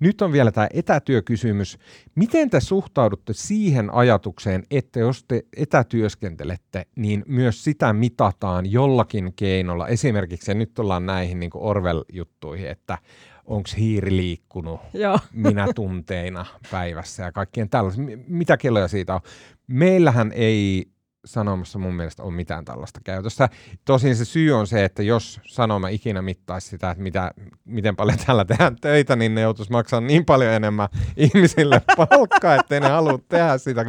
Nyt 0.00 0.22
on 0.22 0.32
vielä 0.32 0.52
tämä 0.52 0.68
etätyökysymys. 0.72 1.78
Miten 2.14 2.50
te 2.50 2.60
suhtaudutte 2.60 3.32
siihen 3.32 3.94
ajatukseen, 3.94 4.62
että 4.70 5.00
jos 5.00 5.24
te 5.24 5.42
etätyöskentelette, 5.56 6.86
niin 6.96 7.24
myös 7.28 7.64
sitä 7.64 7.92
mitataan 7.92 8.72
jollakin 8.72 9.32
keinolla? 9.36 9.88
Esimerkiksi, 9.88 10.50
ja 10.50 10.54
nyt 10.54 10.78
ollaan 10.78 11.06
näihin 11.06 11.40
niin 11.40 11.50
Orwell-juttuihin, 11.54 12.70
että 12.70 12.98
onko 13.46 13.68
hiiri 13.76 14.16
liikkunut 14.16 14.80
Joo. 14.94 15.18
minä 15.32 15.66
tunteina 15.74 16.46
päivässä 16.70 17.22
ja 17.22 17.32
kaikkien 17.32 17.68
tällaisia. 17.68 18.04
Mitä 18.28 18.56
kelloja 18.56 18.88
siitä 18.88 19.14
on? 19.14 19.20
Meillähän 19.66 20.32
ei 20.34 20.86
sanomassa 21.26 21.78
mun 21.78 21.94
mielestä 21.94 22.22
ole 22.22 22.32
mitään 22.32 22.64
tällaista 22.64 23.00
käytössä. 23.04 23.48
Tosin 23.84 24.16
se 24.16 24.24
syy 24.24 24.52
on 24.52 24.66
se, 24.66 24.84
että 24.84 25.02
jos 25.02 25.40
sanoma 25.46 25.88
ikinä 25.88 26.22
mittaisi 26.22 26.68
sitä, 26.68 26.90
että 26.90 27.02
mitä, 27.02 27.30
miten 27.64 27.96
paljon 27.96 28.18
täällä 28.26 28.44
tehdään 28.44 28.76
töitä, 28.80 29.16
niin 29.16 29.34
ne 29.34 29.40
joutuisi 29.40 29.72
maksaa 29.72 30.00
niin 30.00 30.24
paljon 30.24 30.52
enemmän 30.52 30.88
ihmisille 31.16 31.82
palkkaa, 31.96 32.54
ettei 32.54 32.80
ne 32.80 32.88
halua 32.88 33.18
tehdä 33.28 33.58
sitä. 33.58 33.84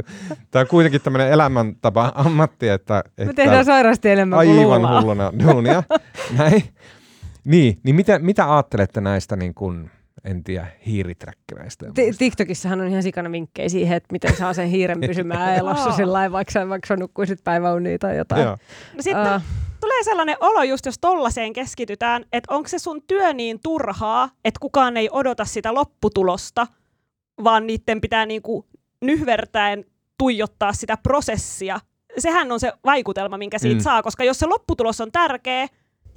Tämä 0.51 0.61
on 0.61 0.67
kuitenkin 0.67 1.01
tämmöinen 1.01 1.31
elämäntapa 1.31 2.11
ammatti, 2.15 2.69
että, 2.69 3.03
Me 3.17 3.23
että 3.23 3.33
tehdään 3.33 3.65
sairaasti 3.65 4.09
enemmän 4.09 4.45
kuin 4.45 4.59
aivan 4.59 5.01
hulluna 5.01 5.33
duunia. 5.43 5.83
Näin. 6.37 6.63
Niin, 7.47 7.79
niin 7.83 7.95
mitä, 7.95 8.19
mitä 8.19 8.53
ajattelette 8.53 9.01
näistä 9.01 9.35
niin 9.35 9.53
kuin, 9.53 9.91
en 10.23 10.43
tiedä, 10.43 10.67
muista? 11.59 11.85
TikTokissahan 12.17 12.81
on 12.81 12.87
ihan 12.87 13.03
sikana 13.03 13.31
vinkkejä 13.31 13.69
siihen, 13.69 13.97
että 13.97 14.07
miten 14.11 14.35
saa 14.35 14.53
sen 14.53 14.67
hiiren 14.67 15.01
pysymään 15.07 15.55
elossa 15.55 15.91
sillä 15.91 16.13
lailla, 16.13 16.31
vaikka, 16.31 16.69
vaikka 16.69 16.87
sä 16.87 16.95
nukkuisit 16.95 17.43
päiväunia 17.43 17.99
tai 17.99 18.17
jotain. 18.17 18.41
Joo. 18.41 18.57
No 18.95 19.01
sitten 19.01 19.27
Ah. 19.27 19.43
tulee 19.81 20.03
sellainen 20.03 20.37
olo 20.39 20.63
just, 20.63 20.85
jos 20.85 20.99
tollaiseen 21.01 21.53
keskitytään, 21.53 22.25
että 22.31 22.53
onko 22.53 22.67
se 22.67 22.79
sun 22.79 23.01
työ 23.07 23.33
niin 23.33 23.59
turhaa, 23.63 24.29
että 24.45 24.59
kukaan 24.59 24.97
ei 24.97 25.09
odota 25.11 25.45
sitä 25.45 25.73
lopputulosta, 25.73 26.67
vaan 27.43 27.67
niiden 27.67 28.01
pitää 28.01 28.25
niinku 28.25 28.65
nyhvertäen 29.01 29.85
tuijottaa 30.17 30.73
sitä 30.73 30.97
prosessia. 30.97 31.79
Sehän 32.17 32.51
on 32.51 32.59
se 32.59 32.73
vaikutelma, 32.85 33.37
minkä 33.37 33.59
siitä 33.59 33.75
mm. 33.75 33.83
saa, 33.83 34.03
koska 34.03 34.23
jos 34.23 34.39
se 34.39 34.45
lopputulos 34.45 35.01
on 35.01 35.11
tärkeä 35.11 35.67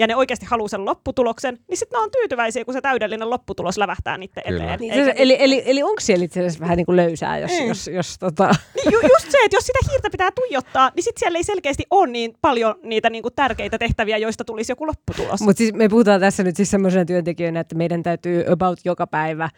ja 0.00 0.06
ne 0.06 0.16
oikeasti 0.16 0.46
haluaa 0.46 0.68
sen 0.68 0.84
lopputuloksen, 0.84 1.58
niin 1.68 1.76
sitten 1.76 1.96
ne 1.98 2.02
on 2.04 2.10
tyytyväisiä, 2.10 2.64
kun 2.64 2.74
se 2.74 2.80
täydellinen 2.80 3.30
lopputulos 3.30 3.78
lävähtää 3.78 4.18
niiden 4.18 4.42
Kyllä. 4.48 4.64
eteen. 4.64 4.80
Niin, 4.80 4.92
Eikä 4.92 5.04
se, 5.04 5.12
eli, 5.16 5.36
eli, 5.40 5.62
eli 5.66 5.82
onko 5.82 6.00
siellä 6.00 6.24
itse 6.24 6.40
asiassa 6.40 6.60
vähän 6.60 6.76
niin 6.76 6.86
kuin 6.86 6.96
löysää, 6.96 7.38
jos, 7.38 7.50
Mm. 7.60 7.68
jos, 7.68 7.86
jos 7.92 8.18
tota... 8.18 8.50
Niin 8.76 8.92
ju- 8.92 9.00
just 9.00 9.30
se, 9.30 9.38
että 9.44 9.56
jos 9.56 9.66
sitä 9.66 9.78
hiirtä 9.90 10.10
pitää 10.10 10.30
tuijottaa, 10.34 10.90
niin 10.96 11.04
sitten 11.04 11.20
siellä 11.20 11.36
ei 11.36 11.44
selkeästi 11.44 11.82
ole 11.90 12.06
niin 12.06 12.34
paljon 12.40 12.74
niitä 12.82 13.10
niinku 13.10 13.30
tärkeitä 13.30 13.78
tehtäviä, 13.78 14.16
joista 14.18 14.44
tulisi 14.44 14.72
joku 14.72 14.86
lopputulos. 14.86 15.40
Mutta 15.40 15.58
siis 15.58 15.72
me 15.72 15.88
puhutaan 15.88 16.20
tässä 16.20 16.42
nyt 16.42 16.56
siis 16.56 16.70
semmoisena 16.70 17.04
työntekijöinä, 17.04 17.60
että 17.60 17.74
meidän 17.74 18.02
täytyy 18.02 18.44
about 18.52 18.78
joka 18.84 19.06
päivä 19.06 19.48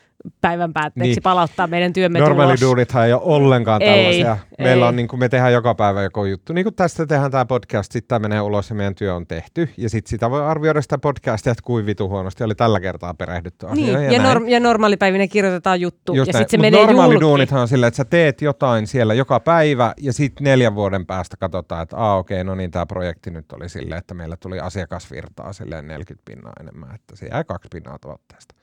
päivän 0.40 0.72
päätteeksi 0.72 1.10
Niin. 1.10 1.22
palauttaa 1.22 1.66
meidän 1.66 1.92
työmme 1.92 2.18
Normaali 2.18 2.48
tulos. 2.48 2.60
duunithan 2.60 3.06
ei 3.06 3.12
ole 3.12 3.22
ollenkaan 3.24 3.82
Ei, 3.82 3.88
tällaisia. 3.96 4.36
Meillä 4.58 4.84
ei. 4.84 4.88
on, 4.88 4.96
niin 4.96 5.08
kuin 5.08 5.20
me 5.20 5.28
tehdään 5.28 5.52
joka 5.52 5.74
päivä 5.74 6.02
joku 6.02 6.24
juttu. 6.24 6.52
Niin 6.52 6.64
kuin 6.64 6.74
tästä 6.74 7.06
tehdään 7.06 7.30
tämä 7.30 7.44
podcast, 7.44 7.92
sitten 7.92 8.08
tämä 8.08 8.18
menee 8.28 8.40
ulos 8.40 8.70
ja 8.70 8.76
meidän 8.76 8.94
työ 8.94 9.14
on 9.14 9.26
tehty. 9.26 9.68
Ja 9.76 9.90
sitten 9.90 10.10
sitä 10.10 10.30
voi 10.30 10.46
arvioida 10.46 10.82
sitä 10.82 10.98
podcastia, 10.98 11.50
että 11.52 11.62
kuin 11.66 11.86
vitu 11.86 12.08
huonosti 12.08 12.44
oli 12.44 12.54
tällä 12.54 12.80
kertaa 12.80 13.14
perehdytty 13.14 13.66
asioihin. 13.66 13.94
Niin, 13.94 14.12
ja, 14.12 14.18
näin. 14.18 14.22
norm, 14.22 14.48
ja 14.48 14.60
normaalipäivinä 14.60 15.26
kirjoitetaan 15.26 15.80
juttu, 15.80 16.14
Just 16.14 16.28
ja 16.32 16.32
sitten 16.38 16.50
se 16.50 16.56
Mut 16.56 16.62
menee 16.62 16.86
normaali 16.86 17.14
julki. 17.20 17.54
on 17.54 17.68
silleen, 17.68 17.88
että 17.88 17.96
sä 17.96 18.04
teet 18.04 18.42
jotain 18.42 18.86
siellä 18.86 19.14
joka 19.14 19.40
päivä 19.40 19.94
ja 20.00 20.12
sitten 20.12 20.44
neljän 20.44 20.74
vuoden 20.74 21.06
päästä 21.06 21.36
katsotaan, 21.36 21.82
että 21.82 21.96
aa 21.96 22.16
okei, 22.16 22.44
no 22.44 22.54
niin 22.54 22.70
tämä 22.70 22.86
projekti 22.86 23.30
nyt 23.30 23.52
oli 23.52 23.68
silleen, 23.68 23.98
että 23.98 24.14
meillä 24.14 24.36
tuli 24.36 24.60
asiakasvirtaa 24.60 25.52
silleen 25.52 25.86
40 25.86 26.22
pinnaa 26.30 26.52
enemmän, 26.60 26.94
että 26.94 27.16
se 27.16 27.26
jäi 27.26 27.44
kaksi 27.44 27.68
pinnaa 27.72 27.98
tuotteesta. 28.00 28.54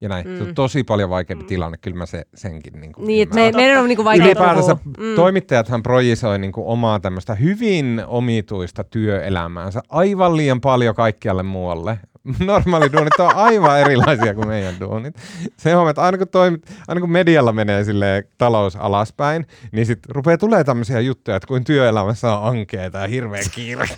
Ja 0.00 0.08
näin. 0.08 0.28
Mm. 0.28 0.36
Se 0.36 0.42
on 0.42 0.48
Mm. 0.48 0.54
tosi 0.54 0.84
paljon 0.84 1.10
vaikeampi 1.10 1.44
Mm. 1.44 1.48
tilanne, 1.48 1.78
kyllä 1.78 1.96
mä 1.96 2.06
se, 2.06 2.24
senkin 2.34 2.80
niin 2.80 2.92
kuin 2.92 3.06
Niin, 3.06 3.22
että 3.22 3.34
me, 3.34 3.52
meidän 3.52 3.78
on 3.82 3.88
niinku 3.88 4.04
vaikea 4.04 4.26
Ylipäätänsä. 4.26 4.76
Mm. 4.98 5.14
toimittajathan 5.16 5.82
projisoi 5.82 6.38
niin 6.38 6.52
kuin 6.52 6.66
omaa 6.66 7.00
tämmöistä 7.00 7.34
hyvin 7.34 8.02
omituista 8.06 8.84
työelämäänsä 8.84 9.80
aivan 9.88 10.36
liian 10.36 10.60
paljon 10.60 10.94
kaikkialle 10.94 11.42
muualle. 11.42 11.98
Normaali 12.46 12.92
duunit 12.92 13.20
on 13.20 13.34
aivan 13.36 13.80
erilaisia 13.80 14.34
kuin 14.34 14.48
meidän 14.48 14.80
duunit. 14.80 15.14
Se 15.56 15.76
on, 15.76 15.90
että 15.90 16.02
aina 16.02 16.18
kun, 16.18 16.28
toimit, 16.28 16.62
aina 16.88 17.00
kun 17.00 17.10
medialla 17.10 17.52
menee 17.52 17.84
silleen 17.84 18.24
talous 18.38 18.76
alaspäin, 18.76 19.46
niin 19.72 19.86
sitten 19.86 20.14
rupeaa 20.14 20.38
tulee 20.38 20.64
tämmöisiä 20.64 21.00
juttuja, 21.00 21.36
että 21.36 21.46
kuin 21.46 21.64
työelämässä 21.64 22.36
on 22.38 22.48
ankeeta 22.48 22.98
ja 22.98 23.06
hirveä 23.08 23.42
kiire. 23.54 23.84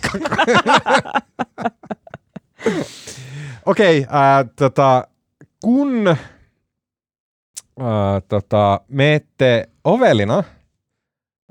Okei, 3.65 3.99
okay, 3.99 4.17
äh, 4.19 4.45
tota, 4.55 5.07
kun 5.63 6.07
äh, 6.07 6.17
tota, 8.27 8.81
menette 8.87 9.69
ovelina, 9.83 10.43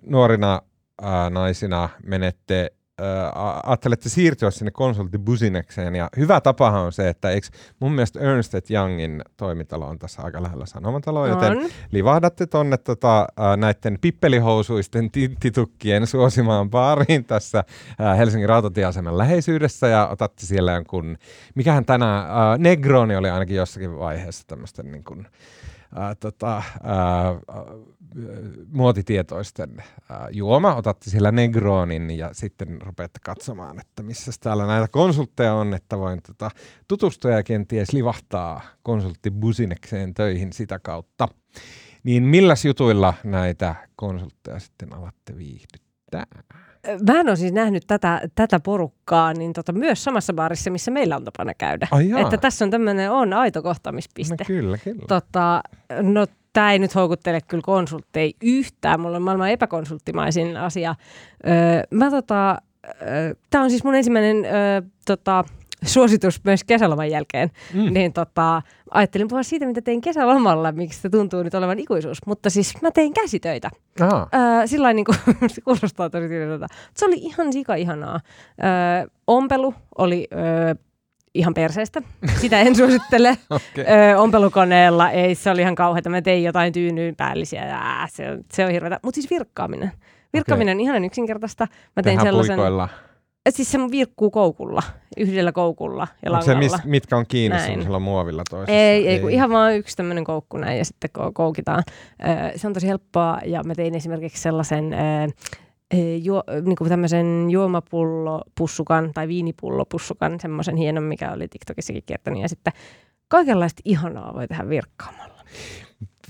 nuorina 0.02 0.62
äh, 1.02 1.30
naisina 1.30 1.88
menette, 2.02 2.70
äh, 3.00 3.06
a- 3.34 3.60
ajattelette 3.66 4.08
siirtyä 4.08 4.50
sinne 4.50 4.70
konsulttibusinekseen, 4.70 5.94
ja 5.94 6.08
hyvä 6.16 6.40
tapahan 6.40 6.80
on 6.80 6.92
se, 6.92 7.08
että 7.08 7.30
eikö 7.30 7.46
mun 7.80 7.92
mielestä 7.92 8.20
Ernst 8.20 8.70
Youngin 8.70 9.22
toimitalo 9.36 9.86
on 9.86 9.98
tässä 9.98 10.22
aika 10.22 10.42
lähellä 10.42 10.66
Sanomataloa, 10.66 11.28
joten 11.28 11.58
On. 11.58 11.68
livahdatte 11.90 12.46
tonne 12.46 12.76
tota, 12.76 13.26
näiden 13.56 13.98
pippelihousuisten 14.00 15.10
tinttitukkien 15.10 16.06
suosimaan 16.06 16.70
baariin 16.70 17.24
tässä 17.24 17.64
Helsingin 18.18 18.48
rautatieaseman 18.48 19.18
läheisyydessä 19.18 19.88
ja 19.88 20.08
otatte 20.08 20.46
siellä 20.46 20.72
jonkun, 20.72 21.16
mikähän 21.54 21.84
tänään, 21.84 22.30
ää, 22.30 22.58
Negroni 22.58 23.16
oli 23.16 23.30
ainakin 23.30 23.56
jossakin 23.56 23.98
vaiheessa 23.98 24.46
tämmöisten 24.46 24.92
niin 24.92 25.04
kuin, 25.04 25.26
ää, 25.94 26.14
tota, 26.14 26.62
ää, 26.82 27.34
muotitietoisten 28.72 29.82
ää, 30.10 30.28
juoma, 30.32 30.74
otatte 30.74 31.10
siellä 31.10 31.32
Negronin 31.32 32.10
ja 32.10 32.30
sitten 32.32 32.82
rupeatte 32.82 33.20
katsomaan, 33.24 33.80
että 33.80 34.02
missä 34.02 34.32
täällä 34.40 34.66
näitä 34.66 34.88
konsultteja 34.88 35.54
on, 35.54 35.74
että 35.74 35.98
voin 35.98 36.22
tota, 36.22 36.50
tutustua 36.88 37.30
ja 37.30 37.42
kenties 37.42 37.92
livahtaa 37.92 38.60
konsulttibusinekseen 38.82 40.14
töihin 40.14 40.52
sitä 40.52 40.78
kautta. 40.78 41.28
Niin 42.04 42.22
milläs 42.22 42.64
jutuilla 42.64 43.14
näitä 43.24 43.74
konsultteja 43.96 44.58
sitten 44.58 44.92
alatte 44.92 45.36
viihdyttää? 45.36 46.26
Mä 47.12 47.20
en 47.20 47.28
ole 47.28 47.36
siis 47.36 47.52
nähnyt 47.52 47.84
tätä, 47.86 48.20
tätä 48.34 48.60
porukkaa 48.60 49.32
niin 49.32 49.52
tota, 49.52 49.72
myös 49.72 50.04
samassa 50.04 50.32
baarissa, 50.32 50.70
missä 50.70 50.90
meillä 50.90 51.16
on 51.16 51.24
tapana 51.24 51.54
käydä. 51.54 51.88
Ai 51.90 52.08
jaa. 52.08 52.20
Että 52.20 52.36
tässä 52.36 52.64
on 52.64 52.70
tämmöinen 52.70 53.10
on 53.10 53.32
aito 53.32 53.62
kohtaamispiste. 53.62 54.36
No 54.38 54.44
kyllä, 54.46 54.78
kyllä. 54.78 55.04
Tota, 55.08 55.62
no 56.02 56.26
tämä 56.52 56.72
ei 56.72 56.78
nyt 56.78 56.94
houkuttele 56.94 57.40
kyllä 57.40 57.62
konsultteja 57.62 58.32
yhtään. 58.42 59.00
Mulla 59.00 59.16
on 59.16 59.22
maailman 59.22 59.50
epäkonsulttimaisin 59.50 60.56
asia. 60.56 60.94
Öö, 61.46 61.82
mä 61.90 62.10
tota, 62.10 62.58
öö, 63.02 63.34
tämä 63.50 63.64
on 63.64 63.70
siis 63.70 63.84
mun 63.84 63.94
ensimmäinen 63.94 64.44
öö, 64.44 64.82
tota, 65.06 65.44
suositus 65.84 66.44
myös 66.44 66.64
kesäloman 66.64 67.10
jälkeen. 67.10 67.50
Mm. 67.74 67.92
Niin 67.92 68.12
tota, 68.12 68.62
ajattelin 68.90 69.28
puhua 69.28 69.42
siitä, 69.42 69.66
mitä 69.66 69.82
tein 69.82 70.00
kesälomalla, 70.00 70.72
miksi 70.72 71.00
se 71.00 71.08
tuntuu 71.08 71.42
nyt 71.42 71.54
olevan 71.54 71.78
ikuisuus. 71.78 72.18
Mutta 72.26 72.50
siis 72.50 72.82
mä 72.82 72.90
tein 72.90 73.14
käsitöitä. 73.14 73.70
Aha. 74.00 74.28
Öö, 74.34 74.66
sillä 74.66 74.92
niin 74.92 75.04
kuin, 75.04 75.18
se 75.54 75.60
kuulostaa 75.60 76.10
tosi 76.10 76.28
tylsältä. 76.28 76.66
Se 76.94 77.06
oli 77.06 77.16
ihan 77.16 77.52
sika 77.52 77.74
ihanaa. 77.74 78.20
Öö, 78.64 79.08
ompelu 79.26 79.74
oli 79.98 80.28
öö, 80.32 80.74
ihan 81.34 81.54
perseestä. 81.54 82.02
Sitä 82.36 82.60
en 82.60 82.76
suosittele. 82.76 83.38
Okay. 83.50 83.84
Öö, 83.94 84.18
ompelukoneella 84.18 85.10
ei, 85.10 85.34
se 85.34 85.50
oli 85.50 85.60
ihan 85.60 85.74
kauheata. 85.74 86.10
Mä 86.10 86.22
tein 86.22 86.44
jotain 86.44 86.72
tyynyyn 86.72 87.16
päällisiä 87.16 87.66
ja 87.66 88.08
se, 88.10 88.30
on, 88.30 88.38
se 88.52 88.64
on 88.64 88.70
hirveätä. 88.70 89.00
Mutta 89.02 89.14
siis 89.20 89.30
virkkaaminen. 89.30 89.92
Virkkaaminen 90.32 90.76
on 90.76 90.80
ihan 90.80 91.04
yksinkertaista. 91.04 91.64
Mä 91.96 92.02
tein 92.02 92.04
Tehdään 92.04 92.26
sellaisen, 92.26 92.56
puikoilla. 92.56 92.88
Siis 93.50 93.70
se 93.72 93.78
virkkuu 93.90 94.30
koukulla, 94.30 94.82
yhdellä 95.16 95.52
koukulla 95.52 96.08
ja 96.24 96.30
Onko 96.30 96.44
se, 96.44 96.54
langalla. 96.54 96.76
mis, 96.76 96.84
mitkä 96.84 97.16
on 97.16 97.24
kiinni 97.28 97.56
Näin. 97.56 97.66
semmoisella 97.66 97.98
muovilla 97.98 98.42
toisessa? 98.50 98.72
Ei, 98.72 99.08
ei, 99.08 99.20
kun 99.20 99.30
ihan 99.30 99.50
vaan 99.50 99.74
yksi 99.74 99.96
tämmöinen 99.96 100.24
koukku 100.24 100.56
näin 100.56 100.78
ja 100.78 100.84
sitten 100.84 101.10
ko- 101.18 101.30
koukitaan. 101.34 101.82
Öö, 102.28 102.58
se 102.58 102.66
on 102.66 102.72
tosi 102.72 102.88
helppoa 102.88 103.38
ja 103.46 103.62
mä 103.64 103.74
tein 103.74 103.94
esimerkiksi 103.94 104.42
sellaisen 104.42 104.92
öö, 104.92 105.28
juo, 106.22 106.42
niin 106.64 106.76
kuin 106.76 106.88
tämmöisen 106.88 107.50
juomapullopussukan 107.50 109.10
tai 109.14 109.28
viinipullopussukan, 109.28 110.40
semmoisen 110.40 110.76
hienon, 110.76 111.04
mikä 111.04 111.32
oli 111.32 111.48
TikTokissakin 111.48 112.02
kiertänyt. 112.06 112.42
Ja 112.42 112.48
sitten 112.48 112.72
kaikenlaista 113.28 113.82
ihanaa 113.84 114.34
voi 114.34 114.48
tehdä 114.48 114.68
virkkaamalla. 114.68 115.44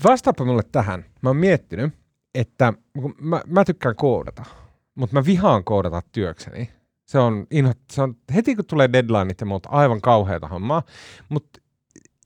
Vastaappa 0.03 0.45
mulle 0.45 0.63
tähän. 0.71 1.05
Mä 1.21 1.29
oon 1.29 1.37
miettinyt, 1.37 1.93
että 2.35 2.73
mä, 3.21 3.41
mä 3.47 3.65
tykkään 3.65 3.95
koodata, 3.95 4.43
mutta 4.95 5.13
mä 5.15 5.25
vihaan 5.25 5.63
koodata 5.63 6.01
työkseni. 6.11 6.69
Se 7.09 7.19
on, 7.19 7.47
inho, 7.51 7.73
se 7.91 8.01
on 8.01 8.15
heti 8.35 8.55
kun 8.55 8.65
tulee 8.65 8.93
deadlineit 8.93 9.39
ja 9.41 9.45
muut 9.45 9.67
aivan 9.69 10.01
kauheata 10.01 10.47
hommaa, 10.47 10.83
mutta 11.29 11.59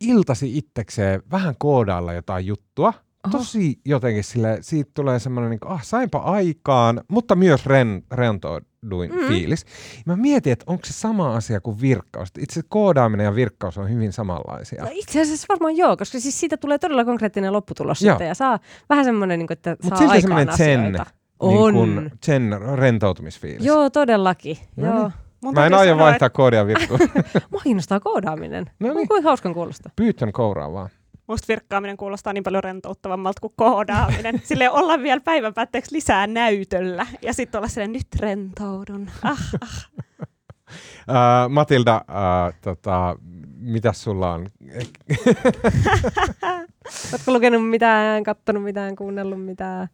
iltasi 0.01 0.57
itsekseen 0.57 1.23
vähän 1.31 1.55
koodailla 1.59 2.13
jotain 2.13 2.45
juttua. 2.45 2.93
Oho. 3.27 3.37
Tosi 3.37 3.79
jotenkin 3.85 4.23
sille, 4.23 4.57
siitä 4.61 4.91
tulee 4.93 5.19
semmoinen, 5.19 5.49
niin 5.49 5.59
kuin, 5.59 5.71
ah 5.71 5.83
sainpa 5.83 6.17
aikaan, 6.17 7.01
mutta 7.07 7.35
myös 7.35 7.65
ren, 7.65 8.03
rentouduin 8.11 9.11
Mm. 9.11 9.27
fiilis. 9.27 9.65
Mä 10.05 10.15
mietin, 10.15 10.53
että 10.53 10.65
onko 10.67 10.85
se 10.85 10.93
sama 10.93 11.35
asia 11.35 11.61
kuin 11.61 11.81
virkkaus. 11.81 12.29
Itse 12.39 12.61
koodaaminen 12.69 13.25
ja 13.25 13.35
virkkaus 13.35 13.77
on 13.77 13.89
hyvin 13.89 14.13
samanlaisia. 14.13 14.83
No 14.83 14.89
itse 14.91 15.21
asiassa 15.21 15.45
varmaan 15.49 15.77
joo, 15.77 15.97
koska 15.97 16.19
siis 16.19 16.39
siitä 16.39 16.57
tulee 16.57 16.77
todella 16.77 17.05
konkreettinen 17.05 17.53
lopputulos 17.53 18.01
Joo. 18.01 18.13
sitten 18.13 18.27
ja 18.27 18.35
saa 18.35 18.59
vähän 18.89 19.05
semmoinen, 19.05 19.39
niin 19.39 19.47
kuin, 19.47 19.57
että 19.57 19.77
Mut 19.83 19.97
saa 19.97 20.09
aikaan 20.09 20.21
semmoinen 20.21 20.57
zen, 20.57 20.95
Niin 21.41 21.57
On. 21.57 21.73
kuin 21.73 22.11
sen 22.23 22.59
rentoutumisfiilis. 22.75 23.65
Joo, 23.65 23.89
todellakin. 23.89 24.57
No 24.75 24.85
joo. 24.85 24.99
niin. 25.01 25.13
Mun 25.43 25.53
Mä 25.53 25.65
en 25.65 25.73
aio 25.73 25.93
sanoa, 25.93 26.05
vaihtaa 26.05 26.29
koodia 26.29 26.67
virkkuun. 26.67 26.99
Mua 27.51 27.61
kiinnostaa 27.63 27.99
koodaaminen. 27.99 28.65
No 28.79 28.93
niin. 28.93 29.07
Kuinka 29.07 29.29
hauskan 29.29 29.53
kuulostaa. 29.53 29.91
Pyytön 29.95 30.31
kouraa 30.31 30.73
vaan. 30.73 30.89
Musta 31.27 31.47
virkkaaminen 31.47 31.97
kuulostaa 31.97 32.33
niin 32.33 32.43
paljon 32.43 32.63
rentouttavammalta 32.63 33.41
kuin 33.41 33.53
koodaaminen. 33.55 34.41
Sille 34.43 34.69
olla 34.69 34.99
vielä 34.99 35.21
päivän 35.21 35.53
päätteeksi 35.53 35.95
lisää 35.95 36.27
näytöllä 36.27 37.07
ja 37.21 37.33
sitten 37.33 37.59
olla 37.59 37.67
silleen, 37.67 37.91
nyt 37.91 38.07
rentoudun. 38.19 39.09
Ah, 39.23 39.39
ah. 39.61 39.89
Uh, 41.09 41.49
Matilda, 41.49 42.05
uh, 42.09 42.53
tota, 42.61 43.15
mitäs 43.57 44.03
sulla 44.03 44.33
on? 44.33 44.47
Oletko 47.11 47.33
lukenut 47.33 47.69
mitään, 47.69 48.23
kattonut 48.23 48.63
mitään, 48.63 48.95
kuunnellut 48.95 49.45
mitään? 49.45 49.87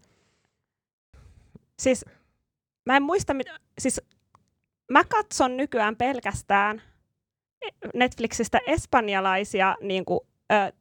Siis 1.80 2.06
mä 2.86 2.98
en 2.98 3.04
muista, 3.04 3.34
mitä, 3.34 3.60
siis 3.80 4.02
mä 4.92 5.04
katson 5.04 5.58
nykyään 5.58 5.96
pelkästään 5.96 6.82
Netflixistä 7.96 8.60
espanjalaisia 8.68 9.76
niin 9.82 10.06
kuin, 10.06 10.20
ö, 10.52 10.72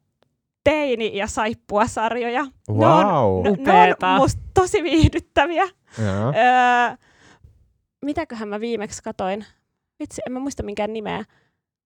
teini- 0.63 1.17
ja 1.17 1.27
saippua-sarjoja. 1.27 2.43
Ne 2.43 2.51
on, 2.87 3.05
Wow. 3.05 3.43
ne, 3.43 3.51
ne 3.51 3.95
on 4.13 4.15
musta 4.17 4.41
tosi 4.53 4.83
viihdyttäviä. 4.83 5.63
Öö, 6.03 6.95
mitäköhän 8.05 8.47
mä 8.49 8.59
viimeksi 8.59 9.03
katoin? 9.03 9.45
Vitsi, 9.99 10.21
en 10.25 10.31
mä 10.33 10.39
muista 10.39 10.63
minkään 10.63 10.93
nimeä. 10.93 11.25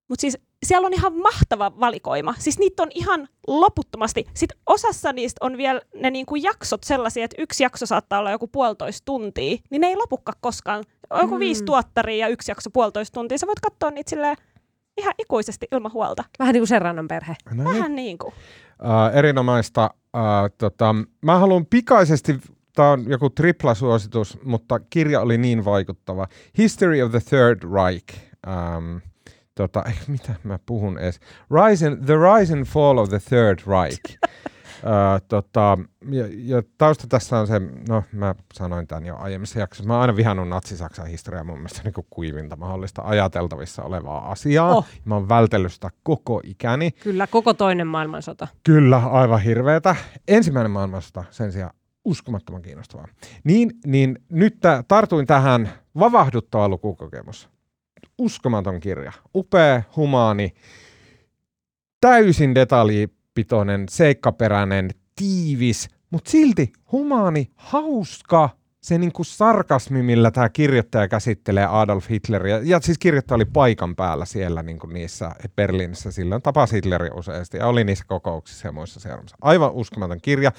Mutta 0.08 0.20
siis 0.20 0.38
siellä 0.66 0.86
on 0.86 0.92
ihan 0.94 1.12
mahtava 1.16 1.72
valikoima. 1.80 2.34
Siis 2.38 2.58
niitä 2.58 2.82
on 2.82 2.88
ihan 2.94 3.28
loputtomasti. 3.46 4.26
Sitten 4.34 4.58
osassa 4.66 5.12
niistä 5.12 5.38
on 5.46 5.56
vielä 5.56 5.80
ne 5.94 6.10
niinku 6.10 6.34
jaksot 6.36 6.84
sellaisia, 6.84 7.24
että 7.24 7.42
yksi 7.42 7.62
jakso 7.62 7.86
saattaa 7.86 8.18
olla 8.18 8.30
joku 8.30 8.46
puolitoista 8.48 9.04
tuntia, 9.04 9.56
niin 9.70 9.80
ne 9.80 9.86
ei 9.86 9.96
lopukka 9.96 10.32
koskaan. 10.40 10.84
On 11.10 11.20
joku 11.20 11.34
Mm. 11.34 11.40
viisi 11.40 11.64
tuottaria 11.64 12.26
ja 12.26 12.28
yksi 12.28 12.50
jakso 12.50 12.70
puolitoista 12.70 13.14
tuntia. 13.14 13.38
Sä 13.38 13.46
voit 13.46 13.60
katsoa 13.60 13.90
niitä 13.90 14.10
silleen 14.10 14.36
ihan 14.96 15.14
ikuisesti 15.18 15.66
ilman 15.72 15.92
huolta. 15.92 16.24
Vähän 16.38 16.52
niin 16.52 16.60
kuin 16.60 16.68
Serranon 16.68 17.08
perhe. 17.08 17.36
No 17.50 17.64
niin. 17.64 17.64
Vähän 17.78 17.94
niin 17.94 18.18
kuin. 18.18 18.34
Uh, 18.82 19.16
erinomaista. 19.18 19.90
Uh, 19.94 20.50
tota, 20.58 20.94
mä 21.22 21.38
haluan 21.38 21.66
pikaisesti, 21.66 22.40
tämä 22.74 22.90
on 22.90 23.04
joku 23.10 23.30
triplasuositus, 23.30 24.38
mutta 24.44 24.80
kirja 24.80 25.20
oli 25.20 25.38
niin 25.38 25.64
vaikuttava. 25.64 26.26
History 26.58 27.02
of 27.02 27.10
the 27.10 27.20
Third 27.20 27.62
Reich. 27.74 28.14
Um, 28.46 29.00
tota, 29.54 29.84
mitä 30.08 30.34
mä 30.42 30.58
puhun 30.66 30.98
edes? 30.98 31.20
Rise 31.50 31.86
and, 31.86 32.04
the 32.04 32.14
Rise 32.14 32.52
and 32.52 32.64
Fall 32.64 32.98
of 32.98 33.08
the 33.08 33.18
Third 33.18 33.58
Reich. 33.66 34.18
Uh, 34.84 35.26
tota, 35.28 35.78
ja, 36.10 36.24
ja 36.30 36.62
tausta 36.78 37.06
tässä 37.06 37.38
on 37.38 37.46
se, 37.46 37.60
no 37.88 38.02
mä 38.12 38.34
sanoin 38.54 38.86
tämän 38.86 39.06
jo 39.06 39.16
aiemmissa 39.16 39.58
jaksoissa, 39.58 39.88
mä 39.88 39.92
oon 39.92 40.00
aina 40.00 40.16
vihannut 40.16 40.48
natsi-Saksan 40.48 41.06
historiaa 41.06 41.44
mun 41.44 41.58
mielestä 41.58 41.80
niin 41.84 42.06
kuivinta 42.10 42.56
mahdollista 42.56 43.02
ajateltavissa 43.04 43.82
olevaa 43.82 44.30
asiaa. 44.30 44.74
Oh. 44.74 44.86
Mä 45.04 45.14
oon 45.14 45.28
vältellyt 45.28 45.72
sitä 45.72 45.90
koko 46.02 46.40
ikäni. 46.44 46.90
Kyllä, 46.90 47.26
koko 47.26 47.54
toinen 47.54 47.86
maailmansota. 47.86 48.48
Kyllä, 48.62 48.96
aivan 48.98 49.40
hirveetä. 49.40 49.96
Ensimmäinen 50.28 50.70
maailmansota 50.70 51.24
sen 51.30 51.52
sijaan 51.52 51.74
uskomattoman 52.04 52.62
kiinnostavaa. 52.62 53.08
Niin, 53.44 53.70
niin 53.86 54.18
nyt 54.30 54.58
tartuin 54.88 55.26
tähän 55.26 55.70
vavahduttava 55.98 56.68
lukukokemus. 56.68 57.53
Uskomaton 58.18 58.80
kirja. 58.80 59.12
Upea, 59.34 59.82
humaani, 59.96 60.54
täysin 62.00 62.54
detaljipitoinen, 62.54 63.86
seikkaperäinen, 63.90 64.90
tiivis, 65.16 65.88
mutta 66.10 66.30
silti 66.30 66.72
humaani, 66.92 67.50
hauska, 67.54 68.50
se 68.80 68.98
niinku 68.98 69.24
sarkasmi, 69.24 70.02
millä 70.02 70.30
tämä 70.30 70.48
kirjoittaja 70.48 71.08
käsittelee 71.08 71.66
Adolf 71.66 72.10
Hitleriä, 72.10 72.60
ja 72.64 72.80
siis 72.80 72.98
kirjoittaja 72.98 73.36
oli 73.36 73.44
paikan 73.44 73.96
päällä 73.96 74.24
siellä 74.24 74.62
niinku 74.62 74.86
niissä 74.86 75.30
Berliinissä 75.56 76.10
silloin, 76.12 76.42
tapasi 76.42 76.76
Hitlerin 76.76 77.14
useasti 77.14 77.56
ja 77.56 77.66
oli 77.66 77.84
niissä 77.84 78.04
kokouksissa 78.08 78.68
ja 78.68 78.72
muissa 78.72 79.00
seuraamassa. 79.00 79.36
Aivan 79.40 79.72
uskomaton 79.72 80.20
kirja. 80.22 80.52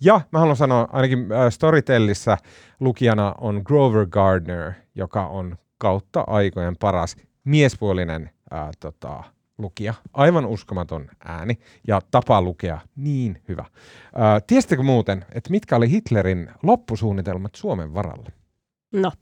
Ja 0.00 0.20
mä 0.30 0.38
haluan 0.38 0.56
sanoa, 0.56 0.88
ainakin 0.92 1.32
äh, 1.32 1.50
Storytellissä 1.50 2.38
lukijana 2.80 3.34
on 3.40 3.62
Grover 3.64 4.06
Gardner, 4.06 4.72
joka 4.94 5.26
on 5.26 5.56
kautta 5.82 6.24
aikojen 6.26 6.76
paras 6.76 7.16
miespuolinen 7.44 8.30
äh, 8.52 8.68
tota, 8.80 9.24
lukija. 9.58 9.94
Aivan 10.12 10.46
uskomaton 10.46 11.08
ääni 11.24 11.58
ja 11.88 12.00
tapa 12.10 12.42
lukea 12.42 12.80
niin 12.96 13.42
hyvä. 13.48 13.64
Ää, 14.14 14.40
tiesittekö 14.40 14.82
muuten, 14.82 15.24
että 15.32 15.50
mitkä 15.50 15.76
oli 15.76 15.90
Hitlerin 15.90 16.50
loppusuunnitelmat 16.62 17.54
Suomen 17.54 17.94
varalle? 17.94 18.32
No, 18.92 19.12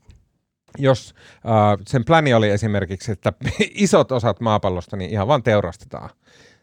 Jos 0.77 1.15
ää, 1.43 1.77
sen 1.87 2.05
pläni 2.05 2.33
oli 2.33 2.49
esimerkiksi, 2.49 3.11
että 3.11 3.33
isot 3.73 4.11
osat 4.11 4.39
maapallosta 4.39 4.97
niin 4.97 5.11
ihan 5.11 5.27
vaan 5.27 5.43
teurastetaan 5.43 6.09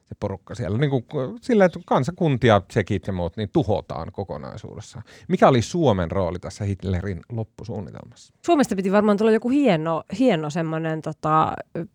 se 0.09 0.15
porukka 0.21 0.55
siellä. 0.55 0.79
Niin 0.79 0.91
kuin, 0.91 1.05
sillä, 1.41 1.65
että 1.65 1.81
kansakuntia, 1.87 2.61
tsekit 2.61 3.07
ja 3.07 3.13
muut, 3.13 3.37
niin 3.37 3.49
tuhotaan 3.53 4.13
kokonaisuudessaan. 4.13 5.05
Mikä 5.29 5.49
oli 5.49 5.63
Suomen 5.63 6.11
rooli 6.11 6.39
tässä 6.39 6.65
Hitlerin 6.65 7.21
loppusuunnitelmassa? 7.29 8.35
Suomesta 8.47 8.77
piti 8.77 8.93
varmaan 8.93 9.17
tulla 9.17 9.31
joku 9.31 9.49
hieno, 9.49 10.03
hieno 10.19 10.51
semmoinen 10.51 11.03
tota, 11.03 11.53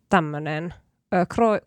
tämmöinen 0.10 0.73
kro. 1.30 1.60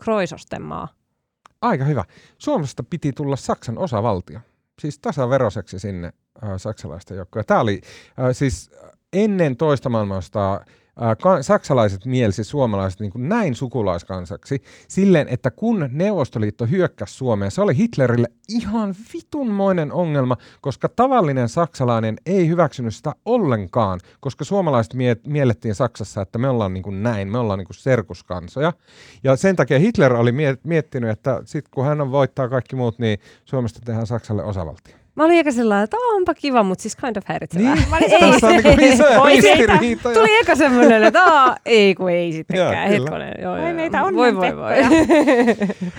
Aika 1.62 1.84
hyvä. 1.84 2.04
Suomesta 2.38 2.82
piti 2.82 3.12
tulla 3.12 3.36
Saksan 3.36 3.78
osavaltio. 3.78 4.40
Siis 4.80 4.98
tasaveroseksi 4.98 5.78
sinne 5.78 6.12
äh, 6.44 6.50
saksalaisten 6.56 7.16
joukkoon. 7.16 7.44
Tämä 7.44 7.60
oli 7.60 7.80
äh, 8.20 8.26
siis 8.32 8.70
ennen 9.12 9.56
toista 9.56 9.88
maailmasta 9.88 10.60
saksalaiset 11.40 12.04
mielsi 12.04 12.44
suomalaiset 12.44 13.00
niin 13.00 13.12
kuin 13.12 13.28
näin 13.28 13.54
sukulaiskansaksi 13.54 14.62
silleen, 14.88 15.28
että 15.28 15.50
kun 15.50 15.88
Neuvostoliitto 15.92 16.66
hyökkäsi 16.66 17.14
Suomeen, 17.14 17.50
se 17.50 17.60
oli 17.60 17.76
Hitlerille 17.76 18.28
ihan 18.48 18.94
vitunmoinen 19.14 19.92
ongelma, 19.92 20.36
koska 20.60 20.88
tavallinen 20.88 21.48
saksalainen 21.48 22.16
ei 22.26 22.48
hyväksynyt 22.48 22.94
sitä 22.94 23.12
ollenkaan, 23.24 24.00
koska 24.20 24.44
suomalaiset 24.44 24.94
mie- 24.94 25.16
miellettiin 25.26 25.74
Saksassa, 25.74 26.22
että 26.22 26.38
me 26.38 26.48
ollaan 26.48 26.74
niin 26.74 26.82
kuin 26.82 27.02
näin, 27.02 27.28
me 27.28 27.38
ollaan 27.38 27.58
niin 27.58 27.66
kuin 27.66 27.76
serkuskansoja. 27.76 28.72
Ja 29.24 29.36
sen 29.36 29.56
takia 29.56 29.78
Hitler 29.78 30.14
oli 30.14 30.32
mie- 30.32 30.58
miettinyt, 30.64 31.10
että 31.10 31.42
sitten 31.44 31.70
kun 31.74 31.84
hän 31.84 32.00
on 32.00 32.12
voittaa 32.12 32.48
kaikki 32.48 32.76
muut, 32.76 32.98
niin 32.98 33.18
Suomesta 33.44 33.80
tehdään 33.84 34.06
Saksalle 34.06 34.44
osavaltio. 34.44 35.05
Mä 35.16 35.24
olin 35.24 35.38
eka 35.38 35.52
sellainen, 35.52 35.84
että 35.84 35.96
onpa 35.96 36.34
kiva, 36.34 36.62
mutta 36.62 36.82
siis 36.82 36.96
kind 36.96 37.16
of 37.16 37.24
häiritsevää. 37.26 37.74
Niin, 37.74 37.88
Mä 37.88 37.96
olin, 37.96 38.32
tässä 38.32 38.46
on 38.46 38.52
niin 38.52 38.62
kuin 38.62 38.92
isoja 38.92 39.24
ristiriitoja. 39.24 40.14
Tuli 40.14 40.38
eka 40.40 40.54
semmoinen, 40.54 41.04
että 41.04 41.22
Aa, 41.24 41.56
ei 41.66 41.94
kun 41.94 42.10
ei 42.10 42.32
sittenkään, 42.32 42.88
hetkonen. 42.88 43.34
Joo, 43.42 43.56
joo, 43.56 43.74
meitä 43.74 44.02
onnen 44.04 44.36
voi, 44.36 44.56
voi, 44.56 44.56
voi. 44.56 44.74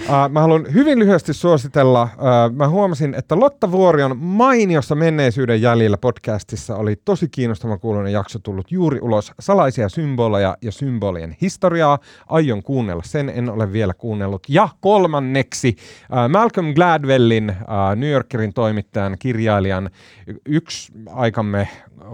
Uh, 0.07 0.29
mä 0.29 0.41
haluan 0.41 0.65
hyvin 0.73 0.99
lyhyesti 0.99 1.33
suositella. 1.33 2.03
Uh, 2.03 2.55
mä 2.55 2.69
huomasin, 2.69 3.13
että 3.13 3.39
Lotta 3.39 3.71
Vuorion 3.71 4.17
mainiossa 4.17 4.95
menneisyyden 4.95 5.61
jäljellä 5.61 5.97
podcastissa 5.97 6.75
oli 6.75 6.95
tosi 7.05 7.29
kiinnostavan 7.29 7.79
kuuluinen 7.79 8.13
jakso 8.13 8.39
tullut 8.39 8.71
juuri 8.71 8.99
ulos. 9.01 9.31
Salaisia 9.39 9.89
symboleja 9.89 10.57
ja 10.61 10.71
symbolien 10.71 11.35
historiaa. 11.41 11.99
Aion 12.27 12.63
kuunnella 12.63 13.03
sen, 13.05 13.31
en 13.35 13.49
ole 13.49 13.73
vielä 13.73 13.93
kuunnellut. 13.93 14.43
Ja 14.49 14.69
kolmanneksi 14.81 15.75
uh, 15.77 16.29
Malcolm 16.31 16.73
Gladwellin, 16.73 17.49
uh, 17.49 17.95
New 17.95 18.09
Yorkerin 18.11 18.53
toimittajan, 18.53 19.06
kirjailijan, 19.19 19.89
y- 20.27 20.35
yksi 20.45 20.91
aikamme 21.09 21.67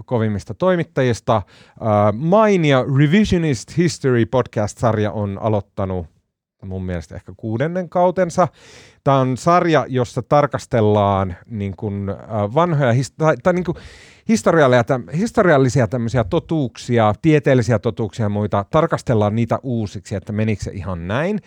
kovimmista 0.04 0.54
toimittajista. 0.54 1.42
Uh, 1.80 2.18
mainio 2.18 2.86
Revisionist 2.98 3.76
History 3.76 4.26
podcast-sarja 4.26 5.12
on 5.12 5.38
aloittanut 5.40 6.06
mun 6.64 6.84
mielestä 6.84 7.14
ehkä 7.14 7.32
kuudennen 7.36 7.88
kautensa. 7.88 8.48
Tämä 9.04 9.18
on 9.18 9.36
sarja, 9.36 9.86
jossa 9.88 10.22
tarkastellaan 10.22 11.36
niin 11.46 11.76
kuin, 11.76 12.08
äh, 12.08 12.16
vanhoja 12.54 12.92
tai, 13.18 13.36
tai 13.42 13.52
niin 13.52 13.64
kuin 13.64 13.76
historiallisia 15.18 15.86
tämmöisiä 15.86 16.24
totuuksia, 16.24 17.14
tieteellisiä 17.22 17.78
totuuksia 17.78 18.24
ja 18.24 18.28
muita, 18.28 18.64
tarkastellaan 18.70 19.34
niitä 19.34 19.58
uusiksi, 19.62 20.14
että 20.14 20.32
menikö 20.32 20.64
se 20.64 20.70
ihan 20.70 21.08
näin. 21.08 21.38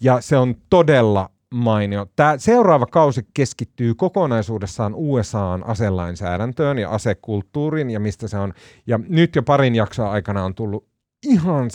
Ja 0.00 0.20
se 0.20 0.36
on 0.36 0.54
todella 0.70 1.30
mainio. 1.54 2.06
Tämä 2.16 2.38
seuraava 2.38 2.86
kausi 2.86 3.26
keskittyy 3.34 3.94
kokonaisuudessaan 3.94 4.92
USAn 4.94 5.66
aselainsäädäntöön 5.66 6.78
ja 6.78 6.90
asekulttuuriin 6.90 7.90
ja 7.90 8.00
mistä 8.00 8.28
se 8.28 8.38
on. 8.38 8.52
Ja 8.86 9.00
nyt 9.08 9.36
jo 9.36 9.42
parin 9.42 9.74
jaksoa 9.74 10.10
aikana 10.10 10.44
on 10.44 10.54
tullut 10.54 10.86
ihan 11.26 11.70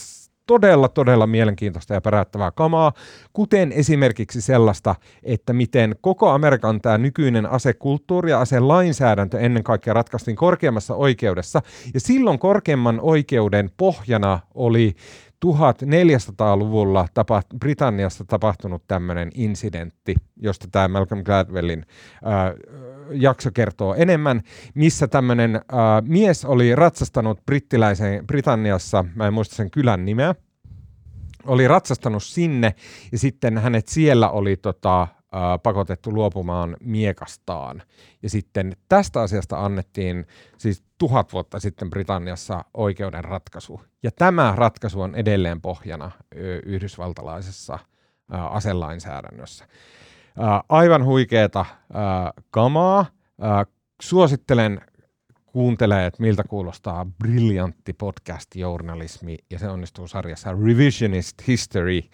todella, 0.48 0.88
todella 0.90 1.28
mielenkiintoista 1.28 1.94
ja 1.94 2.02
päräyttävää 2.02 2.52
kamaa, 2.52 2.92
kuten 3.34 3.72
esimerkiksi 3.72 4.42
sellaista, 4.42 4.96
että 5.24 5.54
miten 5.54 5.96
koko 6.02 6.30
Amerikan 6.30 6.82
tämä 6.82 6.98
nykyinen 6.98 7.46
asekulttuuri 7.46 8.32
ja 8.32 8.40
aselainsäädäntö 8.40 9.40
ennen 9.40 9.64
kaikkea 9.64 9.94
ratkaistiin 9.94 10.38
korkeammassa 10.38 10.96
oikeudessa. 10.96 11.62
Ja 11.94 12.00
silloin 12.00 12.40
korkeimman 12.40 13.00
oikeuden 13.02 13.70
pohjana 13.78 14.40
oli 14.54 14.96
1400-luvulla 15.46 17.08
tapa, 17.14 17.42
Britanniassa 17.60 18.26
tapahtunut 18.26 18.84
tämmöinen 18.88 19.30
incidentti, 19.34 20.16
josta 20.38 20.68
tämä 20.72 20.88
Malcolm 20.88 21.24
Gladwellin 21.24 21.86
ää, 22.24 22.54
jakso 23.12 23.52
kertoo 23.54 23.96
enemmän, 23.96 24.42
missä 24.74 25.08
tämmöinen 25.08 25.56
ää, 25.56 26.02
mies 26.02 26.46
oli 26.46 26.76
ratsastanut 26.76 27.46
brittiläisen 27.46 28.28
Britanniassa, 28.28 29.06
mä 29.16 29.28
en 29.28 29.34
muista 29.34 29.56
sen 29.56 29.72
kylän 29.72 30.06
nimeä, 30.06 30.36
oli 31.46 31.68
ratsastanut 31.68 32.24
sinne 32.24 32.76
ja 33.12 33.18
sitten 33.18 33.58
hänet 33.58 33.88
siellä 33.88 34.30
oli 34.30 34.58
tota, 34.58 35.08
ää, 35.32 35.58
pakotettu 35.58 36.14
luopumaan 36.14 36.78
miekastaan. 36.80 37.84
Ja 38.24 38.30
sitten 38.30 38.78
tästä 38.90 39.22
asiasta 39.22 39.66
annettiin 39.66 40.28
siis 40.58 40.84
tuhat 40.98 41.34
vuotta 41.34 41.60
sitten 41.60 41.90
Britanniassa 41.90 42.66
oikeuden 42.74 43.24
ratkaisu. 43.24 43.82
Ja 44.04 44.12
tämä 44.12 44.54
ratkaisu 44.56 45.02
on 45.02 45.16
edelleen 45.16 45.62
pohjana 45.62 46.12
yhdysvaltalaisessa 46.66 47.80
ää, 48.32 48.48
aselainsäädännössä. 48.48 49.68
Ää, 50.40 50.64
aivan 50.70 51.06
huikeeta 51.06 51.66
kamaa. 52.52 53.06
Suosittelen 54.02 54.82
kuuntelee, 55.46 56.06
että 56.06 56.22
miltä 56.22 56.44
kuulostaa 56.44 57.06
briljantti 57.20 57.94
podcast-journalismi, 57.94 59.38
ja 59.50 59.60
se 59.60 59.70
onnistuu 59.70 60.08
sarjassa 60.08 60.52
Revisionist 60.52 61.48
History. 61.48 61.98
Uh, 61.98 62.10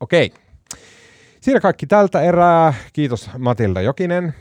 Okei. 0.00 0.26
Okay. 0.26 0.42
Siinä 1.40 1.60
kaikki 1.60 1.86
tältä 1.86 2.20
erää. 2.20 2.74
Kiitos 2.92 3.30
Matilda 3.38 3.80
Jokinen. 3.80 4.34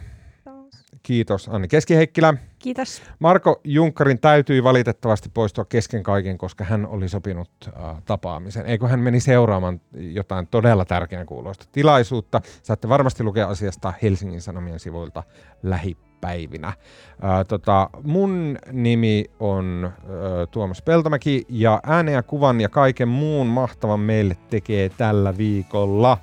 Kiitos 1.04 1.50
Anni 1.50 1.68
Keskiheikkilä. 1.68 2.34
Kiitos. 2.60 3.02
Marko 3.20 3.62
Junkkarin 3.64 4.20
täytyi 4.20 4.64
valitettavasti 4.64 5.30
poistua 5.34 5.66
kesken 5.66 6.04
kaiken, 6.04 6.38
koska 6.38 6.64
hän 6.64 6.88
oli 6.88 7.10
sopinut 7.10 7.50
uh, 7.68 8.02
tapaamisen. 8.06 8.66
Eikö 8.66 8.88
hän 8.88 9.00
meni 9.00 9.20
seuraamaan 9.20 9.82
jotain 9.94 10.48
todella 10.48 10.86
tärkeän 10.86 11.26
kuuloista 11.26 11.66
tilaisuutta. 11.72 12.42
Saatte 12.64 12.90
varmasti 12.90 13.24
lukea 13.24 13.48
asiasta 13.48 13.94
Helsingin 14.02 14.42
Sanomien 14.42 14.80
sivuilta 14.80 15.24
lähi 15.64 15.98
päivinä. 16.22 16.74
Ää, 17.22 17.44
tota, 17.44 17.90
mun 18.04 18.58
nimi 18.72 19.26
on 19.40 19.92
ää, 19.94 20.46
Tuomas 20.46 20.82
Peltomäki 20.82 21.46
ja 21.50 21.80
äänen 21.84 22.14
ja 22.14 22.24
kuvan 22.24 22.62
ja 22.62 22.70
kaiken 22.70 23.08
muun 23.08 23.48
mahtavan 23.48 24.00
meille 24.00 24.38
tekee 24.50 24.90
tällä 24.90 25.38
viikolla 25.38 26.18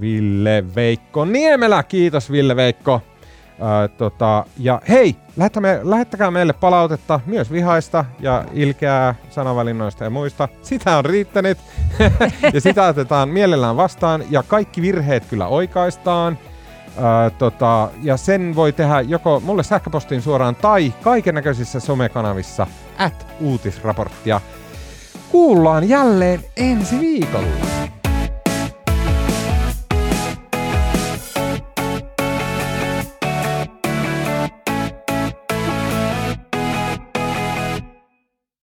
Ville 0.00 0.64
Veikko 0.74 1.24
Niemelä. 1.24 1.82
Kiitos 1.82 2.30
Ville 2.32 2.56
Veikko. 2.56 3.02
Ää, 3.60 3.88
tota, 3.88 4.44
ja 4.58 4.80
hei, 4.88 5.16
lähettäkää, 5.36 5.80
lähettäkää 5.82 6.30
meille 6.30 6.52
palautetta 6.52 7.20
myös 7.26 7.52
vihaista 7.52 8.04
ja 8.20 8.44
ilkeää 8.52 9.14
sanavalinnoista 9.30 10.04
ja 10.04 10.10
muista. 10.10 10.48
Sitä 10.62 10.98
on 10.98 11.04
riittänyt 11.04 11.58
ja 12.54 12.60
sitä 12.60 12.86
otetaan 12.86 13.28
mielellään 13.28 13.76
vastaan 13.76 14.24
ja 14.30 14.42
kaikki 14.42 14.82
virheet 14.82 15.24
kyllä 15.24 15.46
oikaistaan. 15.46 16.38
Ää, 16.98 17.30
tota, 17.30 17.90
ja 18.02 18.16
sen 18.16 18.54
voi 18.56 18.72
tehdä 18.72 19.00
joko 19.00 19.40
mulle 19.40 19.62
sähköpostiin 19.62 20.22
suoraan 20.22 20.56
tai 20.56 20.92
kaiken 21.02 21.34
näköisissä 21.34 21.80
somekanavissa 21.80 22.66
at 22.98 23.26
uutisraporttia. 23.40 24.40
Kuullaan 25.30 25.88
jälleen 25.88 26.40
ensi 26.56 27.00
viikolla. 27.00 27.99